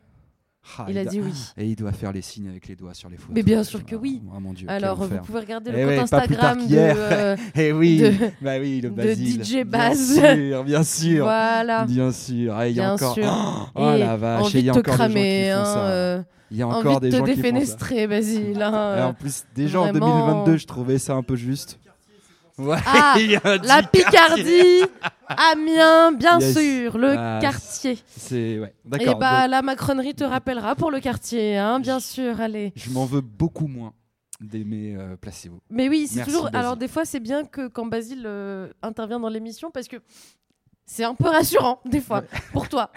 Ah, 0.79 0.87
il 0.89 0.99
a 0.99 1.05
dit 1.05 1.21
oui. 1.21 1.33
Et 1.57 1.67
il 1.67 1.77
doit 1.77 1.93
faire 1.93 2.13
les 2.13 2.23
signes 2.23 2.49
avec 2.49 2.69
les 2.69 2.77
doigts 2.77 2.95
sur 2.95 3.09
les 3.09 3.17
photos. 3.17 3.35
Mais 3.35 3.43
bien 3.43 3.65
sûr 3.65 3.85
que 3.85 3.97
oui. 3.97 4.21
Ah, 4.35 4.39
mon 4.41 4.53
Dieu, 4.53 4.69
Alors, 4.71 4.97
vous 4.97 5.09
pouvez 5.19 5.41
regarder 5.41 5.71
Eh 5.75 5.81
le 5.81 5.87
ouais, 5.87 5.97
compte 5.97 6.13
Instagram 6.13 6.67
de, 6.67 6.77
euh, 6.77 7.37
Eh 7.55 7.73
oui, 7.73 7.99
de- 7.99 8.13
bah 8.41 8.53
oui, 8.61 8.81
le 8.81 8.91
de. 8.91 9.15
DJ 9.15 9.53
Bien 9.55 9.65
Baz. 9.65 10.21
sûr, 10.21 10.65
bien 10.65 10.83
sûr. 10.83 11.25
Voilà. 11.25 11.85
Bien 11.87 12.13
sûr. 12.13 12.55
Ah, 12.57 12.69
il 12.69 12.77
y 12.77 12.81
a 12.81 12.83
Bien 12.83 12.93
encore. 12.95 13.15
sûr. 13.15 13.71
Oh, 13.75 13.93
Et 13.95 13.99
la 13.99 14.17
vache, 14.17 14.43
envie 14.45 14.59
il 14.61 14.65
y 14.67 14.71
a 14.71 14.73
de 14.75 14.81
te 14.81 14.91
encore 14.91 14.97
des 14.99 15.03
gens 15.03 15.09
qui 15.09 15.15
cramer, 15.15 15.51
font 15.53 15.59
hein, 15.61 15.65
ça. 15.65 15.87
euh, 15.89 16.23
Il 16.51 16.57
y 16.57 16.63
a 16.63 16.67
envie 16.69 16.77
encore 16.79 17.01
de 17.01 17.07
des 17.07 17.13
te 17.13 17.17
gens 17.17 17.27
ça. 17.27 17.35
défenestrer, 17.35 18.07
Basile. 18.07 18.63
hein, 18.63 18.71
Et 18.97 19.01
euh, 19.01 19.07
en 19.07 19.15
plus, 19.15 19.45
déjà 19.55 19.81
en 19.81 19.91
vraiment. 19.93 20.45
2022, 20.45 20.57
je 20.59 20.67
trouvais 20.67 20.99
ça 20.99 21.15
un 21.15 21.23
peu 21.23 21.37
juste. 21.37 21.79
Ouais, 22.59 22.77
Ah, 22.87 23.15
la 23.63 23.83
Picardie, 23.85 24.83
Amiens, 25.29 26.13
bien 26.13 26.41
Yes. 26.41 26.59
sûr, 26.59 26.99
le 26.99 27.15
Ah, 27.17 27.39
quartier. 27.41 27.99
C'est 28.17 28.59
ouais. 28.59 28.75
Et 28.85 28.89
D'accord. 28.89 29.19
bah 29.19 29.43
donc, 29.43 29.51
la 29.53 29.63
macronerie 29.63 30.15
te 30.15 30.25
rappellera 30.25 30.75
pour 30.75 30.91
le 30.91 31.01
quartier, 31.01 31.57
hein, 31.57 31.79
bien 31.81 32.01
sûr, 32.01 32.41
allez. 32.41 32.73
je 32.75 32.91
m'en 32.91 33.05
veux 33.07 33.21
beaucoup 33.21 33.69
moins 33.69 33.93
d'aimer 34.41 34.97
euh, 34.97 35.17
placebo. 35.17 35.61
Mais 35.71 35.89
oui, 35.89 36.09
c'est 36.09 36.25
toujours. 36.25 36.45
Basile. 36.45 36.57
Alors 36.59 36.77
des 36.77 36.89
fois, 36.89 37.05
c'est 37.05 37.21
bien 37.21 37.45
que 37.45 37.69
quand 37.69 37.87
Basile 37.87 38.23
euh, 38.27 38.69
intervient 38.83 39.21
dans 39.21 39.29
l'émission 39.29 39.71
parce 39.71 39.87
que 39.89 39.97
c'est 40.87 41.05
un 41.05 41.15
peu 41.15 41.29
rassurant 41.29 41.81
des 41.85 42.01
fois 42.01 42.23
pour 42.53 42.69
toi. 42.69 42.91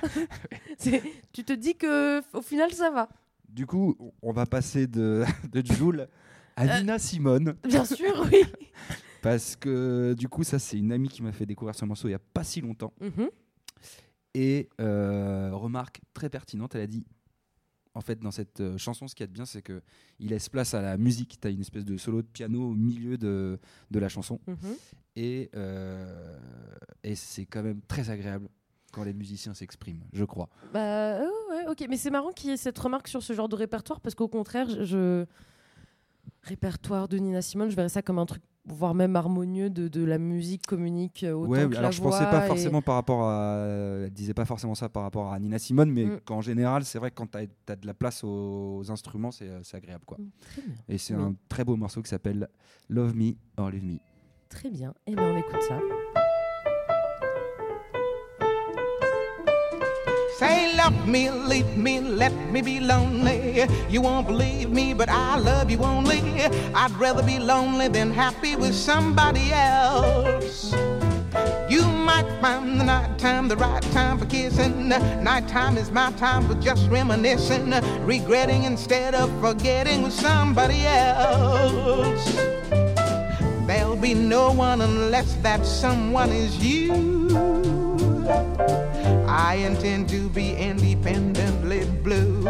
C'est- 0.78 1.04
tu 1.34 1.44
te 1.44 1.54
dis 1.54 1.76
que 1.76 2.22
au 2.36 2.42
final 2.42 2.72
ça 2.74 2.90
va. 2.90 3.10
Du 3.50 3.66
coup, 3.66 3.96
on 4.22 4.32
va 4.32 4.46
passer 4.46 4.88
de, 4.88 5.24
de 5.52 5.64
Joule 5.74 6.08
à 6.56 6.64
Euh, 6.64 6.80
Nina 6.80 6.98
Simone. 7.00 7.56
Bien 7.68 7.86
sûr, 7.86 8.26
oui. 8.32 8.44
Parce 9.22 9.56
que 9.56 10.14
du 10.18 10.28
coup, 10.28 10.44
ça, 10.44 10.58
c'est 10.60 10.78
une 10.78 10.92
amie 10.92 11.10
qui 11.10 11.22
m'a 11.22 11.32
fait 11.32 11.46
découvrir 11.46 11.76
ce 11.76 11.86
morceau 11.86 12.08
il 12.08 12.12
n'y 12.12 12.16
a 12.16 12.20
pas 12.34 12.44
si 12.44 12.62
longtemps. 12.62 12.94
Mhm. 13.02 13.30
Et 14.34 14.70
euh, 14.80 15.50
remarque 15.54 16.02
très 16.14 16.30
pertinente, 16.30 16.76
elle 16.76 16.82
a 16.82 16.88
dit 16.88 17.06
en 17.94 18.00
fait, 18.00 18.20
dans 18.22 18.32
cette 18.32 18.62
euh, 18.62 18.78
chanson, 18.78 19.10
ce 19.10 19.16
qu'il 19.16 19.24
y 19.24 19.26
a 19.26 19.28
de 19.28 19.34
bien, 19.34 19.46
c'est 19.46 19.62
que 19.62 19.82
il 20.20 20.30
laisse 20.30 20.48
place 20.48 20.74
à 20.74 20.82
la 20.82 20.96
musique. 20.98 21.38
Tu 21.42 21.48
as 21.48 21.52
une 21.52 21.60
espèce 21.60 21.84
de 21.84 21.98
solo 21.98 22.22
de 22.22 22.28
piano 22.28 22.70
au 22.70 22.74
milieu 22.74 23.18
de, 23.18 23.60
de 23.92 24.00
la 24.00 24.08
chanson. 24.08 24.40
Mhm. 24.48 24.56
Et, 25.18 25.50
euh, 25.58 26.38
et 27.04 27.16
c'est 27.16 27.46
quand 27.46 27.62
même 27.64 27.82
très 27.90 28.10
agréable 28.10 28.48
quand 28.94 29.04
les 29.04 29.14
musiciens 29.14 29.54
s'expriment, 29.54 30.04
je 30.14 30.24
crois. 30.24 30.48
Bah 30.74 31.20
ouais, 31.20 31.68
ok. 31.70 31.86
Mais 31.90 31.98
c'est 31.98 32.12
marrant 32.12 32.32
qu'il 32.32 32.50
y 32.50 32.54
ait 32.54 32.58
cette 32.58 32.80
remarque 32.80 33.10
sur 33.10 33.22
ce 33.22 33.34
genre 33.34 33.50
de 33.50 33.56
répertoire 33.58 34.00
parce 34.00 34.16
qu'au 34.16 34.30
contraire, 34.30 34.68
je- 34.86 35.26
répertoire 36.44 37.08
de 37.08 37.18
Nina 37.18 37.42
Simone, 37.42 37.70
je 37.70 37.76
verrais 37.76 37.90
ça 37.90 38.02
comme 38.02 38.20
un 38.20 38.26
truc, 38.26 38.42
voire 38.66 38.94
même 38.94 39.16
harmonieux 39.16 39.70
de, 39.70 39.88
de 39.88 40.04
la 40.04 40.18
musique 40.18 40.66
communique 40.68 41.24
euh, 41.24 41.34
autant 41.34 41.50
Ouais, 41.52 41.60
que 41.68 41.72
alors 41.78 41.82
la 41.82 41.92
je 41.92 42.02
voix 42.02 42.12
pensais 42.12 42.26
pas 42.26 42.46
et- 42.46 42.48
forcément 42.48 42.82
par 42.82 42.96
rapport 42.96 43.24
à. 43.28 43.58
Elle 44.06 44.12
disait 44.12 44.34
pas 44.34 44.46
forcément 44.46 44.76
ça 44.76 44.88
par 44.90 45.04
rapport 45.04 45.34
à 45.34 45.40
Nina 45.40 45.58
Simone, 45.60 45.92
mais 45.92 46.06
Mm. 46.06 46.20
qu'en 46.26 46.42
général, 46.42 46.84
c'est 46.86 47.00
vrai 47.00 47.10
que 47.12 47.16
quand 47.16 47.32
tu 47.32 47.38
as, 47.38 47.76
de 47.76 47.88
la 47.88 47.94
place 47.94 48.24
aux, 48.24 48.78
aux 48.78 48.92
instruments, 48.92 49.32
c'est 49.32 49.50
c'est 49.64 49.78
agréable. 49.78 50.04
Quoi. 50.06 50.18
Très 50.52 50.62
bien. 50.62 50.76
Et 50.90 50.98
c'est 50.98 51.16
Oui. 51.16 51.22
un 51.24 51.36
très 51.50 51.64
beau 51.64 51.76
morceau 51.76 52.02
qui 52.02 52.10
s'appelle 52.10 52.48
Love 52.90 53.16
Me 53.16 53.34
or 53.58 53.70
Leave 53.72 53.84
Me. 53.86 53.98
Très 54.50 54.70
bien. 54.70 54.94
Et 55.08 55.16
bien 55.16 55.34
on 55.34 55.38
écoute 55.38 55.62
ça. 55.68 55.80
Say, 60.42 60.76
love 60.76 61.08
me, 61.08 61.30
leave 61.30 61.78
me, 61.78 62.00
let 62.00 62.34
me 62.50 62.64
be 62.64 62.80
lonely. 62.80 63.68
You 63.92 64.02
won't 64.02 64.26
believe 64.26 64.72
me, 64.72 64.92
but 64.92 65.08
I 65.08 65.38
love 65.38 65.70
you 65.70 65.78
only. 65.84 66.20
I'd 66.74 66.92
rather 66.94 67.22
be 67.22 67.38
lonely 67.38 67.90
than 67.90 68.10
happy 68.12 68.56
with 68.56 68.74
somebody 68.74 69.54
else. 69.54 70.74
You 71.70 71.84
might 71.86 72.26
find 72.42 72.80
the 72.80 72.86
night 72.86 73.20
time 73.20 73.50
the 73.50 73.56
right 73.56 73.84
time 73.94 74.18
for 74.18 74.26
kissing. 74.26 74.90
Nighttime 74.90 75.78
is 75.78 75.92
my 75.92 76.12
time 76.14 76.48
for 76.48 76.56
just 76.56 76.90
reminiscing, 76.90 77.70
regretting 78.04 78.64
instead 78.64 79.14
of 79.14 79.30
forgetting 79.42 80.02
with 80.02 80.14
somebody 80.14 80.88
else. 80.88 82.36
There'll 83.68 83.96
be 83.96 84.16
no 84.16 84.52
one 84.52 84.82
unless 84.82 85.36
that 85.44 85.68
someone 85.68 86.32
is 86.32 86.58
you. 86.58 87.81
I 89.28 89.56
intend 89.56 90.10
to 90.10 90.30
be 90.30 90.56
independently 90.56 91.86
blue. 92.04 92.44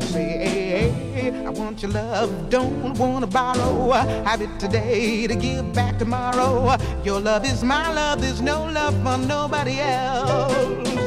Say, 0.00 0.28
hey, 0.46 0.88
hey, 1.14 1.44
I 1.44 1.50
want 1.50 1.82
your 1.82 1.92
love, 1.92 2.50
don't 2.50 2.96
wanna 2.98 3.26
borrow. 3.26 3.92
Have 4.24 4.42
it 4.42 4.58
today 4.58 5.26
to 5.26 5.34
give 5.34 5.72
back 5.72 5.98
tomorrow. 5.98 6.76
Your 7.04 7.20
love 7.20 7.44
is 7.44 7.62
my 7.62 7.92
love, 7.92 8.20
there's 8.20 8.40
no 8.40 8.64
love 8.66 8.94
for 9.02 9.18
nobody 9.26 9.78
else. 9.80 11.05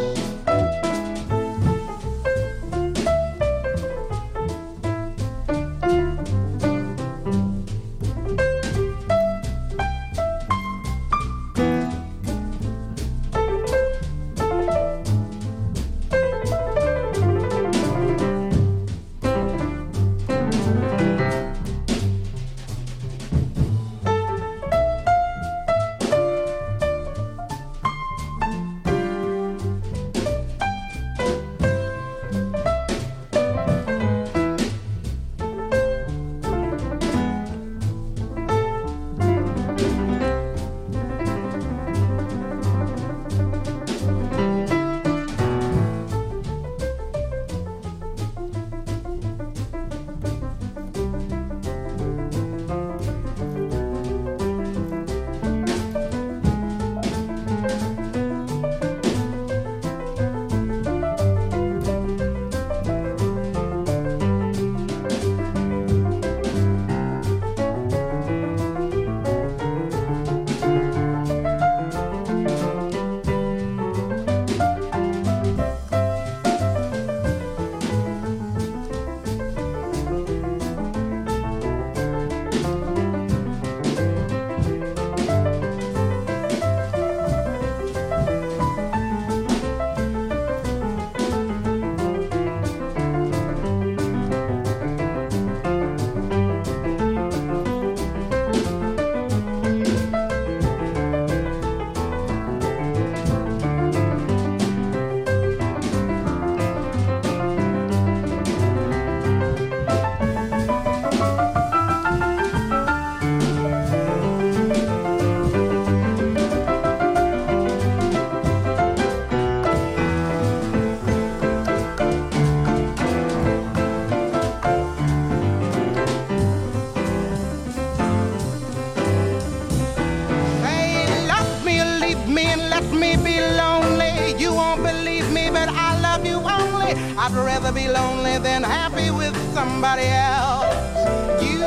Rather 137.70 137.88
be 137.88 137.92
lonely 137.92 138.38
than 138.40 138.64
happy 138.64 139.12
with 139.12 139.36
somebody 139.54 140.04
else. 140.04 141.44
You 141.44 141.60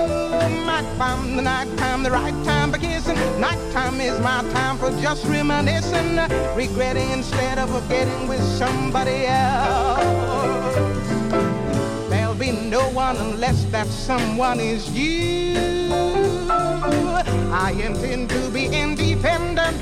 might 0.65 0.87
find 0.99 1.39
the 1.39 1.43
nighttime 1.43 2.03
the 2.03 2.11
right 2.11 2.35
time 2.45 2.73
for 2.73 2.79
kissing. 2.79 3.17
Nighttime 3.41 4.01
is 4.01 4.19
my 4.21 4.43
time 4.53 4.79
for 4.79 4.91
just 5.01 5.25
reminiscing, 5.27 6.17
regretting 6.57 7.11
instead 7.11 7.59
of 7.59 7.71
forgetting 7.71 8.29
with 8.29 8.43
somebody 8.43 9.27
else. 9.27 10.75
There'll 12.09 12.35
be 12.35 12.53
no 12.53 12.83
one 12.91 13.17
unless 13.17 13.65
that 13.67 13.87
someone 13.87 14.61
is 14.61 14.91
you. 14.91 15.55
I 17.55 17.73
intend 17.73 18.31
to 18.31 18.51
be 18.51 18.67
independently 18.67 19.82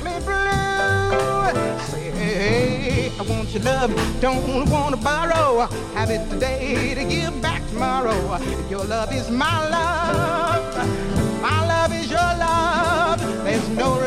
I 2.91 3.23
want 3.23 3.49
your 3.53 3.63
love, 3.63 3.91
don't 4.19 4.69
wanna 4.69 4.97
borrow. 4.97 5.67
Have 5.93 6.09
it 6.09 6.29
today 6.29 6.93
to 6.93 7.03
give 7.05 7.41
back 7.41 7.65
tomorrow. 7.69 8.37
Your 8.69 8.83
love 8.83 9.13
is 9.13 9.29
my 9.29 9.69
love, 9.69 10.75
my 11.41 11.65
love 11.67 11.93
is 11.93 12.09
your 12.09 12.19
love. 12.19 13.19
There's 13.45 13.69
no 13.69 14.00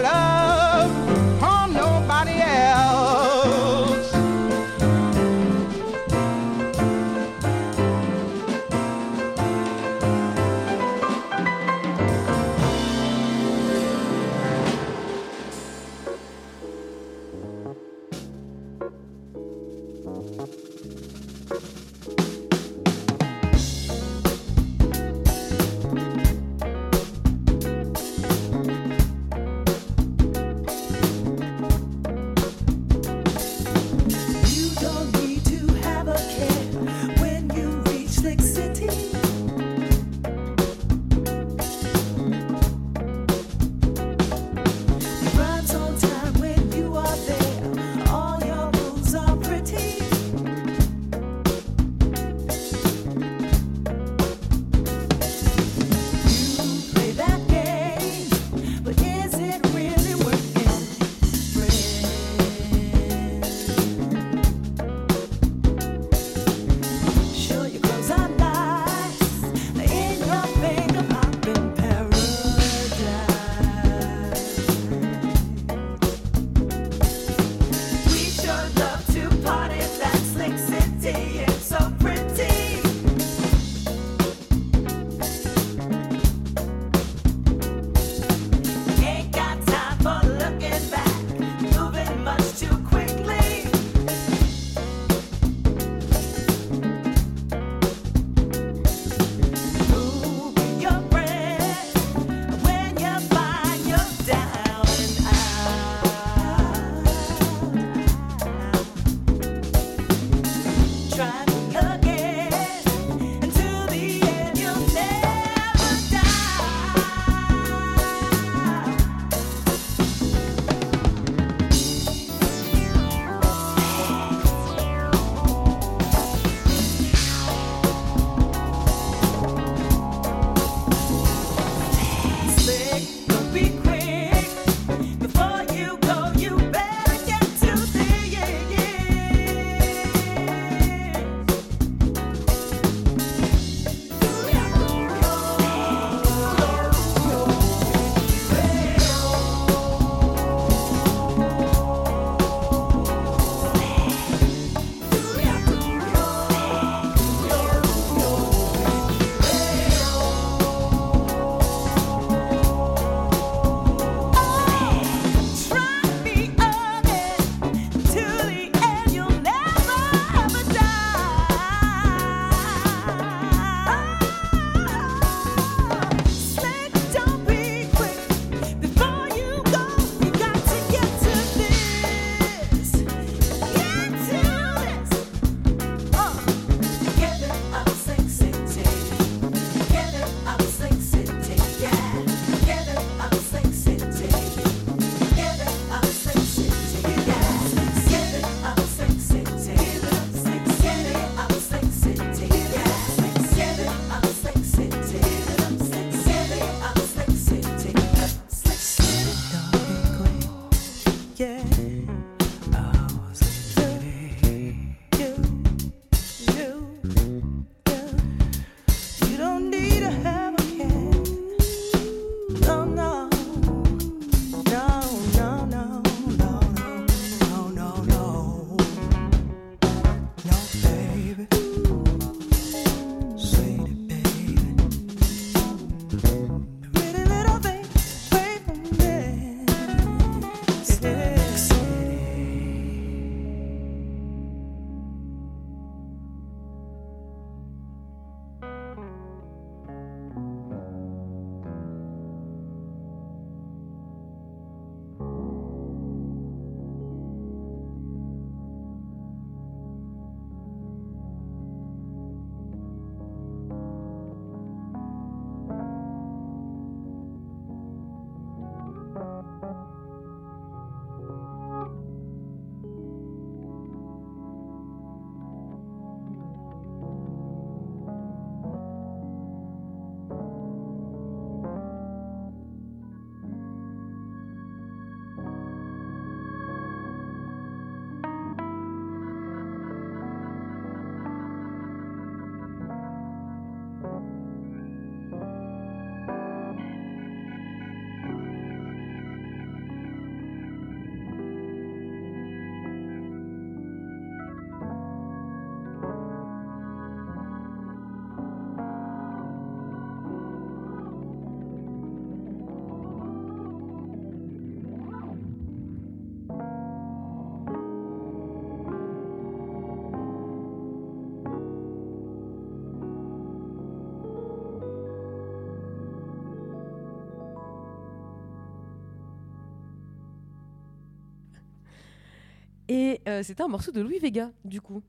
Et 332.94 333.20
euh, 333.26 333.42
c'était 333.42 333.64
un 333.64 333.68
morceau 333.68 333.90
de 333.90 334.00
Louis 334.00 334.20
Vega, 334.20 334.52
du 334.64 334.80
coup. 334.80 335.02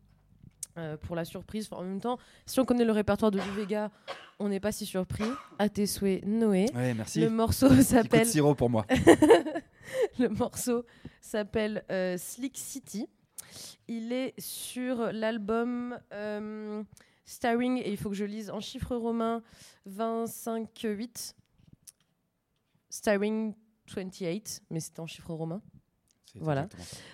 Euh, 0.77 0.97
pour 0.97 1.15
la 1.15 1.23
surprise, 1.23 1.69
Enfin, 1.71 1.83
en 1.83 1.85
même 1.85 2.01
temps, 2.01 2.17
si 2.47 2.59
on 2.59 2.65
connaît 2.65 2.83
le 2.83 2.91
répertoire 2.91 3.29
de 3.29 3.37
Louis 3.37 3.57
Vega, 3.57 3.91
on 4.39 4.49
n'est 4.49 4.59
pas 4.59 4.71
si 4.71 4.87
surpris. 4.87 5.23
À 5.59 5.69
tes 5.69 5.85
souhaits, 5.85 6.25
Noé. 6.25 6.65
Ouais, 6.73 6.95
merci. 6.95 7.21
Le 7.21 7.29
morceau 7.29 7.69
s'appelle. 7.83 8.25
sirop 8.25 8.55
pour 8.55 8.71
moi. 8.71 8.87
le 10.19 10.29
morceau 10.29 10.83
s'appelle 11.21 11.85
euh, 11.91 12.17
Slick 12.17 12.57
City. 12.57 13.07
Il 13.87 14.11
est 14.11 14.33
sur 14.39 15.11
l'album 15.11 15.99
euh, 16.11 16.83
Starring, 17.23 17.77
et 17.77 17.91
il 17.91 17.97
faut 17.97 18.09
que 18.09 18.15
je 18.15 18.25
lise 18.25 18.49
en 18.49 18.61
chiffres 18.61 18.95
romains 18.95 19.43
25-8. 19.87 21.35
Starring 22.89 23.53
28, 23.95 24.63
mais 24.71 24.79
c'était 24.79 25.01
en 25.01 25.07
chiffres 25.07 25.35
romains. 25.35 25.61
Voilà. 26.39 26.67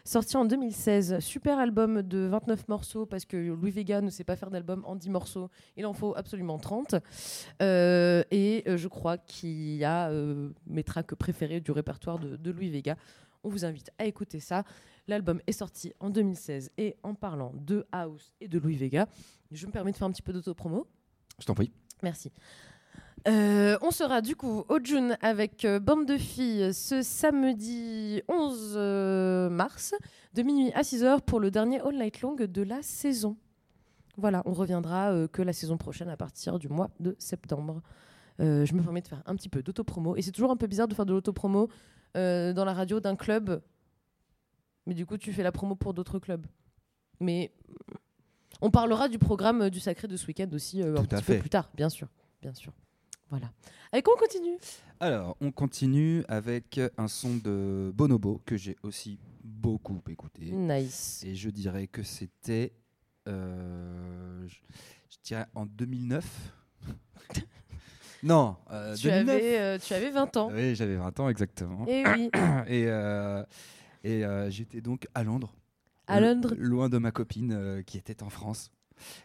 Sorti 0.04 0.38
en 0.38 0.46
2016. 0.46 1.20
Super 1.20 1.60
album 1.60 2.02
de 2.02 2.20
29 2.20 2.68
morceaux 2.68 3.06
parce 3.06 3.26
que 3.26 3.38
Louis 3.38 3.72
Vega 3.72 4.02
ne 4.02 4.10
sait 4.10 4.24
pas 4.24 4.36
faire 4.36 4.50
d'album 4.50 4.84
en 4.86 4.96
10 4.96 5.10
morceaux. 5.10 5.50
Il 5.78 5.86
en 5.86 5.94
faut 5.94 6.16
absolument 6.16 6.58
30. 6.58 6.96
Euh, 7.62 8.24
et 8.32 8.64
euh, 8.68 8.78
je 8.78 8.88
crois 8.88 9.18
qu'il 9.18 9.76
y 9.76 9.84
a 9.84 10.10
euh, 10.10 10.50
mes 10.68 10.84
tracks 10.84 11.14
préférés 11.16 11.62
du 11.62 11.72
répertoire 11.72 12.20
de, 12.20 12.36
de 12.36 12.52
Louis 12.52 12.70
Vega. 12.70 12.96
On 13.44 13.50
vous 13.50 13.66
invite 13.66 13.92
à 13.98 14.06
écouter 14.06 14.40
ça. 14.40 14.64
L'album 15.08 15.42
est 15.48 15.52
sorti 15.52 15.94
en 16.00 16.10
2016 16.10 16.72
et 16.78 16.96
en 17.04 17.16
parlant 17.16 17.54
de 17.56 17.86
House 17.92 18.34
et 18.40 18.48
de 18.48 18.60
Louis 18.60 18.76
Vega, 18.76 19.08
je 19.52 19.66
me 19.66 19.72
permets 19.72 19.92
de 19.92 19.98
faire 19.98 20.08
un 20.08 20.12
petit 20.12 20.22
peu 20.22 20.34
d'autopromo. 20.34 20.88
Je 21.40 21.46
t'en 21.46 21.56
prie. 21.56 21.72
Merci. 22.04 22.32
Euh, 23.28 23.78
on 23.84 23.92
sera 23.92 24.22
du 24.22 24.36
coup 24.36 24.64
au 24.68 24.80
June 24.84 25.16
avec 25.22 25.64
euh, 25.64 25.80
Bande 25.80 26.08
de 26.08 26.18
filles 26.18 26.74
ce 26.74 27.04
samedi 27.04 28.24
11 28.28 28.74
euh, 28.76 29.50
mars 29.50 29.94
de 30.34 30.42
minuit 30.42 30.72
à 30.74 30.82
6h 30.82 31.22
pour 31.22 31.40
le 31.40 31.52
dernier 31.52 31.80
All 31.82 31.96
Night 31.96 32.22
Long 32.22 32.36
de 32.36 32.62
la 32.64 32.82
saison. 32.82 33.38
Voilà, 34.18 34.42
on 34.46 34.54
reviendra 34.54 35.12
euh, 35.12 35.28
que 35.28 35.44
la 35.44 35.54
saison 35.54 35.78
prochaine 35.78 36.10
à 36.10 36.18
partir 36.18 36.58
du 36.58 36.68
mois 36.68 36.90
de 37.00 37.16
septembre. 37.20 37.82
Je 38.40 38.74
me 38.74 38.82
permets 38.82 39.02
de 39.02 39.08
faire 39.08 39.22
un 39.28 39.36
petit 39.36 39.50
peu 39.50 39.62
d'autopromo 39.62 40.16
et 40.16 40.24
c'est 40.24 40.32
toujours 40.32 40.50
un 40.50 40.58
peu 40.58 40.66
bizarre 40.66 40.88
de 40.88 40.96
faire 40.96 41.06
de 41.06 41.14
l'autopromo 41.14 41.70
dans 42.16 42.66
la 42.66 42.74
radio 42.74 43.00
d'un 43.00 43.16
club, 43.16 43.62
mais 44.88 44.96
du 44.96 45.06
coup 45.06 45.20
tu 45.20 45.32
fais 45.32 45.44
la 45.44 45.52
promo 45.52 45.76
pour 45.76 45.94
d'autres 45.94 46.18
clubs. 46.18 46.48
Mais 47.20 47.52
On 48.62 48.72
parlera 48.72 49.10
du 49.10 49.20
programme 49.20 49.70
du 49.70 49.80
Sacré 49.80 50.08
de 50.08 50.18
ce 50.18 50.26
week-end 50.26 50.50
aussi 50.54 50.82
un 50.82 51.04
petit 51.04 51.22
peu 51.22 51.38
plus 51.38 51.52
tard, 51.52 51.70
bien 51.76 51.90
sûr. 51.90 52.08
Bien 52.42 52.56
sûr. 52.56 52.74
Voilà. 53.32 53.52
Avec 53.92 54.06
quoi 54.06 54.14
on 54.16 54.20
continue? 54.20 54.58
Alors, 55.00 55.36
on 55.42 55.52
continue 55.52 56.24
avec 56.28 56.80
un 56.98 57.08
son 57.08 57.38
de 57.38 57.92
Bonobo 57.96 58.42
que 58.46 58.56
j'ai 58.58 58.76
aussi 58.84 59.18
beaucoup 59.44 60.00
écouté. 60.10 60.52
Nice. 60.52 61.24
Et 61.26 61.34
je 61.34 61.50
dirais 61.50 61.88
que 61.88 62.04
c'était. 62.04 62.72
euh, 63.28 64.48
je, 64.48 64.56
je 65.10 65.18
dirais 65.24 65.46
en 65.56 65.66
2009. 65.66 66.54
non, 68.24 68.56
euh, 68.72 68.96
tu, 68.96 69.08
2009. 69.08 69.30
avais, 69.36 69.60
euh, 69.60 69.78
tu 69.80 69.94
avais 69.94 70.12
20 70.12 70.38
ans. 70.38 70.52
Oui, 70.54 70.76
j'avais 70.76 70.96
20 70.98 71.20
ans 71.20 71.30
exactement. 71.30 71.86
Eh 71.88 72.06
oui. 72.06 72.30
et 72.68 72.86
euh, 72.88 73.44
et 74.04 74.24
euh, 74.26 74.50
j'étais 74.52 74.82
donc 74.82 75.08
à 75.16 75.24
Londres. 75.24 75.56
À 76.08 76.20
lo- 76.20 76.28
Londres. 76.28 76.54
Loin 76.58 76.90
de 76.90 76.98
ma 76.98 77.12
copine 77.12 77.84
qui 77.86 77.98
était 77.98 78.22
en 78.24 78.30
France. 78.30 78.72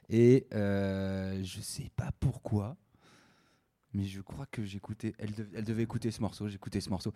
Et 0.08 0.46
je 0.52 1.58
sais 1.60 1.90
pas 1.96 2.10
pourquoi, 2.20 2.76
mais 3.96 4.04
je 4.04 4.20
crois 4.20 4.46
que 4.46 4.62
j'écoutais. 4.64 5.14
Elle, 5.18 5.32
dev- 5.32 5.48
elle 5.56 5.64
devait 5.64 5.82
écouter 5.82 6.10
ce 6.10 6.20
morceau. 6.20 6.46
J'écoutais 6.48 6.80
ce 6.80 6.90
morceau. 6.90 7.12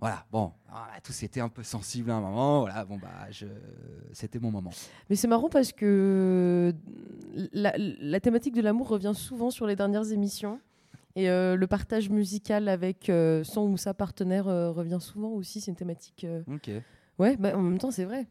Voilà, 0.00 0.24
bon, 0.30 0.52
voilà, 0.70 1.00
tous 1.02 1.22
étaient 1.24 1.40
un 1.40 1.48
peu 1.48 1.64
sensibles 1.64 2.10
à 2.10 2.14
un 2.14 2.20
moment. 2.20 2.60
Voilà, 2.60 2.84
bon, 2.84 2.98
bah, 2.98 3.30
je... 3.30 3.46
c'était 4.12 4.38
mon 4.38 4.50
moment. 4.52 4.70
Mais 5.10 5.16
c'est 5.16 5.26
marrant 5.26 5.48
parce 5.48 5.72
que 5.72 6.72
la, 7.52 7.74
la 7.76 8.20
thématique 8.20 8.54
de 8.54 8.60
l'amour 8.62 8.88
revient 8.88 9.12
souvent 9.14 9.50
sur 9.50 9.66
les 9.66 9.76
dernières 9.76 10.10
émissions. 10.12 10.60
Et 11.16 11.28
euh, 11.28 11.56
le 11.56 11.66
partage 11.66 12.10
musical 12.10 12.68
avec 12.68 13.10
euh, 13.10 13.42
son 13.42 13.62
ou 13.62 13.76
sa 13.76 13.92
partenaire 13.92 14.46
euh, 14.46 14.70
revient 14.70 14.98
souvent 15.00 15.30
aussi. 15.30 15.60
C'est 15.60 15.72
une 15.72 15.76
thématique. 15.76 16.24
Ok. 16.46 16.70
Ouais, 17.18 17.36
bah, 17.36 17.56
en 17.56 17.62
même 17.62 17.78
temps, 17.78 17.90
c'est 17.90 18.04
vrai. 18.04 18.28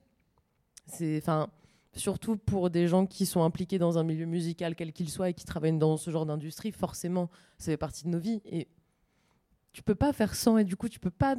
C'est, 0.86 1.18
enfin, 1.22 1.49
surtout 1.98 2.38
pour 2.38 2.69
des 2.69 2.88
gens 2.88 3.06
qui 3.06 3.26
sont 3.26 3.44
impliqués 3.44 3.78
dans 3.80 3.98
un 3.98 4.03
milieu 4.03 4.26
musical 4.26 4.76
quel 4.76 4.94
qu'il 4.94 5.10
soit 5.10 5.30
et 5.30 5.34
qui 5.34 5.45
travaillent 5.45 5.78
dans 5.78 5.98
ce 5.98 6.10
genre 6.11 6.26
d'industrie, 6.26 6.72
forcément, 6.72 7.30
ça 7.57 7.65
fait 7.72 7.78
partie 7.78 8.03
de 8.06 8.10
nos 8.10 8.19
vies. 8.19 8.41
Et 8.45 8.68
tu 9.74 9.84
peux 9.84 9.95
pas 9.95 10.14
faire 10.14 10.34
sans. 10.36 10.57
Et 10.57 10.64
du 10.64 10.76
coup, 10.76 10.90
tu 10.90 10.99
peux 10.99 11.11
pas. 11.11 11.36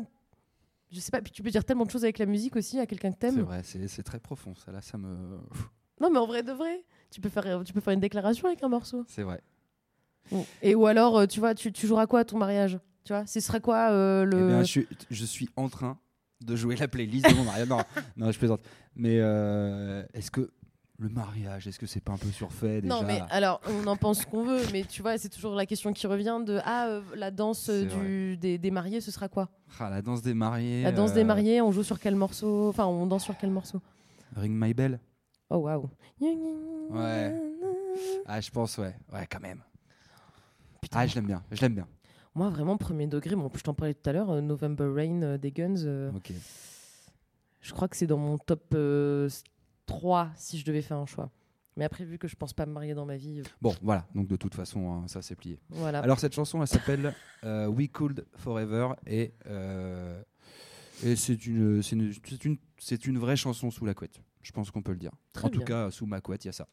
Je 0.91 1.01
sais 1.01 1.11
pas. 1.11 1.21
Puis 1.21 1.33
tu 1.33 1.43
peux 1.43 1.51
dire 1.51 1.65
tellement 1.65 1.85
de 1.85 1.91
choses 1.91 2.05
avec 2.05 2.19
la 2.19 2.27
musique 2.27 2.57
aussi 2.57 2.79
à 2.79 2.87
quelqu'un 2.87 3.11
que 3.11 3.17
C'est 3.21 3.31
t'aimes. 3.33 3.41
vrai, 3.43 3.63
c'est 3.63 3.89
c'est 3.89 4.03
très 4.03 4.19
profond. 4.21 4.55
Ça, 4.55 4.73
là, 4.73 4.81
ça 4.81 4.99
me. 4.99 5.39
Non, 6.01 6.11
mais 6.11 6.19
en 6.21 6.27
vrai 6.29 6.45
de 6.45 6.53
vrai, 6.53 6.85
tu 7.11 7.21
peux 7.21 7.29
faire, 7.29 7.65
tu 7.65 7.73
peux 7.73 7.81
faire 7.81 7.93
une 7.93 7.99
déclaration 7.99 8.47
avec 8.47 8.63
un 8.63 8.69
morceau. 8.69 9.05
C'est 9.09 9.25
vrai. 9.25 9.41
Et 10.63 10.77
ou 10.77 10.87
alors, 10.87 11.19
euh, 11.19 11.27
tu 11.27 11.41
vois, 11.41 11.55
tu, 11.57 11.73
tu 11.73 11.87
joueras 11.89 12.07
quoi 12.07 12.21
à 12.21 12.25
ton 12.25 12.39
mariage? 12.39 12.79
Tu 13.03 13.13
vois, 13.13 13.27
ce 13.27 13.41
serait 13.41 13.61
quoi 13.61 13.91
euh, 13.91 14.23
Eh 14.23 14.37
le. 14.37 14.47
bien, 14.47 14.61
je, 14.61 14.67
suis, 14.71 14.89
je 15.11 15.25
suis 15.25 15.49
en 15.57 15.69
train 15.69 15.99
de 16.41 16.57
jouer 16.57 16.77
la 16.77 16.89
playlist 16.89 17.29
de 17.29 17.35
mon 17.35 17.45
mariage. 17.45 17.69
Non, 17.69 17.83
non, 18.17 18.31
je 18.33 18.39
plaisante. 18.39 18.61
Mais 18.97 19.19
euh, 19.21 20.05
est-ce 20.15 20.31
que 20.31 20.51
le 21.01 21.09
mariage, 21.09 21.69
est-ce 21.69 21.79
que 21.79 21.87
c'est 21.87 22.01
pas 22.01 22.13
un 22.13 22.17
peu 22.17 22.31
surfait 22.31 22.81
déjà? 22.81 22.95
Non, 22.95 23.07
mais 23.07 23.23
alors, 23.31 23.61
on 23.69 23.87
en 23.87 23.97
pense 23.97 24.25
qu'on 24.25 24.45
veut, 24.45 24.63
mais 24.73 24.85
tu 24.85 25.03
vois, 25.03 25.17
c'est 25.19 25.29
toujours 25.29 25.55
la 25.55 25.67
question 25.67 25.93
qui 25.93 26.07
revient 26.07 26.41
de 26.45 26.59
Ah, 26.65 26.89
euh, 26.89 27.01
la 27.15 27.31
danse 27.31 27.69
euh, 27.71 27.85
du, 27.85 28.37
des, 28.37 28.59
des 28.59 28.71
mariés, 28.71 29.01
ce 29.01 29.11
sera 29.11 29.29
quoi? 29.29 29.49
Ah, 29.79 29.91
la 29.91 30.03
danse 30.03 30.23
des 30.23 30.35
mariés. 30.35 30.83
La 30.83 30.93
danse 30.93 31.13
euh, 31.13 31.15
des 31.15 31.25
mariés, 31.25 31.61
on 31.61 31.71
joue 31.71 31.85
sur 31.85 32.01
quel 32.01 32.17
morceau? 32.17 32.69
Enfin, 32.69 32.87
on 32.87 33.07
danse 33.07 33.25
sur 33.25 33.37
quel 33.37 33.51
morceau? 33.51 33.81
Ring 34.37 34.53
My 34.53 34.75
Bell. 34.75 34.99
Oh, 35.51 35.59
waouh. 35.59 35.89
Ouais. 36.21 37.35
Ah, 38.27 38.41
je 38.41 38.51
pense, 38.51 38.77
ouais. 38.79 38.95
Ouais, 39.13 39.27
quand 39.31 39.41
même. 39.41 39.63
Ah, 40.93 41.07
je 41.07 41.15
l'aime 41.15 41.27
bien. 41.27 41.43
Je 41.51 41.61
l'aime 41.61 41.75
bien. 41.75 41.87
Moi, 42.39 42.51
vraiment, 42.51 42.77
premier 42.77 43.09
degré, 43.09 43.35
bon, 43.35 43.51
je 43.53 43.63
t'en 43.63 43.75
parlais 43.75 43.95
tout 43.95 44.09
à 44.09 44.13
l'heure, 44.13 44.31
euh, 44.31 44.41
November 44.41 44.89
Rain 44.95 45.23
euh, 45.23 45.39
des 45.39 45.51
Guns. 45.51 45.75
euh, 45.85 46.13
Ok. 46.15 46.33
Je 47.61 47.73
crois 47.73 47.89
que 47.89 47.97
c'est 47.97 48.07
dans 48.07 48.17
mon 48.17 48.39
top 48.39 48.63
euh, 48.75 49.29
3 49.87 50.31
si 50.37 50.57
je 50.57 50.65
devais 50.65 50.81
faire 50.83 50.99
un 50.99 51.07
choix. 51.07 51.33
Mais 51.77 51.85
après, 51.85 52.05
vu 52.05 52.17
que 52.17 52.29
je 52.29 52.37
pense 52.37 52.53
pas 52.53 52.65
me 52.65 52.73
marier 52.73 52.95
dans 52.95 53.07
ma 53.07 53.17
vie. 53.17 53.41
euh, 53.41 53.45
Bon, 53.61 53.75
voilà. 53.83 54.07
Donc, 54.15 54.29
de 54.29 54.37
toute 54.37 54.55
façon, 54.55 54.89
hein, 54.93 55.09
ça, 55.09 55.21
c'est 55.21 55.35
plié. 55.35 55.59
Voilà. 55.71 55.99
Alors, 55.99 56.21
cette 56.21 56.33
chanson, 56.33 56.61
elle 56.63 56.69
s'appelle 56.69 57.13
euh, 57.43 57.67
We 57.67 57.89
Could 57.91 58.25
Forever. 58.37 58.91
Et, 59.09 59.33
euh, 59.47 60.23
et 61.03 61.17
c'est 61.17 61.45
une, 61.45 61.83
c'est 61.83 61.97
une, 61.97 62.13
c'est 62.25 62.45
une, 62.45 62.57
c'est 62.79 63.05
une 63.07 63.19
vraie 63.19 63.37
chanson 63.37 63.73
sous 63.73 63.85
la 63.85 63.95
couette. 63.95 64.21
Je 64.43 64.53
pense 64.53 64.71
qu'on 64.71 64.83
peut 64.83 64.93
le 64.93 64.99
dire. 64.99 65.11
Très 65.33 65.47
en 65.47 65.51
tout 65.51 65.59
bien. 65.59 65.67
cas, 65.67 65.91
sous 65.91 66.07
ma 66.07 66.21
couette, 66.21 66.45
il 66.45 66.49
y 66.49 66.51
a 66.51 66.53
ça. 66.53 66.69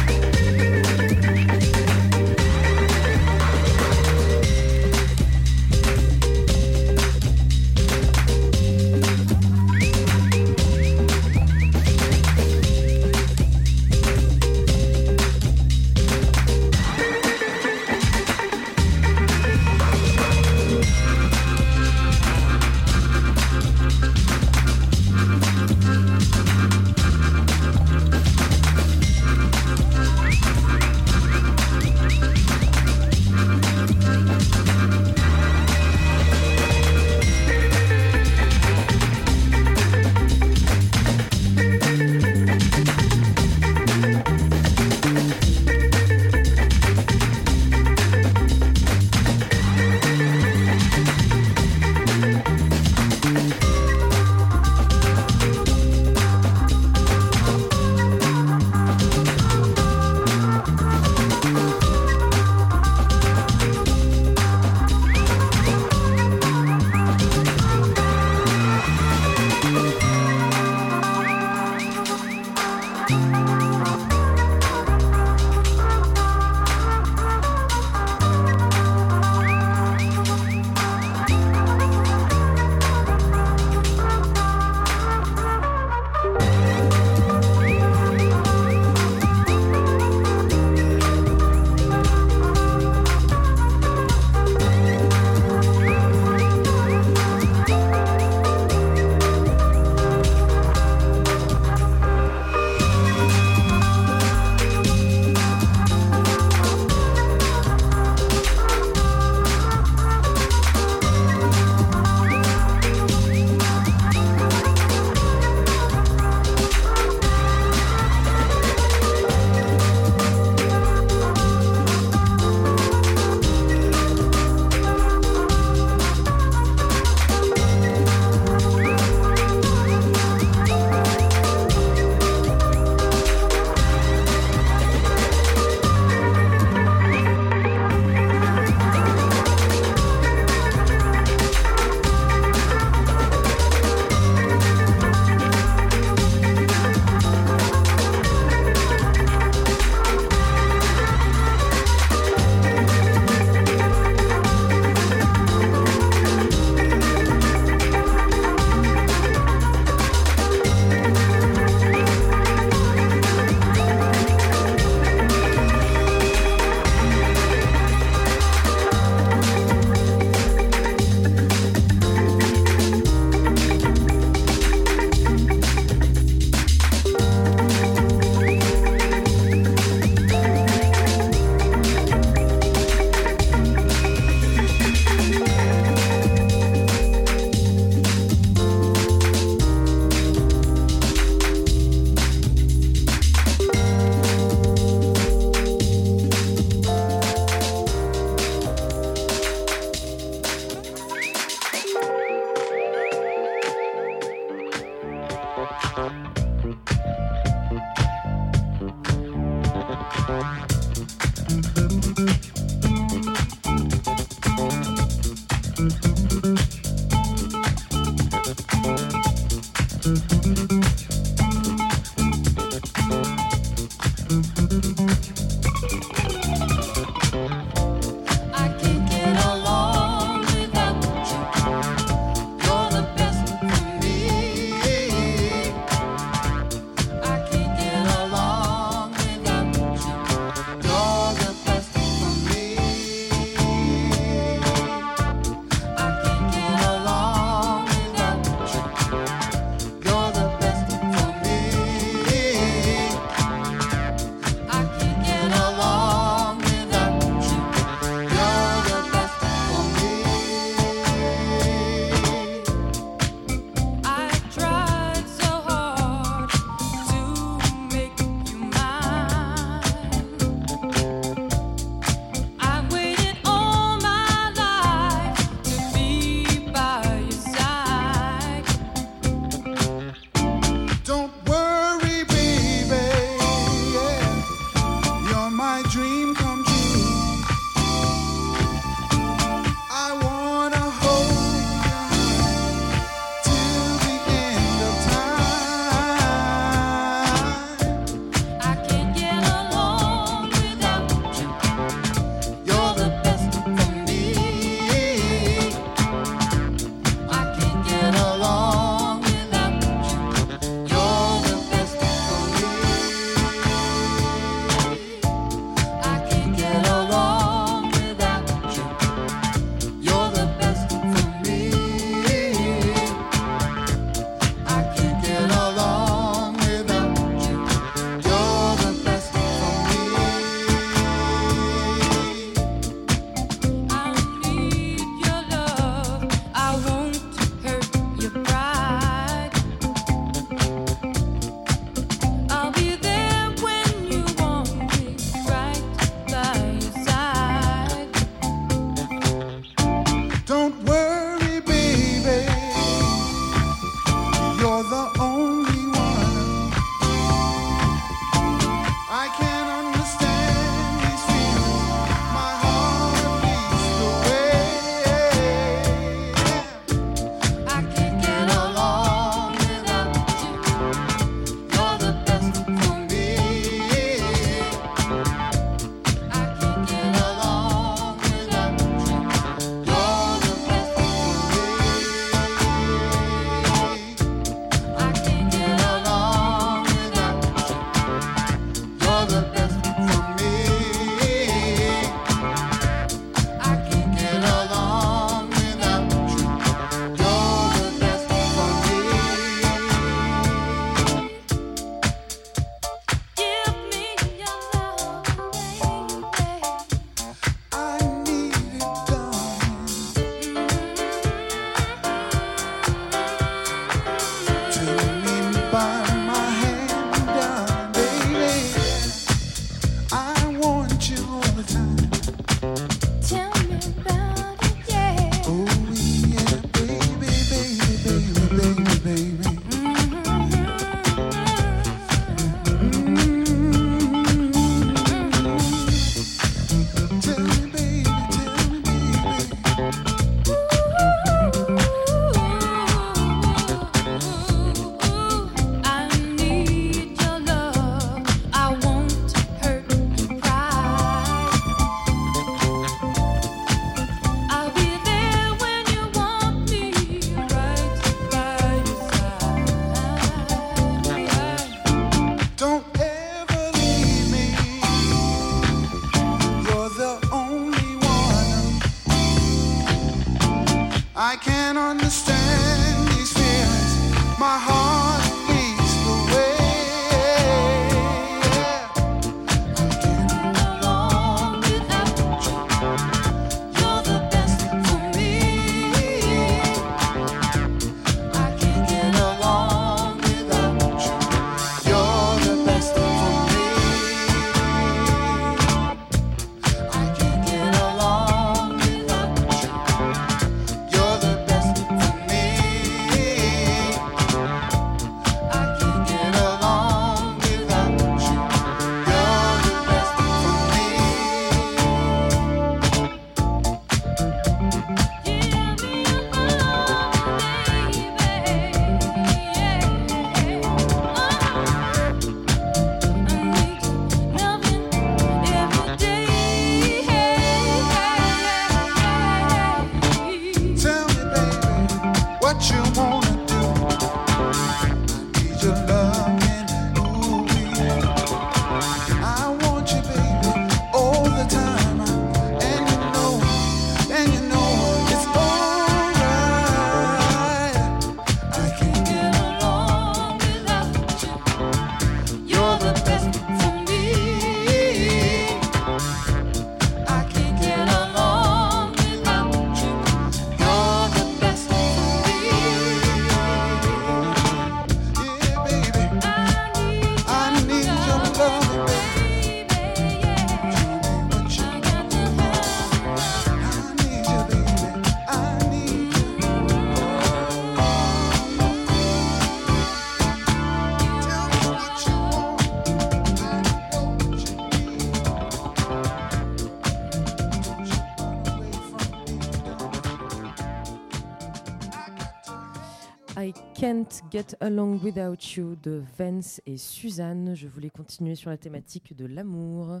Can't 593.86 594.08
Get 594.32 594.56
Along 594.58 594.98
Without 595.00 595.36
You 595.56 595.76
de 595.76 596.02
Vance 596.18 596.60
et 596.66 596.76
Suzanne. 596.76 597.54
Je 597.54 597.68
voulais 597.68 597.88
continuer 597.88 598.34
sur 598.34 598.50
la 598.50 598.56
thématique 598.56 599.14
de 599.14 599.26
l'amour. 599.26 600.00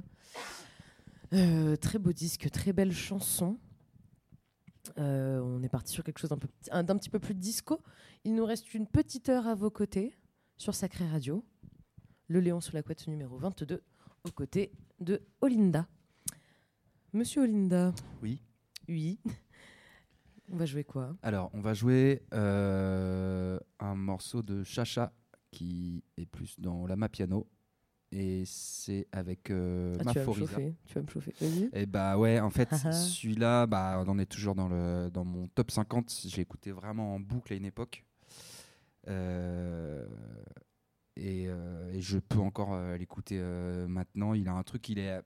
Euh, 1.32 1.76
très 1.76 2.00
beau 2.00 2.12
disque, 2.12 2.50
très 2.50 2.72
belle 2.72 2.90
chanson. 2.92 3.60
Euh, 4.98 5.38
on 5.40 5.62
est 5.62 5.68
parti 5.68 5.92
sur 5.92 6.02
quelque 6.02 6.18
chose 6.18 6.30
d'un 6.30 6.36
peu- 6.38 6.48
d'un 6.82 6.96
petit 6.98 7.10
peu 7.10 7.20
plus 7.20 7.34
disco. 7.36 7.80
Il 8.24 8.34
nous 8.34 8.44
reste 8.44 8.74
une 8.74 8.88
petite 8.88 9.28
heure 9.28 9.46
à 9.46 9.54
vos 9.54 9.70
côtés 9.70 10.16
sur 10.56 10.74
Sacré 10.74 11.06
Radio. 11.06 11.44
Le 12.26 12.40
Léon 12.40 12.60
sous 12.60 12.74
la 12.74 12.82
couette 12.82 13.06
numéro 13.06 13.38
22, 13.38 13.84
aux 14.24 14.30
côtés 14.32 14.72
de 14.98 15.22
Olinda. 15.40 15.86
Monsieur 17.12 17.42
Olinda. 17.42 17.94
Oui. 18.20 18.42
Oui. 18.88 19.20
On 20.52 20.56
va 20.56 20.66
jouer 20.66 20.84
quoi? 20.84 21.16
Alors, 21.22 21.50
on 21.54 21.60
va 21.60 21.74
jouer 21.74 22.22
euh, 22.34 23.58
un 23.80 23.94
morceau 23.94 24.42
de 24.42 24.62
Chacha 24.62 25.12
qui 25.50 26.04
est 26.16 26.26
plus 26.26 26.58
dans 26.60 26.86
l'ama 26.86 27.08
piano. 27.08 27.48
Et 28.12 28.44
c'est 28.46 29.08
avec 29.10 29.50
euh, 29.50 29.96
Ah, 29.98 30.12
tu 30.12 30.18
vas 30.20 30.26
me 30.26 30.32
chauffer, 30.34 30.74
tu 30.86 30.94
vas 30.94 31.02
me 31.02 31.08
chauffer. 31.08 31.34
Vas-y. 31.40 31.68
Et 31.72 31.86
bah 31.86 32.16
ouais, 32.16 32.38
en 32.38 32.50
fait, 32.50 32.72
Haha. 32.72 32.92
celui-là, 32.92 33.66
bah, 33.66 34.00
on 34.06 34.08
en 34.08 34.18
est 34.18 34.26
toujours 34.26 34.54
dans, 34.54 34.68
le, 34.68 35.10
dans 35.12 35.24
mon 35.24 35.48
top 35.48 35.72
50. 35.72 36.22
J'ai 36.26 36.42
écouté 36.42 36.70
vraiment 36.70 37.16
en 37.16 37.20
boucle 37.20 37.52
à 37.52 37.56
une 37.56 37.64
époque. 37.64 38.04
Euh, 39.08 40.06
et, 41.16 41.46
euh, 41.48 41.92
et 41.92 42.00
je 42.00 42.18
peux 42.18 42.38
encore 42.38 42.78
l'écouter 42.96 43.40
maintenant. 43.88 44.34
Il 44.34 44.46
a 44.48 44.52
un 44.52 44.62
truc, 44.62 44.88
il 44.88 44.98
est. 45.00 45.20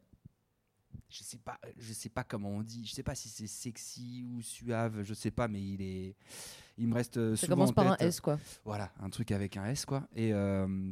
Je 1.11 1.25
sais 1.25 1.39
pas, 1.39 1.59
je 1.77 1.93
sais 1.93 2.09
pas 2.09 2.23
comment 2.25 2.51
on 2.51 2.63
dit. 2.63 2.87
Je 2.87 2.93
sais 2.93 3.03
pas 3.03 3.15
si 3.15 3.29
c'est 3.29 3.47
sexy 3.49 4.25
ou 4.25 4.41
suave. 4.43 5.03
Je 5.03 5.13
sais 5.13 5.31
pas, 5.33 5.49
mais 5.49 5.61
il 5.61 5.83
est. 5.83 6.15
Il 6.79 6.87
me 6.89 6.95
reste 6.95 7.17
euh, 7.17 7.37
Ça 7.37 7.47
souvent 7.47 7.57
commence 7.57 7.71
en 7.71 7.75
par 7.75 7.93
un 7.93 7.97
S, 7.97 8.21
quoi. 8.21 8.39
Voilà, 8.65 8.93
un 9.01 9.11
truc 9.11 9.33
avec 9.33 9.57
un 9.57 9.67
S 9.67 9.85
quoi. 9.85 10.09
Et 10.15 10.33
euh, 10.33 10.91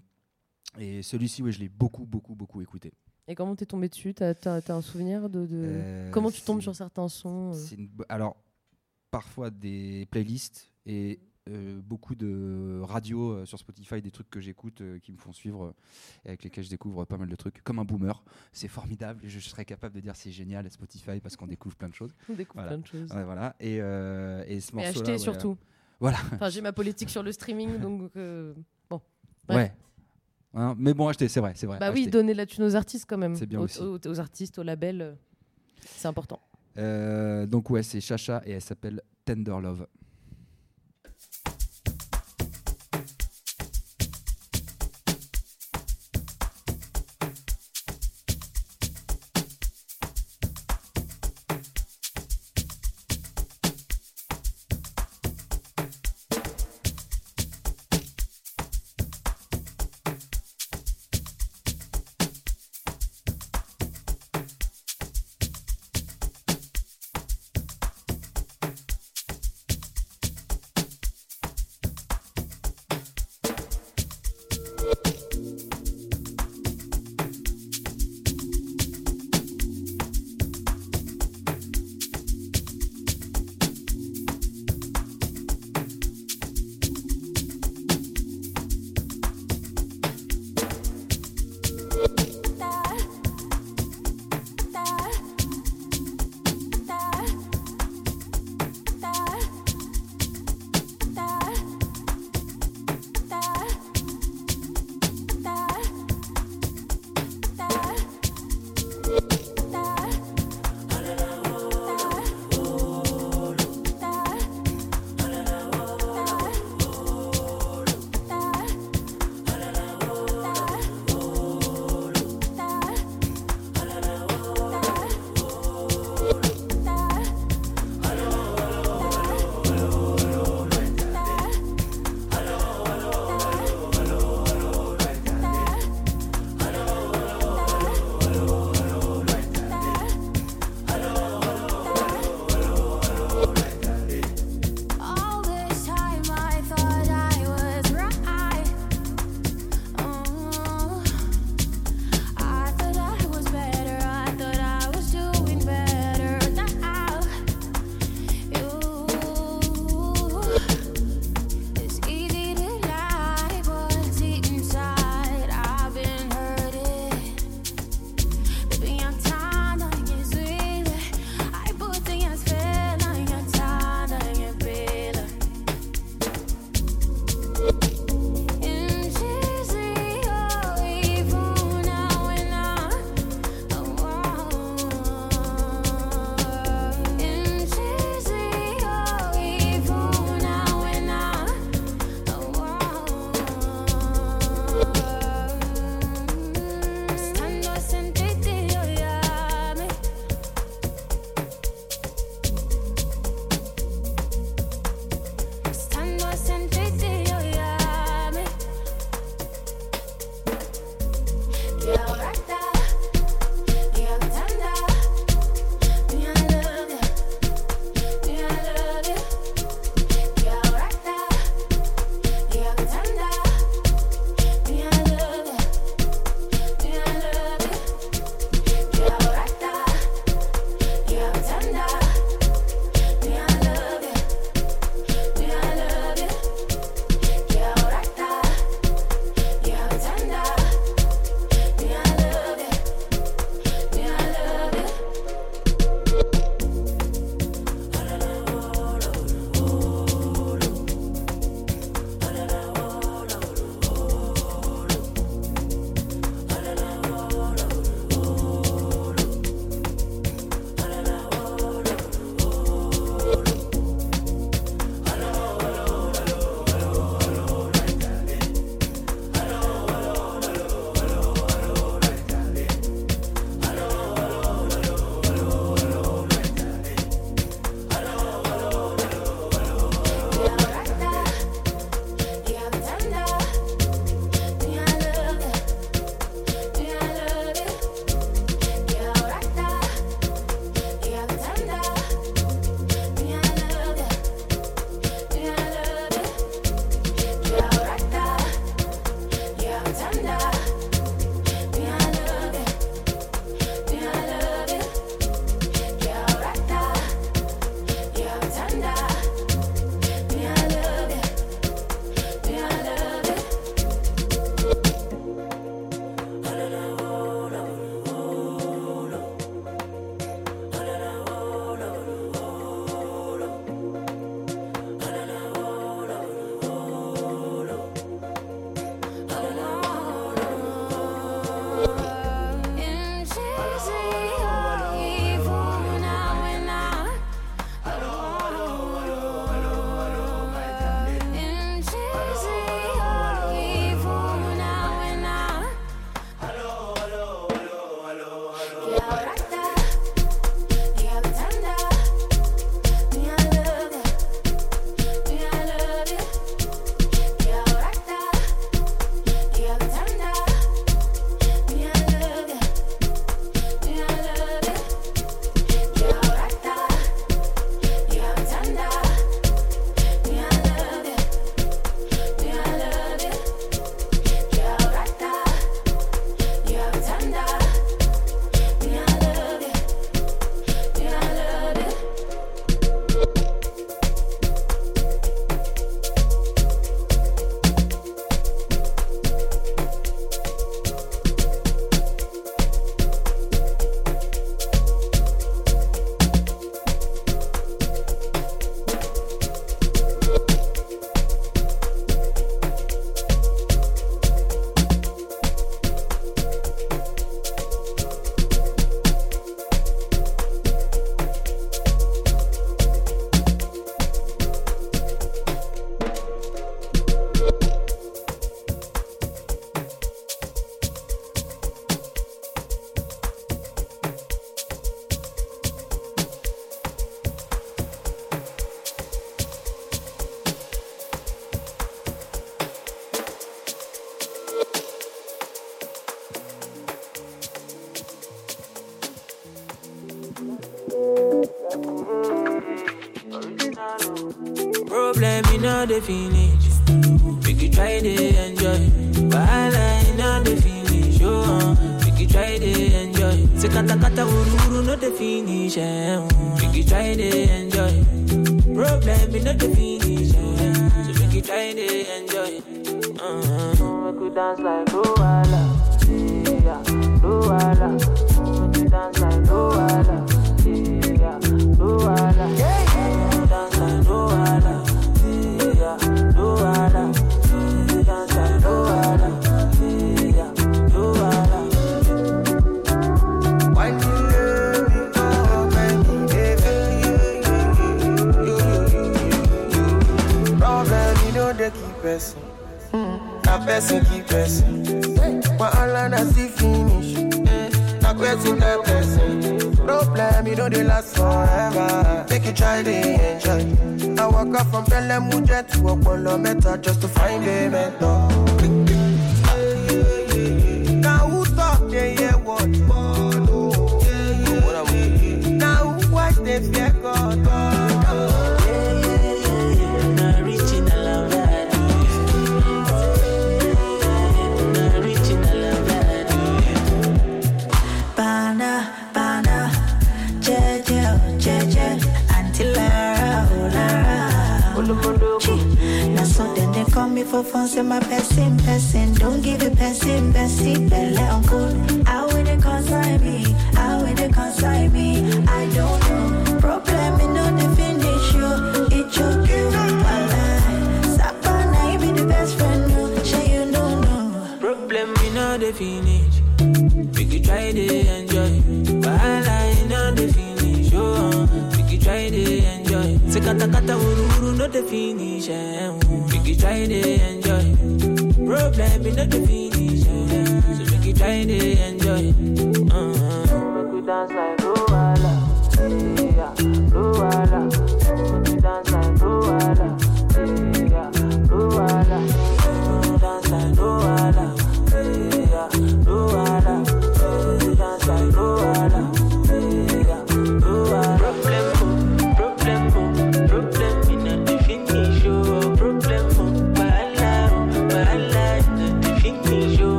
et 0.79 1.03
celui-ci, 1.03 1.43
ouais, 1.43 1.53
je 1.53 1.61
l'ai 1.61 1.69
beaucoup, 1.69 2.05
beaucoup, 2.05 2.35
beaucoup 2.35 2.61
écouté. 2.61 2.93
Et 3.27 3.35
comment 3.35 3.55
t'es 3.55 3.67
tombé 3.67 3.89
dessus? 3.89 4.13
T'as 4.15 4.35
as, 4.45 4.71
un 4.71 4.81
souvenir 4.83 5.31
de, 5.31 5.47
de- 5.47 5.47
Euh, 5.53 6.11
comment 6.11 6.31
tu 6.31 6.41
tombes 6.43 6.61
sur 6.61 6.75
certains 6.75 7.09
sons 7.09 7.53
euh? 7.55 7.75
une 7.77 7.89
Alors, 8.09 8.37
parfois 9.11 9.51
des 9.51 10.07
playlists 10.11 10.71
et 10.87 11.21
euh, 11.23 11.28
beaucoup 11.83 12.15
de 12.15 12.81
radio 12.83 13.31
euh, 13.33 13.47
sur 13.47 13.59
Spotify, 13.59 14.01
des 14.03 14.11
trucs 14.11 14.29
que 14.31 14.41
j'écoute 14.41 14.81
euh, 14.81 14.99
qui 14.99 15.13
me 15.13 15.17
font 15.19 15.33
suivre 15.33 15.65
euh, 15.65 15.75
et 16.25 16.29
avec 16.29 16.43
lesquels 16.45 16.65
je 16.65 16.71
découvre 16.71 17.05
pas 17.05 17.17
mal 17.17 17.29
de 17.29 17.37
trucs. 17.37 17.63
Comme 17.65 17.79
un 17.79 17.85
boomer, 17.85 18.23
c'est 18.53 18.69
formidable 18.69 19.25
et 19.25 19.29
je 19.29 19.39
serais 19.41 19.65
capable 19.65 19.95
de 19.95 20.01
dire 20.01 20.15
c'est 20.17 20.31
génial 20.31 20.71
Spotify 20.71 21.21
parce 21.21 21.37
qu'on 21.37 21.47
découvre 21.47 21.77
plein 21.77 21.89
de 21.89 21.95
choses. 21.95 22.15
On 22.29 22.35
découvre 22.35 22.63
Voilà. 22.63 22.69
plein 22.77 22.79
de 22.79 22.87
choses. 22.87 23.13
Ouais, 23.13 23.25
voilà. 23.25 23.55
Et, 23.61 23.79
euh, 23.81 24.45
et 24.47 24.61
ce 24.61 24.75
Mais 24.75 24.85
morceau 24.85 25.01
acheter 25.01 25.19
surtout. 25.19 25.57
Voilà. 26.01 26.19
Enfin, 26.35 26.49
j'ai 26.49 26.61
ma 26.61 26.73
politique 26.73 27.11
sur 27.11 27.23
le 27.23 27.33
streaming, 27.33 27.79
donc 27.81 28.11
euh, 28.17 28.55
bon. 28.89 29.01
Ouais. 29.49 29.73
Hein, 30.55 30.75
mais 30.79 30.95
bon, 30.95 31.09
acheter, 31.09 31.29
c'est 31.29 31.41
vrai, 31.41 31.53
c'est 31.57 31.67
vrai. 31.67 31.79
Bah 31.79 31.91
oui, 31.93 32.07
donner 32.09 32.35
la 32.35 32.47
thune 32.47 32.65
aux 32.65 32.75
artistes 32.77 33.05
quand 33.09 33.19
même. 33.19 33.37
C'est 33.37 33.47
bien 33.47 33.61
aux, 33.61 33.65
aussi. 33.65 33.81
aux- 33.81 33.99
aux 34.07 34.21
artistes, 34.21 34.59
aux 34.59 34.63
labels, 34.63 35.03
euh, 35.03 35.15
c'est 35.85 36.09
important. 36.09 36.41
Euh, 36.79 37.47
donc 37.47 37.71
ouais, 37.71 37.83
c'est 37.83 38.01
Chacha 38.01 38.41
et 38.47 38.53
elle 38.53 38.63
s'appelle 38.63 39.03
Tender 39.25 39.57
Love. 39.61 39.87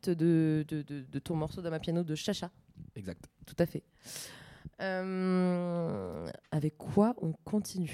Suite 0.00 0.18
de, 0.18 0.64
de, 0.68 0.82
de- 0.82 1.04
de 1.10 1.18
ton 1.18 1.34
morceau 1.36 1.62
d'Amapiano 1.62 2.02
de 2.02 2.14
Chacha. 2.14 2.50
Exact. 2.96 3.28
Tout 3.46 3.56
à 3.58 3.66
fait. 3.66 3.82
Euh, 4.80 6.26
avec 6.50 6.76
quoi 6.78 7.14
on 7.20 7.32
continue? 7.44 7.92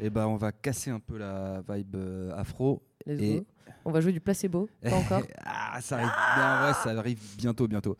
Et 0.00 0.10
ben, 0.10 0.26
on 0.26 0.36
va 0.36 0.52
casser 0.52 0.90
un 0.90 1.00
peu 1.00 1.18
la 1.18 1.62
vibe 1.68 1.96
euh, 1.96 2.32
afro. 2.36 2.82
Let's 3.06 3.20
et 3.20 3.38
go. 3.38 3.46
On 3.84 3.92
va 3.92 4.00
jouer 4.00 4.12
du 4.12 4.20
placebo, 4.20 4.68
pas 4.82 4.96
encore 4.96 5.22
ah, 5.44 5.80
ça 5.80 5.96
arrive, 5.96 6.08
bien, 6.34 6.66
ouais, 6.66 6.74
ça 6.74 6.98
arrive 6.98 7.20
bientôt, 7.36 7.68
bientôt. 7.68 7.96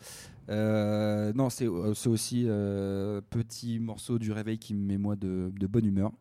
Euh, 0.49 1.33
non, 1.33 1.49
c'est 1.49 1.66
c'est 1.94 2.08
aussi 2.08 2.44
petit 3.31 3.78
morceau 3.78 4.18
du 4.18 4.33
réveil 4.33 4.58
qui 4.58 4.75
me 4.75 4.84
met 4.84 4.99
moi 4.99 5.15
de, 5.15 5.52
de 5.55 5.66
bonne 5.68 5.86
humeur. 5.86 6.12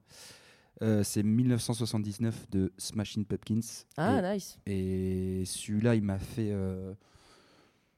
C'est 1.03 1.23
1979 1.23 2.49
de 2.51 2.71
Smashing 2.77 3.25
Pumpkins. 3.25 3.59
Ah, 3.97 4.19
et, 4.19 4.35
nice. 4.35 4.59
Et 4.67 5.43
celui-là, 5.45 5.95
il 5.95 6.03
m'a 6.03 6.19
fait, 6.19 6.53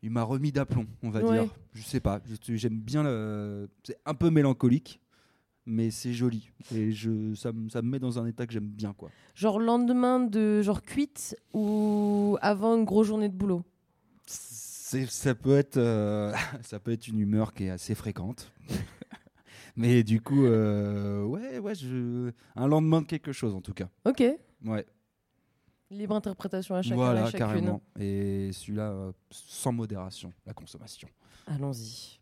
il 0.03 0.11
m'a 0.11 0.23
remis 0.23 0.51
d'aplomb, 0.51 0.85
on 1.03 1.09
va 1.09 1.21
Ouais. 1.21 1.31
dire. 1.33 1.45
Je 1.73 1.81
sais 1.81 1.99
pas, 1.99 2.21
j'aime 2.47 2.79
bien 2.79 3.03
le, 3.03 3.69
c'est 3.83 3.97
un 4.05 4.13
peu 4.13 4.29
mélancolique, 4.29 5.01
mais 5.65 5.91
c'est 5.91 6.13
joli 6.13 6.49
et 6.73 6.91
je, 6.91 7.33
ça, 7.35 7.51
me- 7.51 7.69
ça 7.69 7.81
me 7.81 7.89
met 7.89 7.99
dans 7.99 8.17
un 8.19 8.25
état 8.25 8.45
que 8.47 8.53
j'aime 8.53 8.67
bien, 8.69 8.93
quoi. 8.93 9.09
Genre 9.35 9.59
lendemain 9.59 10.19
de 10.19 10.61
genre 10.61 10.81
cuite 10.81 11.35
ou 11.53 12.37
avant 12.41 12.75
une 12.77 12.85
grosse 12.85 13.07
journée 13.07 13.29
de 13.29 13.35
boulot? 13.35 13.63
Ça 14.25 15.35
peut 15.35 15.57
être 15.57 15.77
euh, 15.77 16.33
ça 16.61 16.79
peut 16.79 16.91
être 16.91 17.07
une 17.07 17.19
humeur 17.19 17.53
qui 17.53 17.65
est 17.65 17.69
assez 17.69 17.93
fréquente 17.93 18.51
mais 19.75 20.03
du 20.03 20.21
coup 20.21 20.45
euh, 20.45 21.23
ouais 21.25 21.59
ouais 21.59 21.75
je 21.75 22.31
un 22.55 22.67
lendemain 22.67 23.01
de 23.01 23.05
quelque 23.07 23.31
chose 23.33 23.53
en 23.53 23.59
tout 23.61 23.73
cas 23.73 23.89
Ok. 24.05 24.23
ouais 24.65 24.85
Libre 25.89 26.15
interprétation 26.15 26.75
à 26.75 26.81
chacun 26.81 26.95
voilà 26.95 27.25
chacune. 27.25 27.39
carrément 27.39 27.81
et 27.97 28.49
celui-là 28.51 28.89
euh, 28.89 29.11
sans 29.31 29.71
modération 29.71 30.33
la 30.45 30.53
consommation 30.53 31.07
Allons-y. 31.47 32.16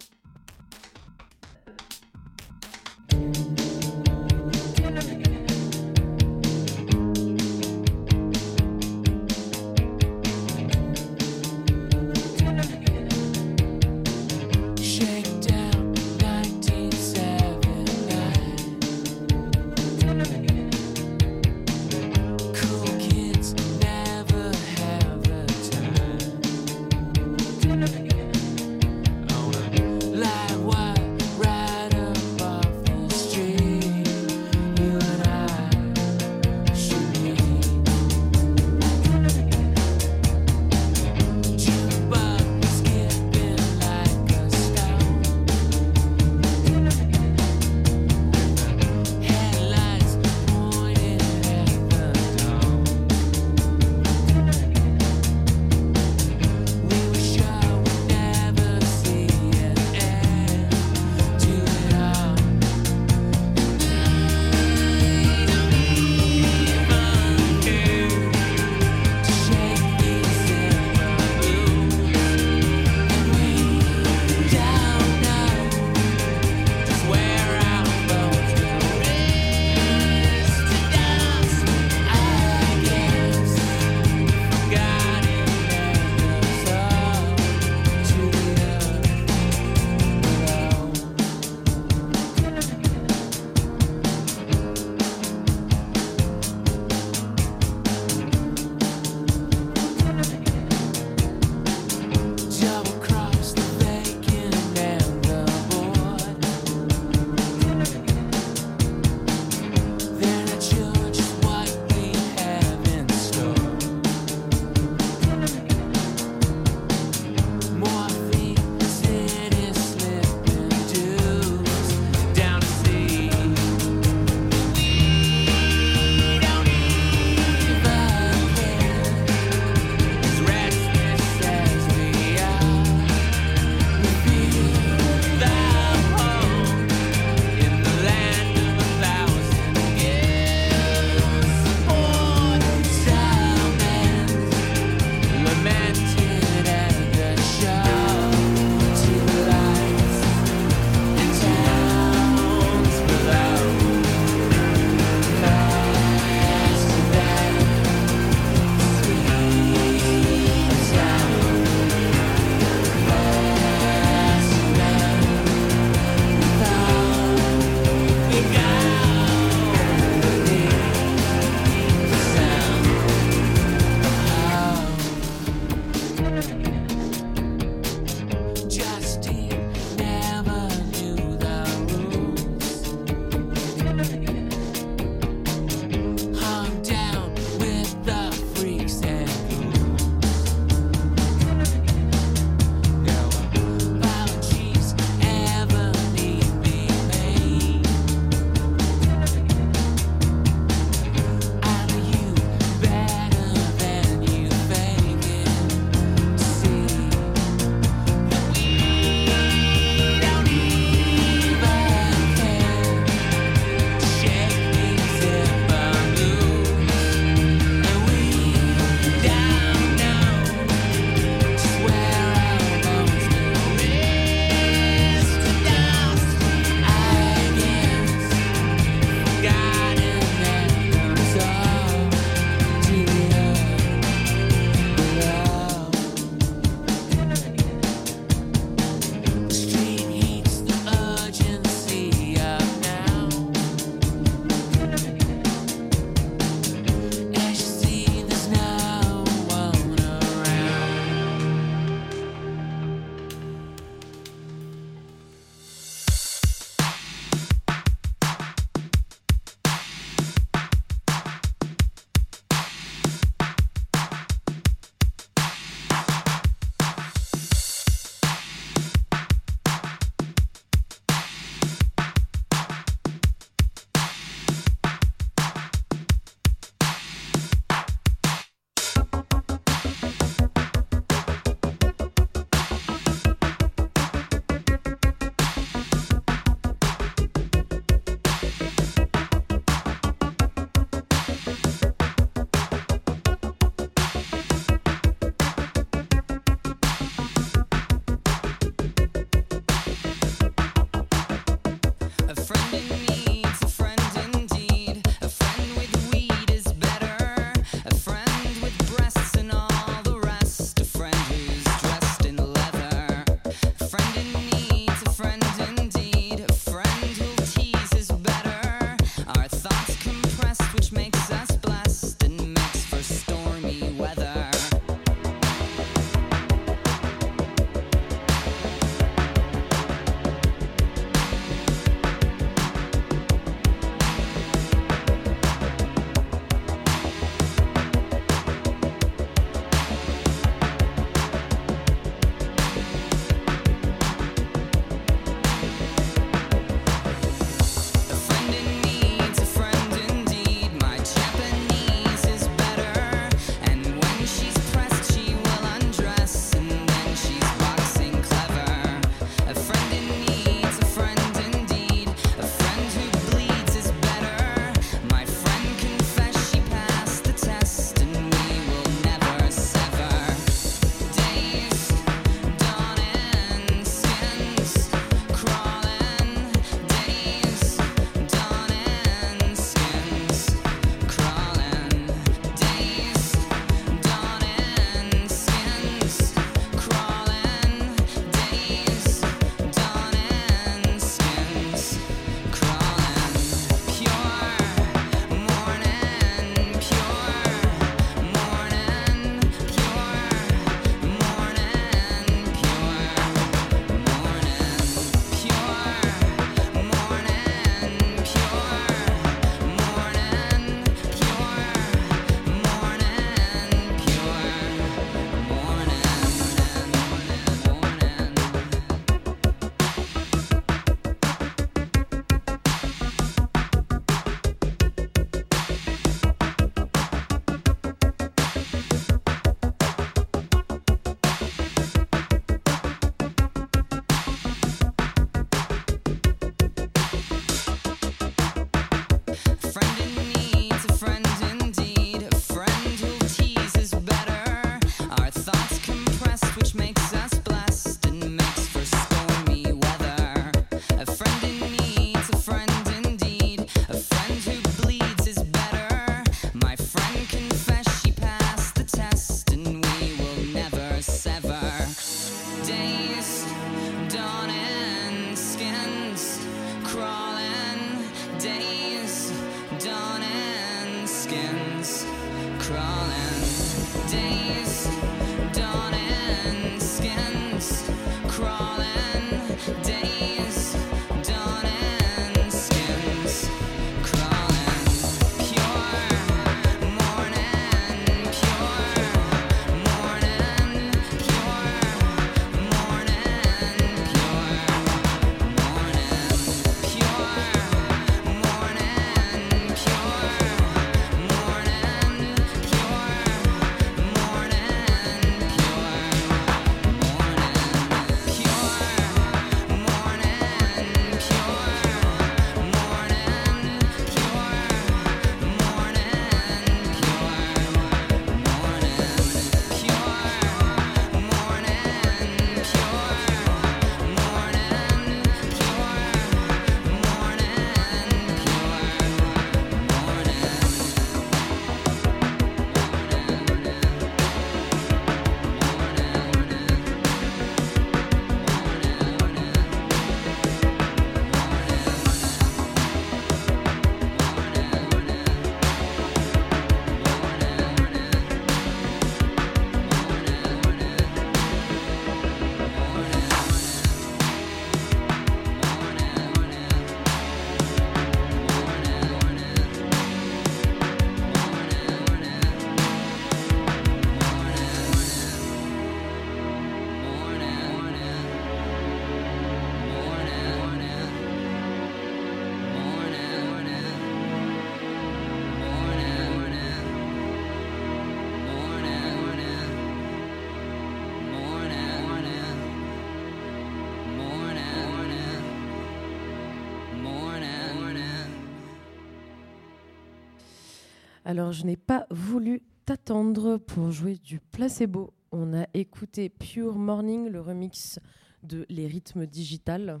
Alors, 591.28 591.52
je 591.52 591.64
n'ai 591.66 591.76
pas 591.76 592.06
voulu 592.10 592.62
t'attendre 592.86 593.58
pour 593.58 593.90
jouer 593.90 594.14
du 594.16 594.40
placebo. 594.40 595.12
On 595.30 595.52
a 595.52 595.66
écouté 595.74 596.30
Pure 596.30 596.76
Morning, 596.78 597.28
le 597.28 597.42
remix 597.42 597.98
de 598.42 598.64
Les 598.70 598.86
rythmes 598.86 599.26
digital. 599.26 600.00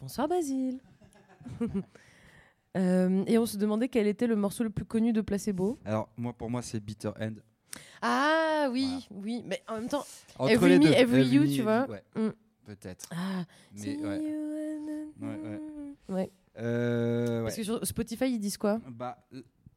Bonsoir 0.00 0.28
Basile. 0.28 0.80
Euh, 2.76 3.22
et 3.28 3.38
on 3.38 3.46
se 3.46 3.56
demandait 3.56 3.86
quel 3.88 4.08
était 4.08 4.26
le 4.26 4.34
morceau 4.34 4.64
le 4.64 4.70
plus 4.70 4.84
connu 4.84 5.12
de 5.12 5.20
placebo. 5.20 5.78
Alors, 5.84 6.08
moi, 6.16 6.32
pour 6.32 6.50
moi, 6.50 6.60
c'est 6.60 6.80
Bitter 6.80 7.12
End. 7.20 7.34
Ah 8.02 8.66
oui, 8.72 9.06
oui, 9.12 9.44
mais 9.46 9.62
en 9.68 9.74
même 9.76 9.86
temps, 9.88 10.04
Entre 10.40 10.50
Every 10.54 10.78
Me, 10.80 10.84
deux, 10.84 10.88
Every 10.90 11.20
Every 11.20 11.34
You, 11.36 11.42
Me, 11.42 11.46
tu 11.46 11.52
Every- 11.52 11.62
vois. 11.62 11.86
ouais. 11.88 12.02
Mm. 12.16 12.30
Peut-être. 12.66 13.08
Ah, 13.12 13.44
Mais 13.74 13.96
ouais. 13.96 14.22
you 14.24 14.34
and- 15.20 15.24
Ouais, 15.24 15.38
ouais. 15.44 15.60
Ouais. 16.08 16.30
Euh, 16.58 17.44
Parce 17.44 17.54
que 17.54 17.62
sur 17.62 17.86
Spotify, 17.86 18.24
ils 18.32 18.40
disent 18.40 18.56
quoi? 18.58 18.80
Bah, 18.90 19.24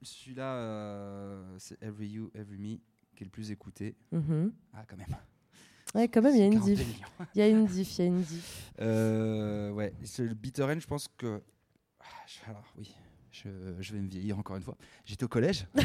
celui-là, 0.01 0.55
euh, 0.55 1.55
c'est 1.59 1.81
Every 1.83 2.07
You, 2.07 2.31
Every 2.35 2.57
Me, 2.57 2.77
qui 3.15 3.23
est 3.23 3.25
le 3.25 3.29
plus 3.31 3.51
écouté. 3.51 3.95
Mhm. 4.11 4.51
Ah, 4.73 4.83
quand 4.87 4.97
même. 4.97 5.15
Ouais, 5.95 6.07
quand 6.09 6.21
même, 6.21 6.35
il 6.35 6.39
y 6.39 6.43
a 6.43 6.45
une 6.47 6.53
42 6.53 6.75
diff. 6.75 7.01
Il 7.35 7.39
y 7.39 7.41
a 7.41 7.47
une 7.47 7.65
diff, 7.65 7.97
il 7.97 8.01
y 8.01 8.03
a 8.03 8.07
une 8.07 8.21
diff. 8.21 8.71
Euh, 8.81 9.71
ouais, 9.71 9.93
c'est 10.03 10.23
le 10.23 10.33
Bitter 10.35 10.63
End, 10.63 10.79
je 10.79 10.85
pense 10.87 11.07
que. 11.17 11.41
Ah, 11.99 12.05
Alors, 12.47 12.63
oui, 12.77 12.93
je, 13.31 13.49
je 13.79 13.93
vais 13.93 13.99
me 14.01 14.07
vieillir 14.07 14.37
encore 14.37 14.55
une 14.57 14.61
fois. 14.63 14.77
J'étais 15.05 15.23
au 15.23 15.29
collège. 15.29 15.65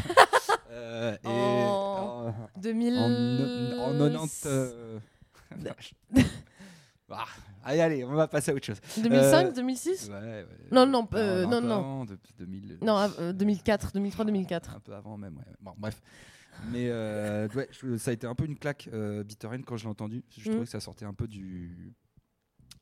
Euh, 0.75 1.15
et 1.23 1.27
En 1.27 2.29
en- 2.29 2.35
2000. 2.57 2.97
En, 2.97 3.93
en 4.01 4.09
90. 4.09 5.93
euh, 7.13 7.17
ah, 7.63 7.69
allez, 7.69 7.79
allez, 7.81 8.03
on 8.03 8.13
va 8.13 8.27
passer 8.27 8.51
à 8.51 8.53
autre 8.55 8.65
chose. 8.65 8.79
2005, 9.01 9.45
Euh, 9.47 9.51
2006 9.51 10.09
Ouais, 10.09 10.15
ouais. 10.19 10.47
Non, 10.71 10.85
non, 10.85 11.07
euh, 11.13 11.45
non, 11.45 11.61
non. 11.61 11.75
avant, 11.79 12.05
depuis 12.05 12.33
2000. 12.37 12.79
Non, 12.81 12.97
euh, 13.19 13.33
2004, 13.33 13.91
2003, 13.93 14.25
2004. 14.25 14.75
Un 14.75 14.79
peu 14.79 14.93
avant 14.93 15.17
même, 15.17 15.37
ouais. 15.37 15.43
Bon, 15.61 15.73
bref. 15.77 16.01
Mais 16.71 16.87
euh, 16.89 17.47
ouais, 17.55 17.67
je- 17.71 17.97
ça 17.97 18.11
a 18.11 18.13
été 18.13 18.27
un 18.27 18.35
peu 18.35 18.45
une 18.45 18.57
claque, 18.57 18.89
euh, 18.93 19.23
Bitter 19.23 19.47
End, 19.47 19.61
quand 19.65 19.77
je 19.77 19.83
l'ai 19.85 19.89
entendu. 19.89 20.23
Je 20.37 20.41
Mm. 20.41 20.51
trouvais 20.51 20.65
que 20.65 20.71
ça 20.71 20.79
sortait 20.79 21.05
un 21.05 21.13
peu 21.13 21.27
du. 21.27 21.93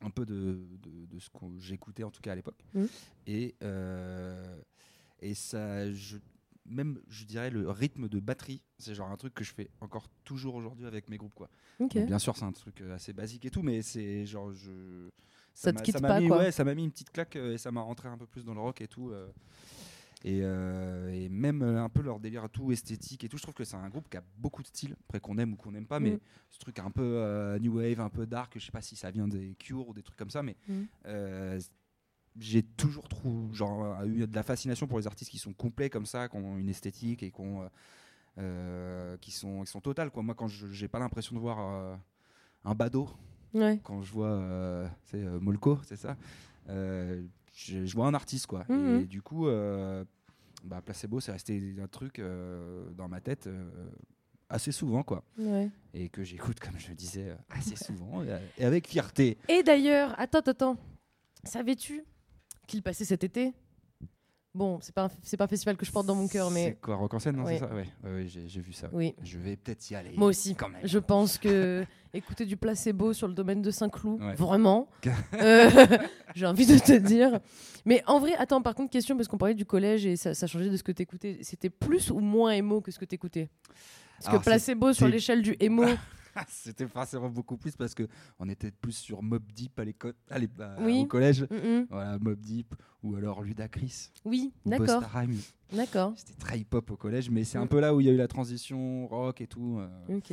Un 0.04 0.10
peu 0.10 0.26
de, 0.26 0.66
de, 0.82 1.06
de 1.06 1.18
ce 1.20 1.30
que 1.30 1.36
j'écoutais 1.58 2.02
en 2.02 2.10
tout 2.10 2.20
cas 2.20 2.32
à 2.32 2.34
l'époque. 2.34 2.58
Mm. 2.74 2.84
Et, 3.28 3.54
euh, 3.62 4.56
et 5.20 5.34
ça. 5.34 5.90
Je, 5.92 6.16
même, 6.66 7.00
je 7.08 7.24
dirais, 7.24 7.50
le 7.50 7.68
rythme 7.70 8.08
de 8.08 8.20
batterie, 8.20 8.62
c'est 8.78 8.94
genre 8.94 9.10
un 9.10 9.16
truc 9.16 9.34
que 9.34 9.44
je 9.44 9.52
fais 9.52 9.68
encore 9.80 10.08
toujours 10.24 10.54
aujourd'hui 10.54 10.86
avec 10.86 11.08
mes 11.08 11.16
groupes. 11.16 11.34
Quoi. 11.34 11.48
Bien 11.90 12.18
sûr, 12.18 12.36
c'est 12.36 12.44
un 12.44 12.52
truc 12.52 12.80
euh, 12.80 12.94
assez 12.94 13.12
basique 13.12 13.44
et 13.44 13.50
tout, 13.50 13.62
mais 13.62 13.82
c'est 13.82 14.24
genre. 14.26 14.52
Je, 14.52 15.08
Ça 15.54 15.70
te 15.72 15.76
m'a- 15.78 15.82
quitte 15.82 16.00
m'a 16.00 16.08
pas, 16.08 16.20
mis, 16.20 16.28
quoi. 16.28 16.38
Ouais, 16.38 16.52
ça 16.52 16.64
m'a 16.64 16.74
mis 16.74 16.84
une 16.84 16.90
petite 16.92 17.10
claque 17.10 17.36
euh, 17.36 17.54
et 17.54 17.58
ça 17.58 17.72
m'a 17.72 17.80
rentré 17.80 18.08
un 18.08 18.16
peu 18.16 18.26
plus 18.26 18.44
dans 18.44 18.54
le 18.54 18.60
rock 18.60 18.80
et 18.80 18.88
tout. 18.88 19.10
euh, 19.10 19.28
et, 20.24 20.38
euh, 20.44 21.12
et 21.12 21.28
même 21.28 21.62
un 21.62 21.88
peu 21.88 22.00
leur 22.00 22.20
délire 22.20 22.48
tout 22.48 22.70
esthétique 22.70 23.24
et 23.24 23.28
tout. 23.28 23.38
Je 23.38 23.42
trouve 23.42 23.54
que 23.56 23.64
c'est 23.64 23.74
un 23.74 23.88
groupe 23.88 24.08
qui 24.08 24.16
a 24.16 24.22
beaucoup 24.38 24.62
de 24.62 24.68
style, 24.68 24.94
après 25.08 25.18
qu'on 25.18 25.36
aime 25.38 25.54
ou 25.54 25.56
qu'on 25.56 25.72
n'aime 25.72 25.86
pas, 25.88 25.98
mais 25.98 26.12
Mm. 26.12 26.18
ce 26.48 26.58
truc 26.60 26.78
un 26.78 26.92
peu 26.92 27.02
euh, 27.02 27.58
new 27.58 27.76
wave, 27.78 27.98
un 27.98 28.08
peu 28.08 28.24
dark, 28.24 28.52
je 28.56 28.64
sais 28.64 28.70
pas 28.70 28.82
si 28.82 28.94
ça 28.94 29.10
vient 29.10 29.26
des 29.26 29.56
Cure 29.58 29.88
ou 29.88 29.92
des 29.94 30.02
trucs 30.04 30.16
comme 30.16 30.30
ça, 30.30 30.44
mais 30.44 30.54
Mm. 30.68 30.82
euh, 31.06 31.60
j'ai 32.38 32.62
toujours 32.62 33.08
trouvé, 33.08 33.54
genre, 33.54 34.00
euh, 34.00 34.06
eu 34.06 34.26
de 34.26 34.34
la 34.34 34.42
fascination 34.42 34.86
pour 34.86 34.98
les 34.98 35.06
artistes 35.06 35.30
qui 35.30 35.38
sont 35.38 35.52
complets 35.52 35.90
comme 35.90 36.06
ça, 36.06 36.28
qui 36.28 36.36
ont 36.36 36.56
une 36.56 36.68
esthétique 36.68 37.22
et 37.22 37.30
qui, 37.30 37.40
ont, 37.40 37.62
euh, 37.62 37.68
euh, 38.38 39.16
qui, 39.18 39.30
sont, 39.30 39.62
qui 39.64 39.70
sont 39.70 39.80
totales. 39.80 40.10
Quoi. 40.10 40.22
Moi, 40.22 40.34
quand 40.34 40.48
je 40.48 40.66
j'ai 40.68 40.88
pas 40.88 40.98
l'impression 40.98 41.34
de 41.34 41.40
voir 41.40 41.58
euh, 41.60 41.94
un 42.64 42.74
badaud, 42.74 43.08
Ouais. 43.54 43.78
quand 43.84 44.00
je 44.02 44.10
vois 44.12 44.28
euh, 44.30 44.88
c'est, 45.10 45.18
Molko, 45.22 45.78
c'est 45.84 45.96
ça, 45.96 46.16
je, 46.68 47.22
je 47.84 47.94
vois 47.94 48.06
un 48.06 48.14
artiste. 48.14 48.46
Quoi. 48.46 48.64
Mhm. 48.68 49.00
Et 49.00 49.04
du 49.04 49.20
coup, 49.20 49.46
bah, 50.64 50.80
Placebo, 50.82 51.20
c'est 51.20 51.32
resté 51.32 51.74
un 51.82 51.86
truc 51.88 52.20
dans 52.96 53.08
ma 53.08 53.20
tête. 53.20 53.48
assez 54.48 54.72
souvent 54.72 55.02
quoi 55.02 55.22
Ouais. 55.38 55.70
et 55.94 56.08
que 56.10 56.24
j'écoute 56.24 56.60
comme 56.60 56.78
je 56.78 56.88
le 56.88 56.94
disais 56.94 57.34
assez 57.48 57.74
souvent 57.76 58.22
et, 58.22 58.38
et 58.58 58.64
avec 58.66 58.86
fierté 58.86 59.38
Et 59.48 59.62
d'ailleurs, 59.62 60.14
attends, 60.20 60.40
attends, 60.40 60.76
savais-tu 61.44 62.02
qu'il 62.66 62.82
passait 62.82 63.04
cet 63.04 63.24
été 63.24 63.52
Bon, 64.54 64.78
c'est 64.82 64.94
pas 64.94 65.08
c'est 65.22 65.38
pas 65.38 65.44
un 65.44 65.48
festival 65.48 65.78
que 65.78 65.86
je 65.86 65.90
porte 65.90 66.06
dans 66.06 66.14
mon 66.14 66.28
cœur, 66.28 66.50
mais 66.50 66.64
C'est 66.66 66.80
quoi, 66.82 66.96
Rock 66.96 67.14
en 67.14 67.18
scène, 67.18 67.36
non, 67.36 67.46
c'est 67.46 67.58
ça? 67.58 67.72
Ouais, 67.72 67.86
ouais, 68.04 68.26
j'ai 68.28 68.60
vu 68.60 68.74
ça. 68.74 68.90
Oui. 68.92 69.14
Je 69.22 69.38
vais 69.38 69.56
peut-être 69.56 69.90
y 69.90 69.94
aller. 69.94 70.12
Moi 70.14 70.28
aussi. 70.28 70.54
Quand 70.54 70.68
même. 70.68 70.82
Je 70.84 70.98
pense 70.98 71.38
que 71.38 71.86
écouter 72.12 72.44
du 72.44 72.58
placebo 72.58 73.14
sur 73.14 73.28
le 73.28 73.32
domaine 73.32 73.62
de 73.62 73.70
Saint-Cloud, 73.70 74.20
Ouais. 74.20 74.34
vraiment, 74.34 74.90
euh, 75.40 75.70
j'ai 76.34 76.44
envie 76.44 76.66
de 76.66 76.76
te 76.78 76.92
dire. 76.92 77.40
Mais 77.86 78.02
en 78.06 78.20
vrai, 78.20 78.34
attends, 78.34 78.60
par 78.60 78.74
contre, 78.74 78.90
question, 78.90 79.16
parce 79.16 79.26
qu'on 79.26 79.38
parlait 79.38 79.54
du 79.54 79.64
collège 79.64 80.04
et 80.04 80.16
ça, 80.16 80.34
ça 80.34 80.46
changeait 80.46 80.68
de 80.68 80.76
ce 80.76 80.82
que 80.82 80.92
t'écoutais. 80.92 81.38
C'était 81.40 81.70
plus 81.70 82.10
ou 82.10 82.18
moins 82.18 82.50
émo 82.50 82.82
que 82.82 82.90
ce 82.90 82.98
que 82.98 83.06
t'écoutais? 83.06 83.48
Parce 84.18 84.28
Alors, 84.28 84.40
que 84.40 84.44
placebo 84.44 84.92
sur 84.92 85.08
l'échelle 85.08 85.40
du 85.40 85.56
émo. 85.60 85.86
C'était 86.48 86.86
forcément 86.86 87.28
beaucoup 87.28 87.56
plus 87.56 87.76
parce 87.76 87.94
que 87.94 88.08
on 88.38 88.48
était 88.48 88.70
plus 88.70 88.92
sur 88.92 89.22
Mob 89.22 89.42
Deep 89.52 89.78
à 89.78 89.84
l'école, 89.84 90.14
Oui. 90.80 91.00
au 91.02 91.06
collège. 91.06 91.46
Mhm. 91.50 91.86
Voilà, 91.90 92.18
Mob 92.18 92.40
Deep 92.40 92.74
ou 93.02 93.16
alors 93.16 93.42
Ludacris. 93.42 94.10
Oui, 94.24 94.52
ou 94.64 94.70
d'accord. 94.70 95.02
D'accord. 95.72 96.12
C'était 96.16 96.38
très 96.38 96.58
hip-hop 96.60 96.90
au 96.90 96.96
collège, 96.96 97.30
mais 97.30 97.44
c'est 97.44 97.58
un 97.58 97.64
Mm. 97.64 97.68
peu 97.68 97.80
là 97.80 97.94
où 97.94 98.00
il 98.00 98.06
y 98.06 98.10
a 98.10 98.12
eu 98.12 98.16
la 98.16 98.28
transition 98.28 99.06
rock 99.08 99.40
et 99.40 99.46
tout. 99.46 99.78
euh, 99.78 100.16
Ok. 100.18 100.32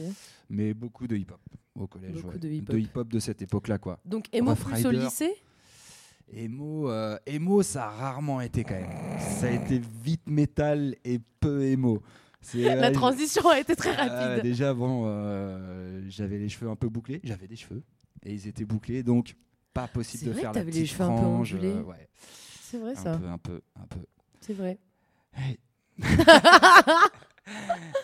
Mais 0.50 0.74
beaucoup 0.74 1.08
de 1.08 1.16
hip-hop 1.16 1.40
au 1.76 1.88
collège. 1.88 2.16
Beaucoup 2.22 2.30
ouais. 2.34 2.38
de 2.40 2.78
hip-hop. 2.78 3.08
de 3.10 3.20
cette 3.20 3.42
époque-là, 3.42 3.78
quoi. 3.78 4.00
Donc, 4.06 4.26
émo 4.34 4.52
Rough 4.52 4.60
plus 4.74 4.86
au 4.86 4.92
lycée? 4.92 5.34
Emo, 6.32 6.90
euh, 6.92 7.18
emo, 7.26 7.64
ça 7.64 7.88
a 7.88 7.90
rarement 7.90 8.40
été 8.42 8.64
quand 8.64 8.76
même. 8.76 9.20
Ça 9.40 9.48
a 9.48 9.52
été 9.52 9.80
vite 10.04 10.30
métal 10.30 10.96
et 11.04 11.20
peu 11.40 11.64
emo. 11.64 12.02
C'est, 12.42 12.76
La 12.76 12.88
euh, 12.88 12.92
transition 12.92 13.48
a 13.50 13.60
été 13.60 13.76
très 13.76 13.92
Euh, 13.92 13.96
rapide. 14.30 14.44
déjà, 14.44 14.74
bon, 14.74 15.04
euh, 15.06 16.02
j'avais 16.10 16.38
les 16.38 16.48
cheveux 16.50 16.70
un 16.70 16.76
peu 16.76 16.88
bouclés. 16.90 17.20
J'avais 17.24 17.48
des 17.48 17.56
cheveux 17.58 17.84
et 18.26 18.34
ils 18.34 18.48
étaient 18.48 18.66
bouclés, 18.66 19.04
donc 19.04 19.36
pas 19.74 19.88
possible 19.88 20.26
de 20.26 20.32
vrai 20.32 20.42
faire 20.42 20.52
que 20.52 20.56
la 20.56 20.62
t'avais 20.62 20.72
les 20.72 20.82
petite 20.82 20.94
cheveux 20.98 21.04
un 21.10 21.16
peu 21.18 21.24
euh, 21.68 21.84
ouais. 21.84 22.08
C'est 22.62 22.78
vrai, 22.78 22.92
un 22.92 22.96
ça. 22.96 23.18
peu, 23.18 23.28
un 23.28 23.38
peu, 23.38 23.62
un 23.82 23.86
peu. 23.88 24.00
C'est 24.42 24.54
vrai. 24.54 24.78
Hey. 25.36 25.60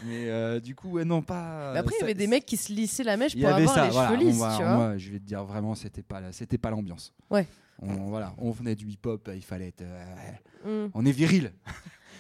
Mais 0.04 0.30
euh, 0.30 0.60
du 0.60 0.74
coup, 0.76 0.90
ouais, 0.92 1.06
non, 1.06 1.22
pas. 1.22 1.72
Mais 1.74 1.80
après, 1.80 1.96
il 1.98 2.02
y 2.02 2.04
avait 2.04 2.14
des 2.16 2.28
mecs 2.28 2.46
qui 2.46 2.58
se 2.58 2.74
lissaient 2.74 3.04
la 3.04 3.16
mèche 3.16 3.36
pour 3.40 3.48
avoir 3.48 3.74
ça, 3.76 3.86
les 3.86 3.92
voilà, 3.92 4.10
cheveux 4.10 4.20
lisses, 4.20 4.38
va- 4.40 4.56
tu 4.58 4.64
vois. 4.64 4.78
va- 4.78 4.98
je 4.98 5.12
vais 5.12 5.20
te 5.20 5.24
dire 5.24 5.44
vraiment, 5.46 5.76
c'était 5.76 6.02
pas, 6.04 6.32
c'était 6.32 6.58
pas 6.58 6.72
l'ambiance. 6.72 7.14
Ouais. 7.30 7.46
On, 7.82 7.94
voilà, 8.10 8.34
on 8.38 8.52
venait 8.52 8.74
du 8.76 8.88
hip-hop, 8.88 9.30
il 9.36 9.44
fallait 9.44 9.68
être. 9.68 9.82
euh, 9.84 10.06
Mm. 10.66 10.90
On 10.96 11.06
est 11.06 11.12
viril. 11.12 11.52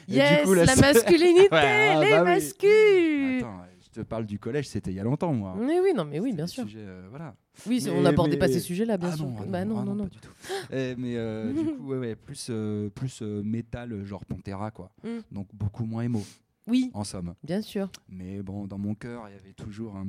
Du 0.07 0.15
Yes, 0.15 0.45
coup, 0.45 0.53
la 0.53 0.75
masculinité, 0.75 1.47
Ouais, 1.51 1.93
ah, 1.95 2.03
les 2.03 2.09
bah 2.11 2.23
oui. 2.23 2.29
mascus. 2.29 3.41
Attends, 3.43 3.61
je 3.81 3.89
te 3.89 4.01
parle 4.01 4.25
du 4.25 4.37
collège, 4.39 4.67
c'était 4.67 4.91
il 4.91 4.95
y 4.95 4.99
a 4.99 5.03
longtemps, 5.03 5.33
moi. 5.33 5.55
Oui, 5.57 5.77
oui, 5.81 5.93
non, 5.95 6.05
mais 6.05 6.19
oui, 6.19 6.33
bien 6.33 6.47
sûr. 6.47 6.63
Sujet, 6.65 6.79
euh, 6.81 7.07
voilà. 7.09 7.35
Oui, 7.67 7.81
c'est- 7.81 7.89
on 7.89 7.95
Mais- 7.97 8.01
n'abordait 8.03 8.37
pas 8.37 8.47
mais- 8.47 8.53
ces 8.53 8.59
sujets-là, 8.59 8.97
bien 8.97 9.09
Ah 9.13 9.15
sûr. 9.17 9.25
non, 9.25 9.35
ah 9.39 9.45
bah 9.47 9.65
non, 9.65 9.83
non, 9.83 9.95
non. 9.95 10.03
pas 10.03 10.09
du 10.09 10.19
tout. 10.19 10.31
Eh, 10.71 10.95
mais 10.97 11.15
euh, 11.15 11.51
du 11.53 11.63
coup, 11.77 11.87
ouais, 11.87 11.97
ouais, 11.97 12.15
plus, 12.15 12.47
euh, 12.49 12.89
plus 12.89 13.21
métal, 13.21 14.03
genre 14.05 14.25
Pantera, 14.25 14.71
quoi. 14.71 14.91
Mm. 15.03 15.19
Donc 15.31 15.47
beaucoup 15.53 15.85
moins 15.85 16.03
émo. 16.03 16.23
Oui. 16.67 16.91
En 16.93 17.03
somme. 17.03 17.33
Bien 17.43 17.61
sûr. 17.61 17.89
Mais 18.09 18.41
bon, 18.41 18.65
dans 18.67 18.77
mon 18.77 18.95
cœur, 18.95 19.23
il 19.29 19.33
y 19.35 19.39
avait 19.39 19.53
toujours 19.53 19.95
un 19.95 20.07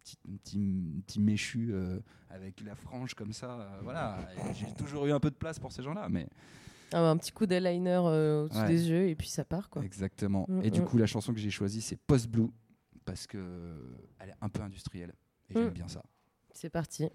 petit, 0.00 0.16
petit, 0.42 1.02
petit 1.06 1.20
méchu 1.20 1.70
euh, 1.72 1.98
avec 2.30 2.60
la 2.64 2.74
frange 2.76 3.14
comme 3.14 3.32
ça. 3.32 3.50
euh, 3.60 3.66
voilà, 3.82 4.18
j'ai 4.54 4.72
toujours 4.74 5.06
eu 5.06 5.12
un 5.12 5.20
peu 5.20 5.28
de 5.30 5.34
place 5.36 5.58
pour 5.58 5.72
ces 5.72 5.82
gens-là, 5.82 6.08
mais 6.08 6.26
Ah, 6.92 7.10
un 7.10 7.16
petit 7.16 7.32
coup 7.32 7.46
d'eyeliner 7.46 8.00
euh, 8.04 8.44
au-dessus 8.44 8.60
Ouais. 8.60 8.68
des 8.68 8.88
yeux 8.90 9.08
et 9.08 9.14
puis 9.14 9.28
ça 9.28 9.44
part, 9.44 9.68
quoi. 9.70 9.82
exactement. 9.84 10.44
Mm, 10.48 10.62
Et 10.64 10.70
du 10.70 10.80
mm. 10.80 10.84
coup, 10.84 10.98
la 10.98 11.06
chanson 11.06 11.32
que 11.32 11.38
j'ai 11.40 11.50
choisie, 11.50 11.80
c'est 11.80 11.96
Post 11.96 12.28
Blue 12.28 12.48
parce 13.04 13.26
que 13.26 13.38
elle 14.18 14.30
est 14.30 14.34
un 14.40 14.48
peu 14.48 14.62
industrielle 14.62 15.12
et 15.50 15.54
j'aime 15.54 15.68
Mm. 15.68 15.70
bien 15.70 15.88
ça. 15.88 16.02
C'est 16.52 16.70
parti. 16.70 17.08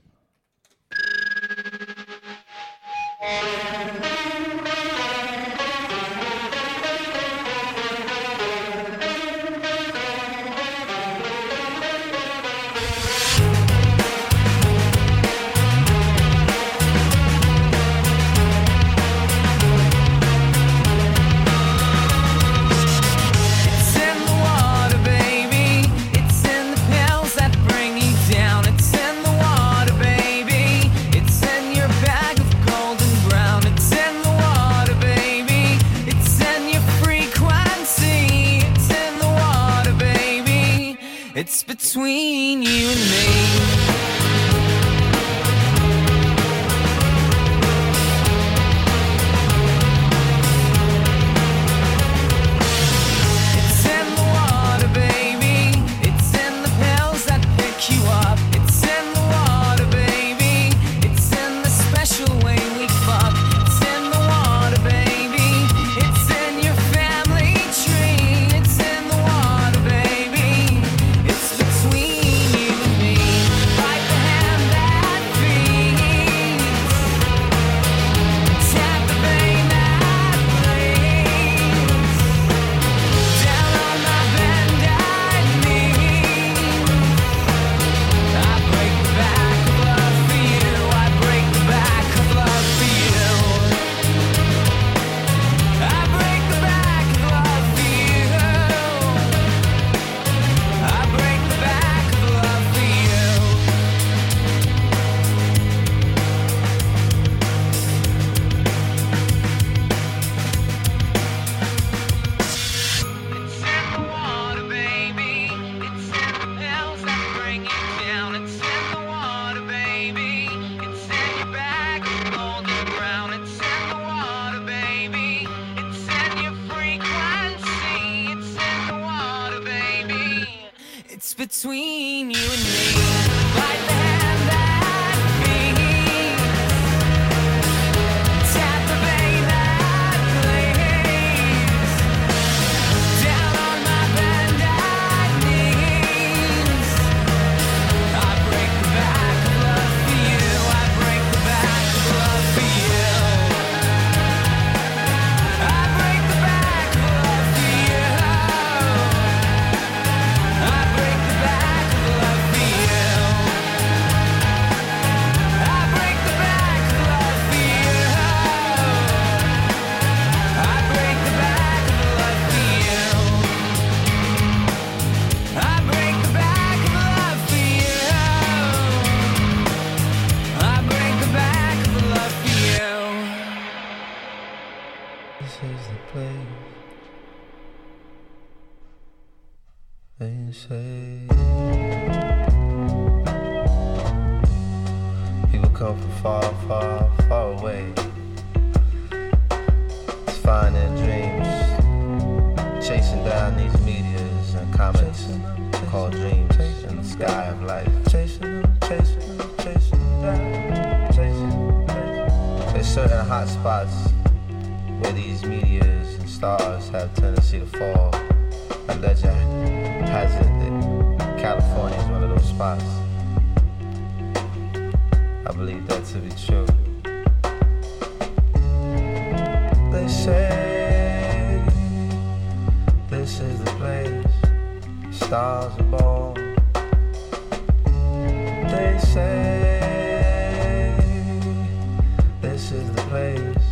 Place 243.10 243.66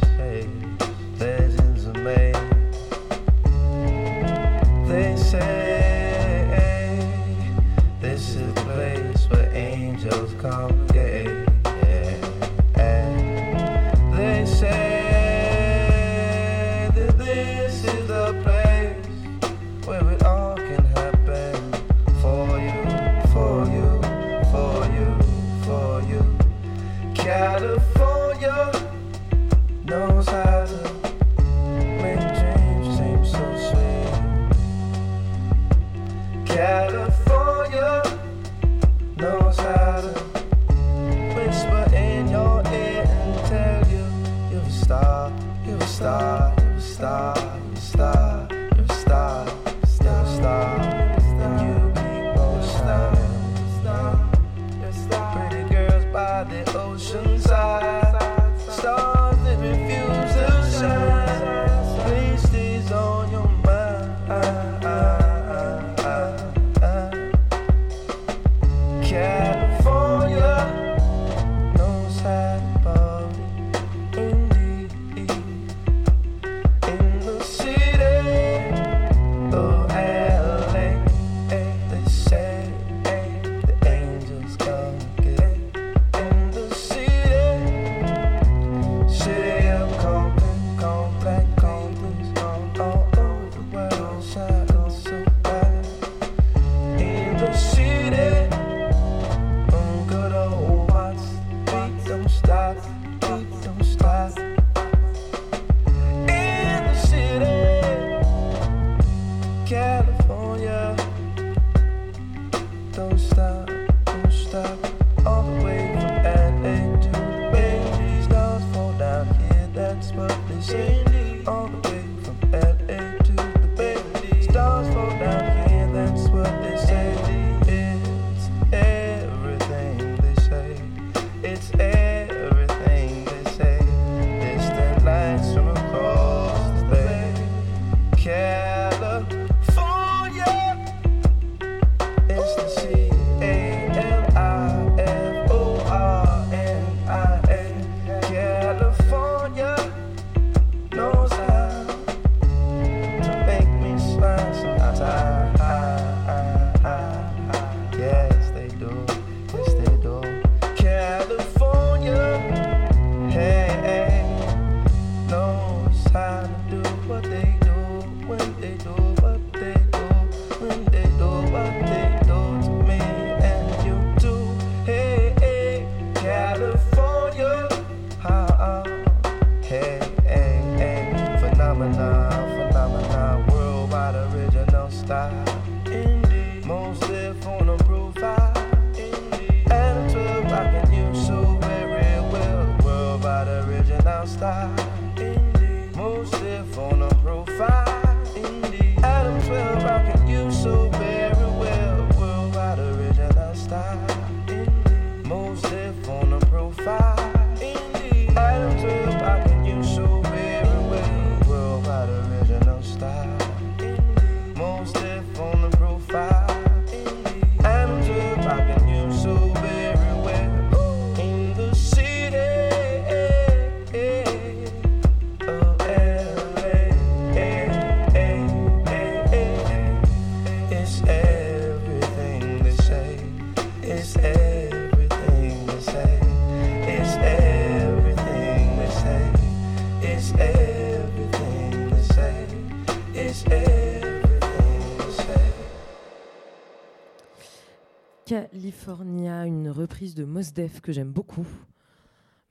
Mos 250.46 250.52
Def 250.54 250.82
que 250.82 250.92
j'aime 250.92 251.12
beaucoup. 251.12 251.46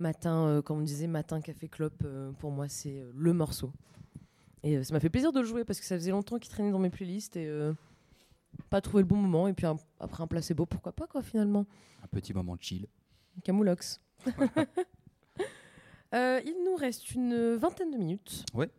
Matin, 0.00 0.46
euh, 0.48 0.62
comme 0.62 0.78
on 0.78 0.82
disait, 0.82 1.06
matin 1.06 1.40
café 1.40 1.68
clope, 1.68 2.02
euh, 2.04 2.32
pour 2.32 2.50
moi 2.50 2.68
c'est 2.68 2.98
euh, 3.00 3.12
le 3.14 3.32
morceau. 3.32 3.72
Et 4.64 4.82
ça 4.82 4.92
m'a 4.94 5.00
fait 5.00 5.10
plaisir 5.10 5.30
de 5.32 5.38
le 5.40 5.46
jouer 5.46 5.64
parce 5.64 5.78
que 5.78 5.84
ça 5.86 5.94
faisait 5.96 6.10
longtemps 6.10 6.38
qu'il 6.38 6.50
traînait 6.50 6.70
dans 6.72 6.78
mes 6.78 6.90
playlists 6.90 7.36
et 7.36 7.50
pas 8.70 8.80
trouvé 8.80 9.02
le 9.02 9.06
bon 9.06 9.16
moment. 9.16 9.46
Et 9.46 9.52
puis 9.52 9.66
un- 9.66 9.76
après 10.00 10.22
un 10.22 10.26
placebo, 10.26 10.64
pourquoi 10.64 10.92
pas 10.92 11.06
quoi 11.06 11.22
finalement. 11.22 11.66
Un 12.02 12.06
petit 12.08 12.32
moment 12.32 12.56
de 12.56 12.62
chill. 12.62 12.86
Camoulox. 13.44 14.00
Il 16.12 16.62
nous 16.64 16.76
reste 16.76 17.10
une 17.14 17.54
vingtaine 17.56 17.90
de 17.90 17.98
minutes. 17.98 18.46
Ouais. 18.54 18.70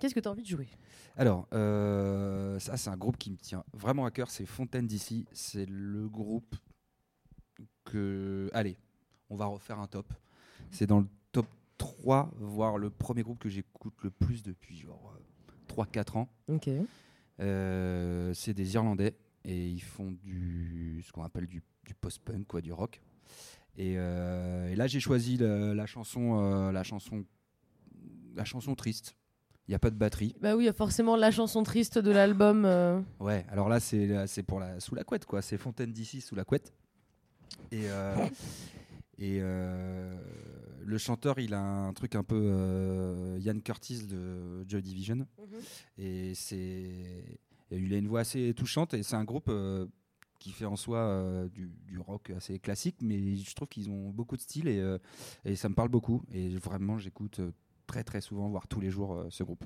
Qu'est-ce 0.00 0.14
que 0.14 0.20
tu 0.20 0.26
as 0.28 0.30
envie 0.32 0.42
de 0.42 0.48
jouer? 0.48 0.68
Alors, 1.16 1.46
euh, 1.52 2.58
ça, 2.58 2.76
c'est 2.76 2.90
un 2.90 2.96
groupe 2.96 3.16
qui 3.18 3.30
me 3.30 3.36
tient 3.36 3.62
vraiment 3.72 4.06
à 4.06 4.10
cœur. 4.10 4.30
C'est 4.30 4.46
Fontaine 4.46 4.86
d'ici. 4.86 5.26
C'est 5.32 5.66
le 5.66 6.08
groupe 6.08 6.56
que. 7.84 8.50
Allez, 8.52 8.76
on 9.30 9.36
va 9.36 9.46
refaire 9.46 9.78
un 9.78 9.86
top. 9.86 10.12
C'est 10.70 10.86
dans 10.86 11.00
le 11.00 11.06
top 11.32 11.46
3, 11.78 12.30
voire 12.38 12.78
le 12.78 12.90
premier 12.90 13.22
groupe 13.22 13.38
que 13.38 13.48
j'écoute 13.48 13.94
le 14.02 14.10
plus 14.10 14.42
depuis 14.42 14.76
genre 14.76 15.14
3-4 15.68 16.18
ans. 16.18 16.28
Ok. 16.48 16.68
Euh, 17.40 18.34
c'est 18.34 18.52
des 18.54 18.74
Irlandais 18.74 19.14
et 19.44 19.68
ils 19.68 19.80
font 19.82 20.10
du 20.10 21.02
ce 21.06 21.12
qu'on 21.12 21.22
appelle 21.22 21.46
du, 21.46 21.62
du 21.86 21.94
post-punk, 21.94 22.46
quoi, 22.46 22.60
du 22.60 22.72
rock. 22.72 23.00
Et, 23.76 23.94
euh, 23.96 24.68
et 24.68 24.76
là, 24.76 24.86
j'ai 24.86 25.00
choisi 25.00 25.36
la, 25.38 25.72
la 25.74 25.86
chanson, 25.86 26.38
euh, 26.38 26.72
la 26.72 26.82
chanson, 26.82 27.24
la 28.34 28.44
chanson 28.44 28.74
triste. 28.74 29.16
Il 29.68 29.70
n'y 29.70 29.74
a 29.76 29.78
pas 29.78 29.90
de 29.90 29.96
batterie. 29.96 30.34
Bah 30.40 30.56
oui, 30.56 30.64
il 30.64 30.66
y 30.66 30.68
a 30.68 30.72
forcément 30.72 31.14
la 31.16 31.30
chanson 31.30 31.62
triste 31.62 31.96
de 31.98 32.10
l'album. 32.10 32.64
euh, 32.64 33.00
Ouais, 33.20 33.46
alors 33.50 33.68
là, 33.68 33.78
c'est 33.78 34.26
c'est 34.26 34.42
pour 34.42 34.58
la 34.58 34.80
sous 34.80 34.96
la 34.96 35.04
couette, 35.04 35.24
quoi. 35.26 35.42
C'est 35.42 35.56
Fontaine 35.58 35.92
d'ici 35.92 36.20
sous 36.20 36.34
la 36.34 36.44
couette. 36.44 36.74
Et, 37.72 37.88
euh, 37.90 38.26
et 39.18 39.38
euh, 39.40 40.16
le 40.84 40.98
chanteur, 40.98 41.38
il 41.38 41.54
a 41.54 41.60
un 41.60 41.92
truc 41.92 42.14
un 42.14 42.24
peu 42.24 42.40
euh, 42.40 43.38
Ian 43.40 43.60
Curtis 43.60 44.06
de 44.06 44.64
Joy 44.68 44.82
Division. 44.82 45.26
Et 45.98 46.34
c'est. 46.34 47.40
Il 47.72 47.94
a 47.94 47.98
une 47.98 48.08
voix 48.08 48.20
assez 48.20 48.52
touchante 48.54 48.94
et 48.94 49.04
c'est 49.04 49.14
un 49.14 49.22
groupe 49.22 49.48
euh, 49.48 49.86
qui 50.40 50.50
fait 50.50 50.64
en 50.64 50.74
soi 50.74 50.98
euh, 50.98 51.48
du, 51.48 51.70
du 51.86 52.00
rock 52.00 52.30
assez 52.30 52.58
classique, 52.58 52.96
mais 53.00 53.36
je 53.36 53.54
trouve 53.54 53.68
qu'ils 53.68 53.88
ont 53.90 54.10
beaucoup 54.10 54.36
de 54.36 54.40
style 54.42 54.66
et, 54.66 54.80
euh, 54.80 54.98
et 55.44 55.54
ça 55.54 55.68
me 55.68 55.74
parle 55.76 55.88
beaucoup. 55.88 56.24
Et 56.32 56.48
vraiment, 56.56 56.98
j'écoute 56.98 57.38
euh, 57.38 57.52
très 57.86 58.02
très 58.02 58.20
souvent, 58.20 58.48
voire 58.48 58.66
tous 58.66 58.80
les 58.80 58.90
jours, 58.90 59.14
euh, 59.14 59.26
ce 59.30 59.44
groupe. 59.44 59.64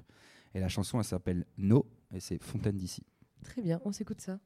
Et 0.53 0.61
la 0.61 0.69
chanson, 0.69 0.99
elle 0.99 1.05
s'appelle 1.07 1.47
No 1.57 1.87
et 2.13 2.21
c'est 2.21 2.43
Fontaine 2.43 2.77
d'ici. 2.77 3.03
Très 3.43 3.63
bien, 3.63 3.81
on 3.87 3.93
s'écoute 3.93 4.21
ça. 4.21 4.39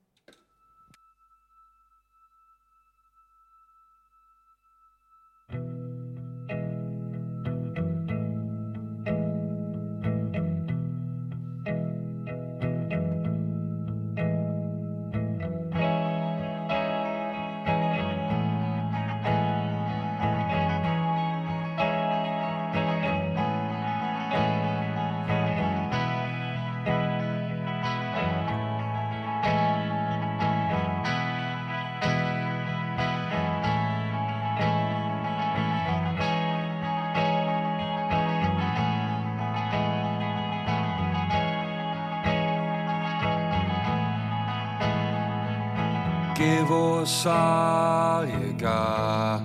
All 47.09 48.27
you 48.27 48.53
got. 48.53 49.41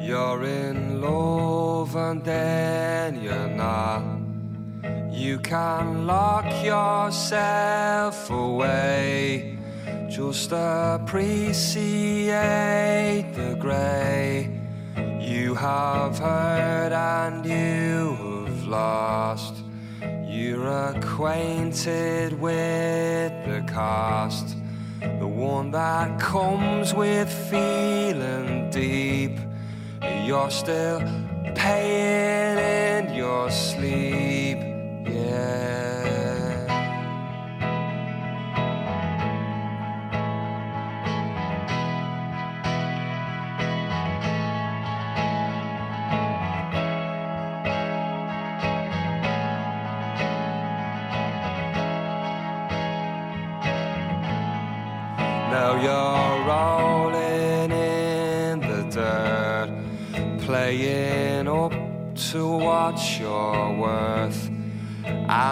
You're 0.00 0.44
in 0.44 1.02
love 1.02 1.94
and 1.94 2.24
then 2.24 3.22
you're 3.22 3.48
not. 3.48 4.02
You 5.12 5.38
can 5.40 6.06
lock 6.06 6.46
yourself 6.64 8.30
away. 8.30 9.58
Just 10.08 10.52
appreciate 10.52 12.30
the 13.34 13.56
grey. 13.60 14.58
You 15.20 15.54
have 15.54 16.18
heard 16.18 16.92
and 16.92 17.44
you 17.44 18.16
have 18.46 18.66
lost. 18.66 19.54
You're 20.26 20.66
acquainted 20.66 22.32
with 22.40 23.32
the 23.44 23.62
cost. 23.70 24.55
One 25.36 25.70
that 25.72 26.18
comes 26.18 26.94
with 26.94 27.30
feeling 27.50 28.70
deep. 28.70 29.38
You're 30.24 30.50
still 30.50 31.00
paying 31.54 33.04
in 33.04 33.14
your 33.14 33.50
sleep. 33.50 34.25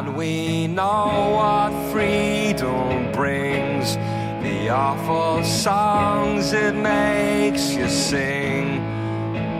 And 0.04 0.16
we 0.18 0.66
know 0.66 1.30
what 1.38 1.72
freedom 1.90 3.10
brings 3.12 3.96
the 4.44 4.68
awful 4.68 5.42
songs 5.42 6.52
it 6.52 6.74
makes 6.74 7.72
you 7.72 7.88
sing. 7.88 8.82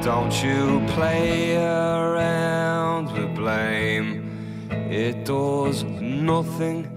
Don't 0.03 0.35
you 0.45 0.85
play 0.89 1.57
around 1.57 3.11
with 3.13 3.35
blame, 3.35 4.69
it 4.91 5.25
does 5.25 5.83
nothing 5.83 6.91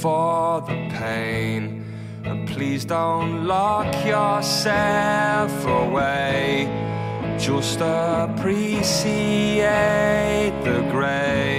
for 0.00 0.62
the 0.62 0.88
pain. 0.96 1.84
And 2.24 2.48
please 2.48 2.86
don't 2.86 3.44
lock 3.46 3.94
yourself 4.06 5.52
away. 5.66 6.66
Just 7.38 7.78
appreciate 7.82 8.94
the 10.64 10.80
grey. 10.90 11.55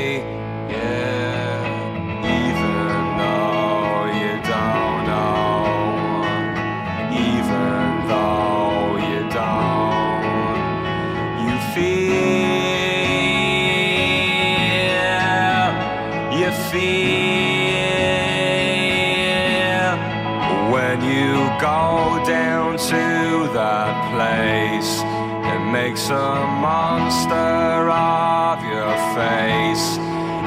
A 26.09 26.45
monster 26.61 27.89
of 27.89 28.63
your 28.63 28.93
face. 29.15 29.97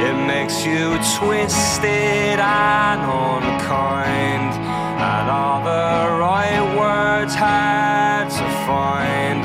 It 0.00 0.16
makes 0.26 0.64
you 0.64 0.96
twisted 1.18 2.38
and 2.40 3.00
unkind, 3.02 4.54
and 4.54 5.30
all 5.30 5.60
the 5.62 6.18
right 6.18 6.64
words 6.78 7.34
hard 7.34 8.30
to 8.30 8.46
find. 8.66 9.44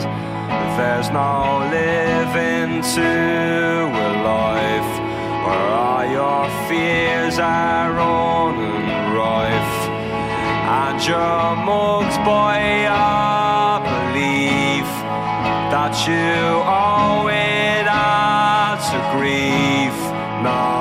There's 0.77 1.09
no 1.09 1.67
living 1.69 2.81
to 2.95 3.11
a 4.07 4.11
life 4.23 4.91
where 5.45 5.69
all 5.83 6.05
your 6.05 6.49
fears 6.67 7.39
are 7.39 7.91
rife, 7.91 9.77
and 10.79 11.05
you're 11.05 11.55
mugged 11.67 12.17
by 12.25 12.59
your 12.87 13.24
that 15.75 16.07
you 16.07 16.63
owe 16.63 17.27
it 17.27 17.85
all 17.85 18.77
to 18.79 18.97
grief. 19.11 19.97
No. 20.41 20.74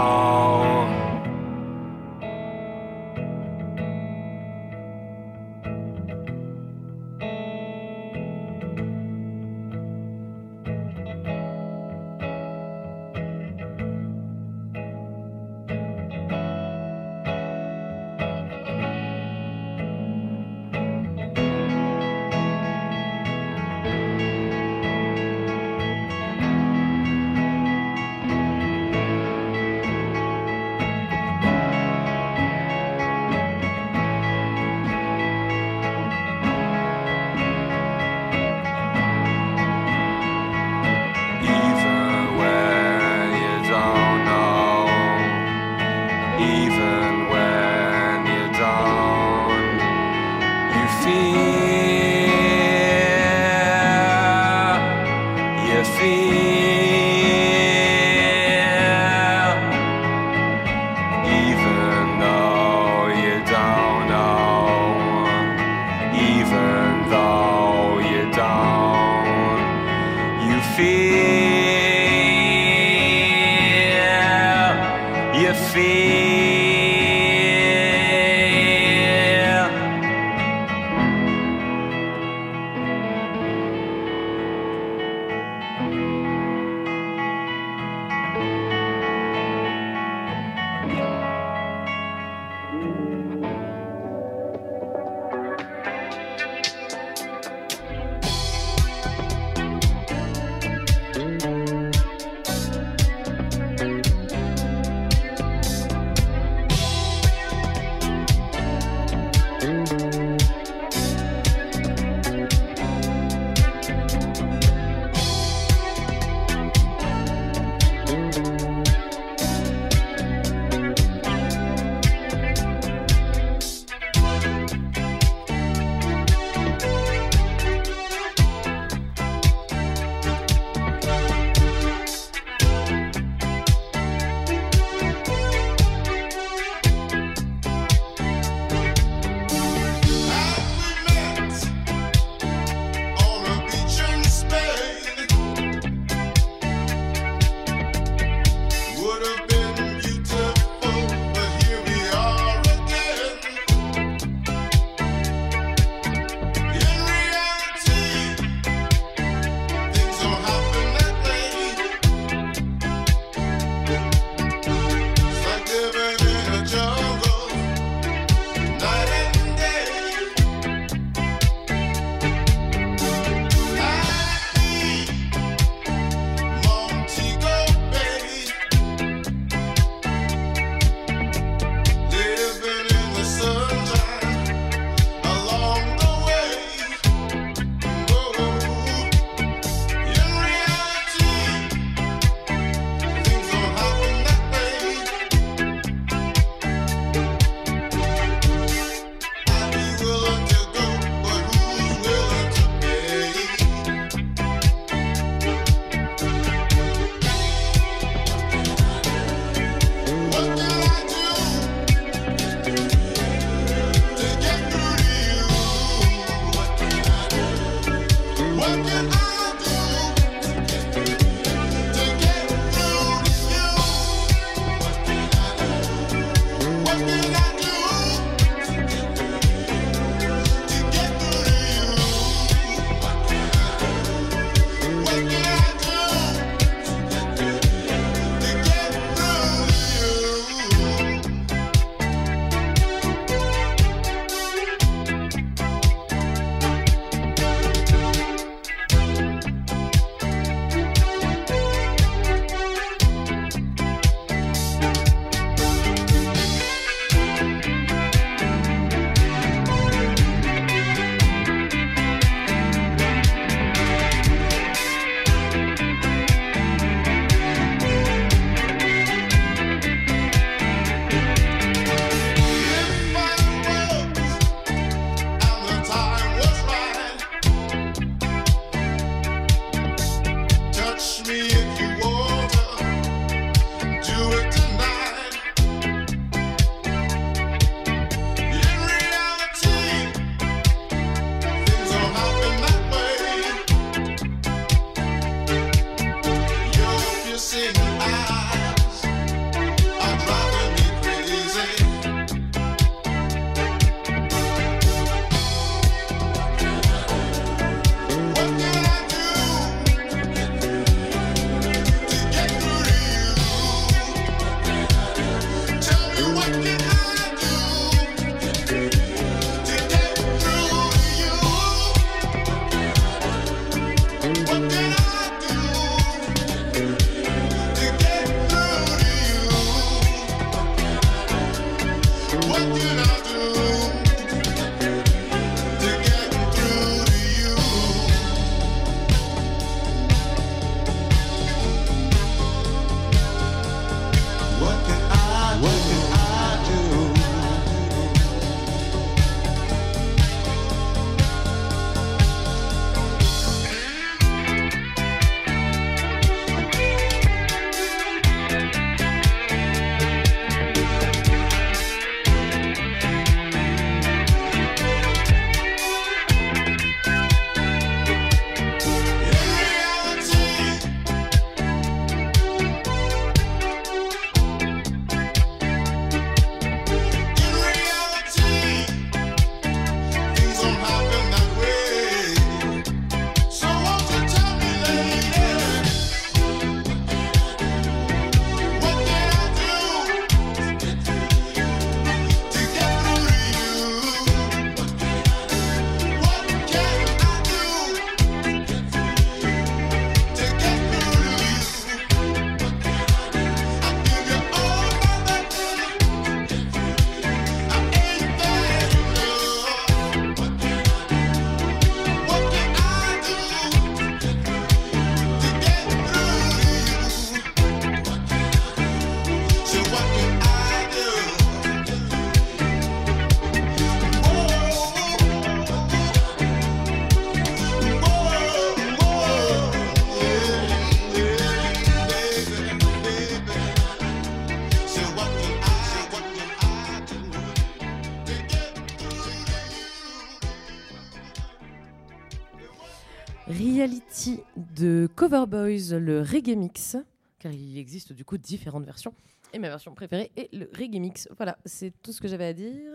De 445.04 445.06
Cover 445.06 445.44
Boys, 445.46 445.98
le 445.98 446.22
reggae 446.22 446.56
mix, 446.56 446.96
car 447.38 447.52
il 447.52 447.76
existe 447.76 448.14
du 448.14 448.24
coup 448.24 448.38
différentes 448.38 448.86
versions. 448.86 449.12
Et 449.52 449.58
ma 449.58 449.68
version 449.68 449.94
préférée 449.94 450.32
est 450.34 450.50
le 450.54 450.70
reggae 450.74 450.98
mix. 450.98 451.28
Voilà, 451.36 451.58
c'est 451.66 451.92
tout 452.02 452.10
ce 452.10 452.22
que 452.22 452.26
j'avais 452.26 452.46
à 452.46 452.54
dire. 452.54 452.90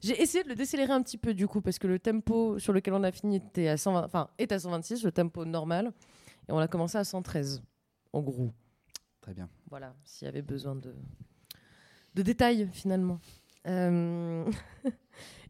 J'ai 0.00 0.22
essayé 0.22 0.44
de 0.44 0.50
le 0.50 0.54
décélérer 0.54 0.92
un 0.92 1.02
petit 1.02 1.18
peu 1.18 1.34
du 1.34 1.48
coup, 1.48 1.60
parce 1.60 1.80
que 1.80 1.88
le 1.88 1.98
tempo 1.98 2.60
sur 2.60 2.72
lequel 2.72 2.94
on 2.94 3.02
a 3.02 3.10
fini 3.10 3.38
était 3.38 3.66
à 3.66 3.76
120, 3.76 4.04
enfin, 4.04 4.28
est 4.38 4.52
à 4.52 4.60
126, 4.60 5.02
le 5.02 5.10
tempo 5.10 5.44
normal. 5.44 5.92
Et 6.48 6.52
on 6.52 6.58
a 6.58 6.68
commencé 6.68 6.96
à 6.96 7.02
113, 7.02 7.60
en 8.12 8.22
gros. 8.22 8.52
Très 9.20 9.34
bien. 9.34 9.48
Voilà, 9.68 9.96
s'il 10.04 10.26
y 10.26 10.28
avait 10.28 10.42
besoin 10.42 10.76
de, 10.76 10.94
de 12.14 12.22
détails 12.22 12.68
finalement. 12.72 13.18
Euh, 13.66 14.48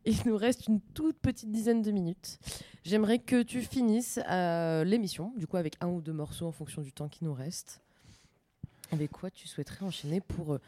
Il 0.08 0.16
nous 0.24 0.38
reste 0.38 0.68
une 0.68 0.80
toute 0.80 1.18
petite 1.18 1.50
dizaine 1.50 1.82
de 1.82 1.90
minutes. 1.90 2.38
J'aimerais 2.82 3.18
que 3.18 3.42
tu 3.42 3.60
finisses 3.60 4.18
euh, 4.30 4.82
l'émission, 4.82 5.34
du 5.36 5.46
coup 5.46 5.58
avec 5.58 5.76
un 5.82 5.88
ou 5.88 6.00
deux 6.00 6.14
morceaux 6.14 6.46
en 6.46 6.52
fonction 6.52 6.80
du 6.80 6.94
temps 6.94 7.10
qui 7.10 7.24
nous 7.24 7.34
reste. 7.34 7.82
Avec 8.90 9.10
quoi 9.10 9.30
tu 9.30 9.46
souhaiterais 9.46 9.84
enchaîner 9.84 10.22
pour 10.22 10.54
euh, 10.54 10.60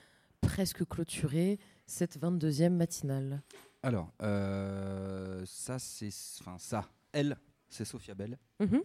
presque 0.42 0.86
clôturer 0.86 1.58
cette 1.86 2.20
22e 2.20 2.68
matinale? 2.68 3.40
Alors, 3.82 4.12
euh, 4.20 5.42
ça, 5.46 5.78
c'est. 5.78 6.10
Enfin, 6.40 6.58
ça. 6.58 6.86
Elle, 7.12 7.38
c'est 7.70 7.86
Sophia 7.86 8.14
Bell. 8.14 8.38
Mhm. 8.60 8.82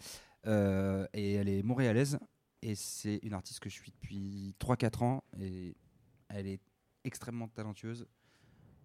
Et 1.13 1.33
elle 1.33 1.49
est 1.49 1.63
montréalaise. 1.63 2.17
Et 2.61 2.75
c'est 2.75 3.19
une 3.23 3.33
artiste 3.33 3.59
que 3.59 3.69
je 3.69 3.75
suis 3.75 3.91
depuis 3.91 4.55
3-4 4.61 5.03
ans. 5.03 5.23
Et 5.37 5.75
elle 6.29 6.47
est 6.47 6.61
extrêmement 7.03 7.49
talentueuse. 7.49 8.07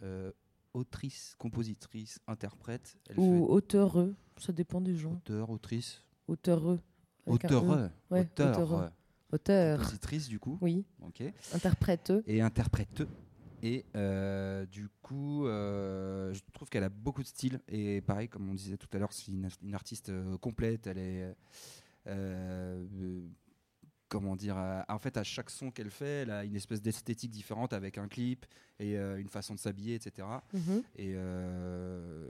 Euh, 0.03 0.33
autrice, 0.75 1.35
compositrice, 1.39 2.19
interprète. 2.27 2.97
Elle 3.09 3.19
Ou 3.19 3.47
auteureux, 3.47 4.15
ça 4.37 4.53
dépend 4.53 4.81
des 4.81 4.97
gens. 4.97 5.13
Auteur, 5.13 5.51
autrice. 5.51 6.05
Auteureux. 6.29 6.81
Auteureux. 7.27 7.91
Ouais, 8.11 8.21
Auteur. 8.21 8.51
auteureux. 8.59 8.89
Auteur. 9.33 9.79
Compositrice, 9.79 10.29
du 10.29 10.39
coup. 10.39 10.59
Oui. 10.61 10.85
Ok. 11.03 11.23
Interprète. 11.55 12.13
Et 12.27 12.41
interprète. 12.41 13.03
Et 13.63 13.85
euh, 13.95 14.65
du 14.67 14.89
coup, 15.03 15.47
euh, 15.47 16.33
je 16.33 16.41
trouve 16.53 16.69
qu'elle 16.69 16.85
a 16.85 16.89
beaucoup 16.89 17.23
de 17.23 17.29
style. 17.29 17.61
Et 17.69 18.01
pareil, 18.01 18.29
comme 18.29 18.49
on 18.49 18.55
disait 18.55 18.77
tout 18.77 18.89
à 18.93 18.99
l'heure, 18.99 19.13
c'est 19.13 19.31
une, 19.31 19.49
une 19.63 19.75
artiste 19.75 20.09
euh, 20.09 20.39
complète. 20.39 20.87
Elle 20.87 20.99
est. 20.99 21.35
comment 24.11 24.37
dire 24.37 24.59
euh, 24.59 24.83
En 24.89 24.99
fait, 24.99 25.17
à 25.17 25.23
chaque 25.25 25.49
son 25.49 25.71
qu'elle 25.71 25.91
fait, 25.91 26.23
elle 26.23 26.31
a 26.31 26.45
une 26.45 26.57
espèce 26.57 26.83
d'esthétique 26.83 27.31
différente 27.31 27.73
avec 27.73 27.97
un 27.97 28.09
clip 28.09 28.45
et 28.79 28.99
euh, 28.99 29.19
une 29.19 29.29
façon 29.29 29.55
de 29.55 29.59
s'habiller, 29.59 29.95
etc. 29.95 30.29
Mhm. 30.53 30.83
Et, 30.97 31.13
euh, 31.15 32.29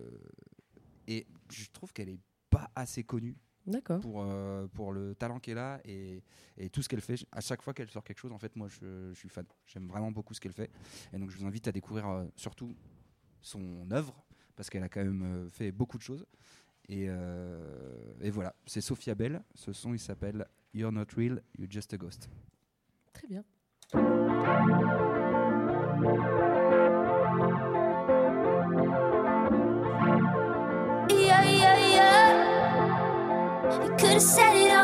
et 1.09 1.26
je 1.50 1.65
trouve 1.73 1.92
qu'elle 1.92 2.10
est 2.10 2.20
pas 2.50 2.70
assez 2.76 3.02
connue. 3.02 3.36
D'accord. 3.67 4.00
Pour, 4.00 4.23
euh, 4.23 4.67
pour 4.68 4.92
le 4.92 5.15
talent 5.15 5.39
qu'elle 5.39 5.59
a 5.59 5.81
et, 5.84 6.23
et 6.57 6.70
tout 6.70 6.83
ce 6.83 6.89
qu'elle 6.89 7.02
fait. 7.02 7.26
À 7.31 7.41
chaque 7.41 7.62
fois 7.62 7.75
qu'elle 7.75 7.91
sort 7.91 8.02
quelque 8.02 8.18
chose, 8.18 8.33
en 8.33 8.39
fait, 8.39 8.57
moi, 8.57 8.68
je, 8.68 9.10
je 9.12 9.18
suis 9.18 9.28
fan. 9.28 9.44
J'aime 9.67 9.86
vraiment 9.86 10.10
beaucoup 10.10 10.34
ce 10.34 10.41
qu'elle 10.41 10.52
fait. 10.52 10.70
Et 11.12 11.18
donc, 11.18 11.31
je 11.31 11.39
vous 11.39 11.44
invite 11.47 11.68
à 11.68 11.73
découvrir 11.73 12.26
surtout 12.36 12.75
son 13.42 13.91
œuvre, 13.92 14.25
parce 14.57 14.70
qu'elle 14.70 14.83
a 14.83 14.89
quand 14.89 15.05
même 15.05 15.49
fait 15.50 15.73
beaucoup 15.73 15.99
de 15.99 16.02
choses. 16.02 16.26
Et, 16.89 17.05
et 18.23 18.31
voilà, 18.31 18.57
c'est 18.67 18.81
Sophia 18.81 19.15
Bell. 19.15 19.42
Ce 19.55 19.73
son, 19.73 19.92
il 19.92 20.00
s'appelle 20.00 20.47
You're 20.73 20.93
Not 20.93 21.17
Real, 21.17 21.39
You're 21.57 21.69
Just 21.69 21.93
a 21.93 21.99
Ghost. 21.99 22.29
Très 23.13 23.27
bien. 23.27 23.45
Yeah, 31.11 31.43
yeah, 31.45 31.77
yeah. 31.97 32.31
You 33.85 33.91
could 33.99 34.11
have 34.15 34.23
said 34.23 34.55
it 34.57 34.71
on 34.73 34.80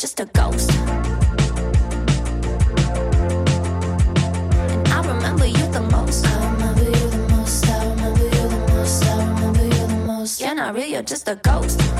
just 0.00 0.18
a 0.18 0.24
ghost. 0.24 0.70
I 4.88 5.02
remember 5.04 5.44
you 5.44 5.66
the 5.72 5.86
most. 5.92 6.26
I 6.26 6.52
remember 6.52 6.84
you 6.84 7.10
the 7.10 7.28
most. 7.28 7.68
I 7.68 7.90
remember 7.90 8.24
you 8.24 8.30
the 8.30 8.72
most. 8.72 9.04
I 9.04 9.18
remember 9.18 9.62
you 9.62 9.86
the 9.86 10.02
most. 10.06 10.40
You're 10.40 10.54
not 10.54 10.74
real, 10.74 10.86
you're 10.86 11.02
just 11.02 11.28
a 11.28 11.34
ghost. 11.34 11.99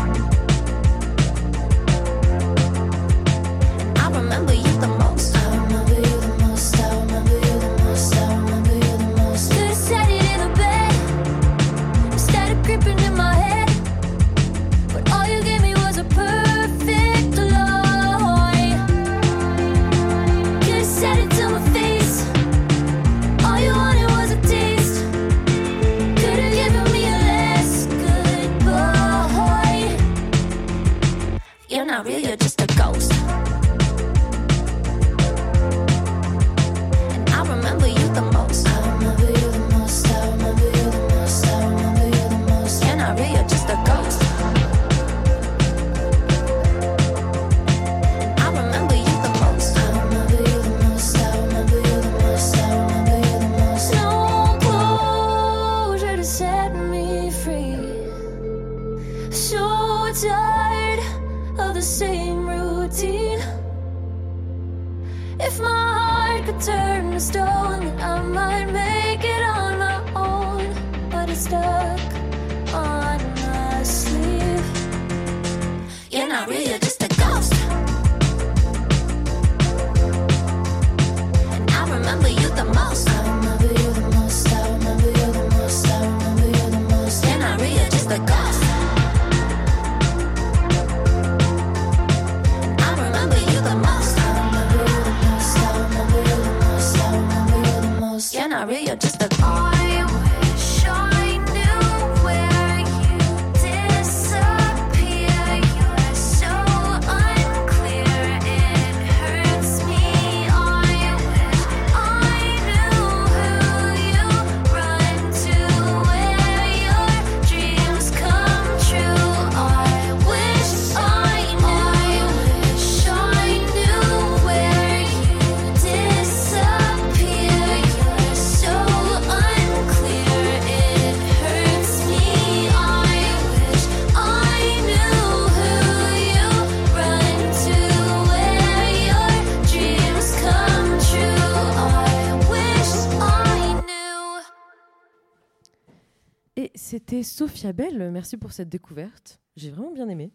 C'était 147.23 147.39
Sophia 147.39 147.73
Bell. 147.73 148.11
Merci 148.11 148.37
pour 148.37 148.53
cette 148.53 148.69
découverte. 148.69 149.41
J'ai 149.57 149.71
vraiment 149.71 149.93
bien 149.93 150.09
aimé. 150.09 150.33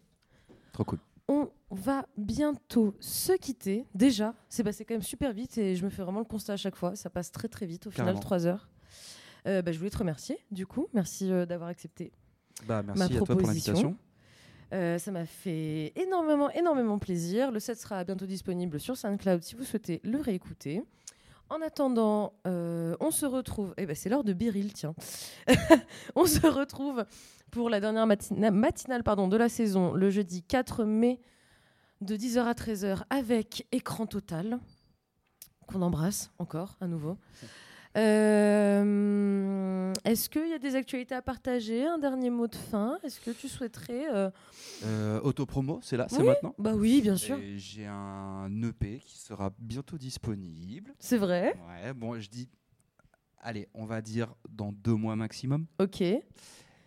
Trop 0.72 0.84
cool. 0.84 0.98
On 1.28 1.50
va 1.70 2.06
bientôt 2.16 2.94
se 3.00 3.32
quitter. 3.32 3.84
Déjà, 3.94 4.34
c'est 4.48 4.62
passé 4.62 4.84
quand 4.84 4.94
même 4.94 5.02
super 5.02 5.32
vite 5.32 5.58
et 5.58 5.74
je 5.74 5.84
me 5.84 5.90
fais 5.90 6.02
vraiment 6.02 6.20
le 6.20 6.24
constat 6.24 6.52
à 6.52 6.56
chaque 6.56 6.76
fois. 6.76 6.94
Ça 6.94 7.10
passe 7.10 7.32
très 7.32 7.48
très 7.48 7.66
vite. 7.66 7.86
Au 7.86 7.90
final, 7.90 8.06
Carrément. 8.06 8.20
trois 8.20 8.46
heures. 8.46 8.68
Euh, 9.48 9.62
bah, 9.62 9.72
je 9.72 9.78
voulais 9.78 9.90
te 9.90 9.98
remercier, 9.98 10.38
du 10.50 10.66
coup. 10.66 10.86
Merci 10.92 11.30
euh, 11.30 11.46
d'avoir 11.46 11.68
accepté 11.68 12.12
Bah, 12.66 12.82
merci 12.82 12.98
ma 12.98 13.04
à 13.06 13.08
toi 13.08 13.18
pour 13.18 13.26
proposition. 13.36 13.72
l'invitation. 13.72 13.96
Euh, 14.72 14.98
ça 14.98 15.10
m'a 15.12 15.26
fait 15.26 15.92
énormément, 15.96 16.50
énormément 16.50 16.98
plaisir. 16.98 17.50
Le 17.52 17.60
set 17.60 17.78
sera 17.78 18.02
bientôt 18.04 18.26
disponible 18.26 18.78
sur 18.80 18.96
SoundCloud 18.96 19.42
si 19.42 19.54
vous 19.54 19.64
souhaitez 19.64 20.00
le 20.04 20.20
réécouter. 20.20 20.82
En 21.48 21.62
attendant, 21.62 22.32
euh, 22.46 22.96
on 23.00 23.10
se 23.10 23.24
retrouve. 23.24 23.72
Eh 23.76 23.86
ben, 23.86 23.94
c'est 23.94 24.08
l'heure 24.08 24.24
de 24.24 24.32
Biril, 24.32 24.72
tiens. 24.72 24.94
on 26.16 26.26
se 26.26 26.44
retrouve 26.46 27.04
pour 27.52 27.70
la 27.70 27.78
dernière 27.80 28.06
matina- 28.06 28.50
matinale 28.50 29.04
pardon, 29.04 29.28
de 29.28 29.36
la 29.36 29.48
saison, 29.48 29.92
le 29.92 30.10
jeudi 30.10 30.42
4 30.42 30.84
mai, 30.84 31.20
de 32.00 32.16
10h 32.16 32.40
à 32.40 32.52
13h, 32.52 33.02
avec 33.10 33.66
Écran 33.70 34.06
Total, 34.06 34.58
qu'on 35.68 35.82
embrasse 35.82 36.30
encore 36.38 36.76
à 36.80 36.88
nouveau. 36.88 37.16
Euh, 37.96 39.92
Est-ce 40.04 40.28
qu'il 40.28 40.48
y 40.48 40.52
a 40.52 40.58
des 40.58 40.74
actualités 40.76 41.14
à 41.14 41.22
partager 41.22 41.84
Un 41.86 41.98
dernier 41.98 42.30
mot 42.30 42.46
de 42.46 42.54
fin? 42.54 42.98
Est-ce 43.02 43.20
que 43.20 43.30
tu 43.30 43.48
souhaiterais 43.48 44.06
euh, 44.14 44.30
Euh, 44.84 45.20
Autopromo, 45.22 45.80
c'est 45.82 45.96
là, 45.96 46.06
c'est 46.08 46.22
maintenant? 46.22 46.54
Bah 46.58 46.74
oui, 46.74 47.00
bien 47.02 47.16
sûr. 47.16 47.38
J'ai 47.56 47.86
un 47.86 48.50
EP 48.62 49.00
qui 49.04 49.18
sera 49.18 49.50
bientôt 49.58 49.98
disponible. 49.98 50.92
C'est 50.98 51.18
vrai? 51.18 51.56
Ouais, 51.68 51.92
bon, 51.94 52.18
je 52.20 52.28
dis, 52.28 52.48
allez, 53.40 53.68
on 53.74 53.84
va 53.86 54.00
dire 54.02 54.34
dans 54.50 54.72
deux 54.72 54.94
mois 54.94 55.16
maximum. 55.16 55.66
Ok. 55.78 56.02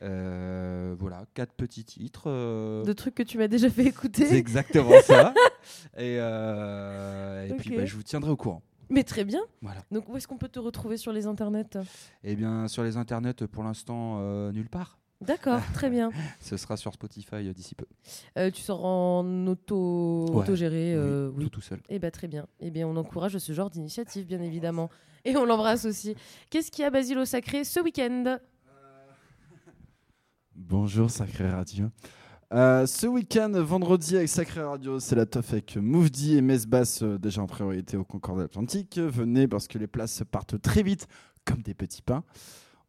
Euh, 0.01 0.95
voilà, 0.97 1.25
quatre 1.33 1.51
petits 1.53 1.83
titres. 1.83 2.23
euh, 2.27 2.83
De 2.85 2.93
trucs 2.93 3.15
que 3.15 3.23
tu 3.23 3.37
m'as 3.37 3.49
déjà 3.49 3.69
fait 3.69 3.83
écouter. 3.85 4.25
C'est 4.27 4.37
exactement 4.37 5.01
ça. 5.03 5.33
Et, 5.97 6.15
euh, 6.19 7.47
et 7.47 7.53
puis, 7.55 7.75
bah, 7.75 7.85
je 7.85 7.93
vous 7.95 8.01
tiendrai 8.03 8.31
au 8.31 8.37
courant. 8.37 8.63
Mais 8.89 9.03
très 9.03 9.23
bien. 9.23 9.41
Voilà. 9.61 9.81
Donc 9.91 10.09
où 10.09 10.17
est-ce 10.17 10.27
qu'on 10.27 10.37
peut 10.37 10.49
te 10.49 10.59
retrouver 10.59 10.97
sur 10.97 11.13
les 11.13 11.27
internets? 11.27 11.77
Eh 12.23 12.35
bien, 12.35 12.67
sur 12.67 12.83
les 12.83 12.97
internets, 12.97 13.45
pour 13.51 13.63
l'instant, 13.63 14.17
euh, 14.19 14.51
nulle 14.51 14.69
part. 14.69 14.97
D'accord, 15.21 15.61
très 15.73 15.89
bien. 15.89 16.11
Ce 16.39 16.57
sera 16.57 16.77
sur 16.77 16.93
Spotify 16.93 17.35
euh, 17.35 17.53
d'ici 17.53 17.75
peu. 17.75 17.85
Euh, 18.37 18.49
tu 18.49 18.61
sors 18.61 18.85
en 18.85 19.47
auto, 19.47 20.27
Ouais, 20.29 20.37
autogéré, 20.37 20.97
oui, 21.35 21.43
tout 21.43 21.49
tout 21.49 21.61
seul. 21.61 21.81
Eh 21.89 21.99
ben 21.99 22.09
très 22.09 22.27
bien. 22.27 22.47
Eh 22.59 22.71
bien, 22.71 22.87
on 22.87 22.95
encourage 22.95 23.37
ce 23.37 23.53
genre 23.53 23.69
d'initiative, 23.69 24.25
bien 24.25 24.41
évidemment, 24.41 24.89
et 25.25 25.35
on 25.37 25.45
l'embrasse 25.45 25.85
aussi. 25.85 26.15
Qu'est-ce 26.49 26.71
qu'il 26.71 26.83
y 26.83 26.85
a, 26.85 26.89
Basile 26.89 27.19
au 27.19 27.25
Sacré, 27.25 27.63
ce 27.63 27.79
week-end? 27.81 28.37
Bonjour 30.55 31.11
Sacré 31.11 31.49
Radio. 31.49 31.89
Euh, 32.51 32.87
ce 32.87 33.05
week-end, 33.05 33.51
vendredi 33.53 34.15
avec 34.17 34.27
Sacré 34.27 34.61
Radio, 34.61 34.99
c'est 34.99 35.15
la 35.15 35.27
teuf 35.27 35.53
avec 35.53 35.77
Mouvdi 35.77 36.35
et 36.35 36.41
Mesbas, 36.41 36.99
euh, 37.03 37.19
déjà 37.19 37.43
en 37.43 37.47
priorité 37.47 37.95
au 37.95 38.03
Concorde 38.03 38.41
Atlantique. 38.41 38.97
Venez 38.97 39.47
parce 39.47 39.67
que 39.67 39.77
les 39.77 39.85
places 39.85 40.23
partent 40.31 40.59
très 40.59 40.81
vite, 40.81 41.07
comme 41.45 41.61
des 41.61 41.75
petits 41.75 42.01
pains. 42.01 42.23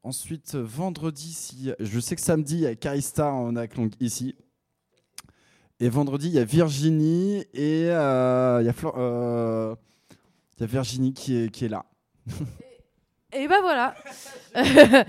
Ensuite, 0.03 0.55
vendredi, 0.55 1.31
si, 1.35 1.73
je 1.79 2.01
sais 2.01 2.17
que 2.17 2.23
samedi, 2.23 2.55
il 2.55 2.61
y 2.61 2.67
a 2.67 2.75
Carista 2.75 3.31
en 3.31 3.55
Aclong 3.55 3.91
ici. 4.01 4.35
Et 5.79 5.91
vendredi, 5.91 6.29
il 6.29 6.35
y 6.35 6.39
a 6.39 6.45
Virginie 6.45 7.45
et 7.53 7.91
euh, 7.91 8.59
il 8.63 8.67
y, 8.67 8.69
a 8.69 8.73
Flor- 8.73 8.95
euh, 8.97 9.75
il 10.57 10.63
y 10.63 10.65
a 10.65 10.67
Virginie 10.67 11.13
qui 11.13 11.37
est, 11.37 11.51
qui 11.51 11.67
est 11.67 11.69
là. 11.69 11.85
Et 13.33 13.47
ben 13.47 13.61
voilà. 13.61 13.95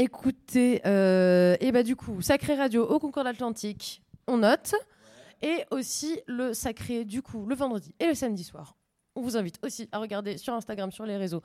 Écoutez, 0.00 0.80
euh, 0.86 1.56
et 1.58 1.72
bah 1.72 1.82
du 1.82 1.96
coup, 1.96 2.22
Sacré 2.22 2.54
Radio 2.54 2.86
au 2.86 3.00
Concorde 3.00 3.26
Atlantique, 3.26 4.00
on 4.28 4.38
note. 4.38 4.76
Et 5.42 5.64
aussi 5.72 6.20
le 6.28 6.54
Sacré, 6.54 7.04
du 7.04 7.20
coup, 7.20 7.46
le 7.46 7.56
vendredi 7.56 7.92
et 7.98 8.06
le 8.06 8.14
samedi 8.14 8.44
soir. 8.44 8.76
On 9.16 9.22
vous 9.22 9.36
invite 9.36 9.58
aussi 9.64 9.88
à 9.90 9.98
regarder 9.98 10.38
sur 10.38 10.54
Instagram, 10.54 10.92
sur 10.92 11.04
les 11.04 11.16
réseaux. 11.16 11.42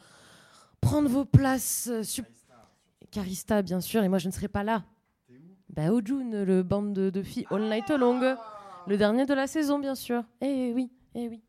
Prendre 0.82 1.09
vos 1.09 1.25
places. 1.25 1.88
euh, 1.91 2.03
Carista, 3.09 3.64
bien 3.64 3.82
sûr, 3.82 4.03
et 4.03 4.09
moi 4.09 4.19
je 4.19 4.27
ne 4.27 4.33
serai 4.33 4.48
pas 4.48 4.64
là. 4.64 4.83
Bah, 5.69 5.91
au 5.91 5.99
le 5.99 6.61
band 6.61 6.83
de, 6.83 7.09
de 7.09 7.23
filles 7.23 7.48
All 7.49 7.64
Night 7.64 7.90
Long. 7.90 8.38
Le 8.85 8.98
dernier 8.98 9.25
de 9.25 9.33
la 9.33 9.48
saison, 9.48 9.80
bien 9.80 9.95
sûr. 9.95 10.23
Eh 10.41 10.73
oui, 10.75 10.91
eh 11.15 11.27
oui. 11.27 11.41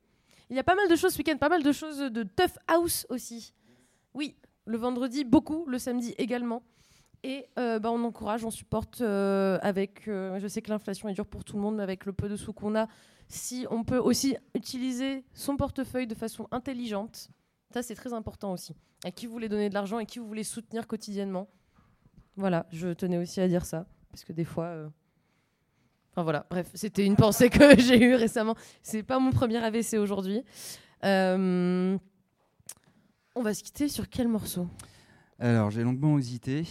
Il 0.49 0.57
y 0.57 0.59
a 0.59 0.65
pas 0.65 0.75
mal 0.75 0.89
de 0.89 0.97
choses 0.97 1.13
ce 1.13 1.19
week-end, 1.19 1.37
pas 1.37 1.51
mal 1.51 1.63
de 1.63 1.73
choses 1.73 1.99
de 1.99 2.23
tough 2.23 2.57
house 2.67 3.07
aussi. 3.11 3.53
Oui, 4.15 4.37
le 4.65 4.79
vendredi, 4.79 5.25
beaucoup, 5.25 5.67
le 5.67 5.79
samedi 5.79 6.15
également. 6.17 6.63
Et 7.25 7.49
euh, 7.59 7.79
bah, 7.79 7.91
on 7.91 8.05
encourage, 8.05 8.45
on 8.45 8.51
supporte 8.51 9.01
euh, 9.01 9.59
avec. 9.63 10.09
euh, 10.09 10.39
je 10.39 10.47
sais 10.47 10.61
que 10.61 10.69
l'inflation 10.69 11.09
est 11.09 11.15
dure 11.15 11.27
pour 11.27 11.43
tout 11.43 11.57
le 11.57 11.63
monde, 11.63 11.77
mais 11.77 11.83
avec 11.83 12.05
le 12.05 12.13
peu 12.13 12.29
de 12.29 12.37
sous 12.37 12.53
qu'on 12.53 12.77
a, 12.77 12.87
si 13.29 13.67
on 13.71 13.83
peut 13.83 13.97
aussi 13.97 14.37
utiliser 14.55 15.25
son 15.33 15.57
portefeuille 15.57 16.07
de 16.07 16.15
façon 16.15 16.47
intelligente, 16.51 17.31
ça 17.71 17.83
c'est 17.83 17.95
très 17.95 18.13
important 18.13 18.53
aussi. 18.53 18.77
À 19.07 19.11
qui 19.11 19.25
vous 19.25 19.33
voulez 19.33 19.49
donner 19.49 19.71
de 19.71 19.75
l'argent 19.75 19.99
et 19.99 20.05
qui 20.05 20.19
vous 20.19 20.27
voulez 20.27 20.45
soutenir 20.45 20.87
quotidiennement. 20.87 21.49
Voilà, 22.37 22.67
je 22.71 22.89
tenais 22.89 23.17
aussi 23.17 23.41
à 23.41 23.49
dire 23.49 23.65
ça, 23.65 23.87
parce 24.11 24.23
que 24.23 24.35
des 24.35 24.45
fois. 24.45 24.75
Enfin 26.13 26.25
voilà, 26.25 26.47
bref, 26.51 26.71
c'était 26.75 27.07
une 27.07 27.17
pensée 27.17 27.49
que 27.49 27.79
j'ai 27.81 28.05
eue 28.05 28.17
récemment. 28.17 28.55
C'est 28.83 29.03
pas 29.03 29.19
mon 29.19 29.31
premier 29.31 29.65
AVC 29.65 29.95
aujourd'hui. 29.95 30.43
On 31.03 31.99
va 33.37 33.55
se 33.55 33.63
quitter 33.63 33.89
sur 33.89 34.11
quel 34.11 34.29
morceau? 34.29 34.69
Alors, 35.39 35.71
j'ai 35.71 35.83
longuement 35.83 36.19
hésité 36.19 36.65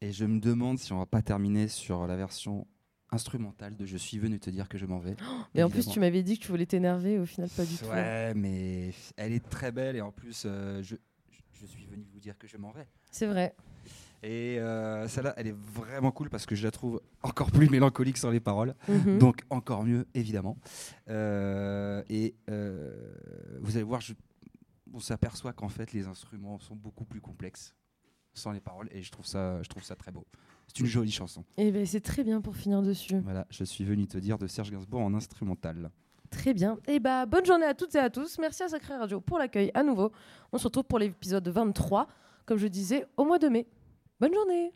et 0.00 0.12
je 0.12 0.24
me 0.24 0.40
demande 0.40 0.78
si 0.78 0.92
on 0.92 0.98
va 0.98 1.06
pas 1.06 1.22
terminer 1.22 1.68
sur 1.68 2.06
la 2.06 2.16
version 2.16 2.66
instrumentale 3.10 3.74
de 3.76 3.86
Je 3.86 3.96
suis 3.96 4.18
venu 4.18 4.38
te 4.38 4.50
dire 4.50 4.68
que 4.68 4.76
je 4.78 4.84
m'en 4.86 4.98
vais. 4.98 5.16
Et 5.54 5.62
en 5.62 5.70
plus, 5.70 5.88
tu 5.88 5.98
m'avais 6.00 6.22
dit 6.22 6.38
que 6.38 6.44
tu 6.44 6.48
voulais 6.50 6.66
t'énerver, 6.66 7.18
au 7.18 7.24
final, 7.26 7.48
pas 7.50 7.64
du 7.64 7.76
tout. 7.76 7.86
Ouais, 7.86 8.34
mais 8.34 8.92
elle 9.16 9.32
est 9.32 9.48
très 9.48 9.72
belle 9.72 9.96
et 9.96 10.00
en 10.02 10.12
plus, 10.12 10.42
euh, 10.46 10.82
je, 10.82 10.94
je 11.52 11.66
suis 11.66 11.86
venu 11.86 12.04
vous 12.12 12.20
dire 12.20 12.36
que 12.38 12.46
je 12.46 12.56
m'en 12.58 12.70
vais. 12.70 12.86
C'est 13.10 13.26
vrai. 13.26 13.54
Et 14.22 14.58
euh, 14.58 15.06
celle-là, 15.08 15.32
elle 15.36 15.46
est 15.46 15.56
vraiment 15.56 16.10
cool 16.10 16.28
parce 16.28 16.44
que 16.44 16.54
je 16.56 16.64
la 16.64 16.70
trouve 16.72 17.00
encore 17.22 17.50
plus 17.52 17.70
mélancolique 17.70 18.18
sans 18.18 18.30
les 18.30 18.40
paroles. 18.40 18.74
Mhm. 18.88 19.18
Donc 19.18 19.42
encore 19.48 19.84
mieux, 19.84 20.06
évidemment. 20.14 20.58
Euh, 21.08 22.02
et 22.10 22.34
vous 23.60 23.76
allez 23.76 23.84
voir, 23.84 24.00
je- 24.00 24.14
on 24.92 25.00
s'aperçoit 25.00 25.52
qu'en 25.52 25.68
fait, 25.68 25.92
les 25.92 26.06
instruments 26.06 26.58
sont 26.58 26.74
beaucoup 26.76 27.04
plus 27.04 27.20
complexes 27.20 27.74
sans 28.38 28.52
les 28.52 28.60
paroles 28.60 28.88
et 28.92 29.02
je 29.02 29.10
trouve 29.10 29.26
ça, 29.26 29.62
je 29.62 29.68
trouve 29.68 29.82
ça 29.82 29.96
très 29.96 30.10
beau. 30.10 30.24
C'est 30.66 30.80
une 30.80 30.86
mm. 30.86 30.90
jolie 30.90 31.10
chanson. 31.10 31.44
Et 31.56 31.70
ben 31.70 31.84
c'est 31.84 32.00
très 32.00 32.24
bien 32.24 32.40
pour 32.40 32.56
finir 32.56 32.82
dessus. 32.82 33.20
Voilà, 33.20 33.46
je 33.50 33.64
suis 33.64 33.84
venu 33.84 34.06
te 34.06 34.18
dire 34.18 34.38
de 34.38 34.46
Serge 34.46 34.70
Gainsbourg 34.70 35.00
en 35.00 35.14
instrumental. 35.14 35.90
Très 36.30 36.52
bien. 36.52 36.78
Et 36.86 37.00
bah 37.00 37.26
bonne 37.26 37.44
journée 37.44 37.66
à 37.66 37.74
toutes 37.74 37.94
et 37.94 37.98
à 37.98 38.10
tous. 38.10 38.38
Merci 38.38 38.62
à 38.62 38.68
Sacré 38.68 38.96
Radio 38.96 39.20
pour 39.20 39.38
l'accueil 39.38 39.70
à 39.74 39.82
nouveau. 39.82 40.12
On 40.52 40.58
se 40.58 40.64
retrouve 40.64 40.84
pour 40.84 40.98
l'épisode 40.98 41.46
23, 41.48 42.06
comme 42.44 42.58
je 42.58 42.66
disais, 42.66 43.06
au 43.16 43.24
mois 43.24 43.38
de 43.38 43.48
mai. 43.48 43.66
Bonne 44.20 44.34
journée. 44.34 44.72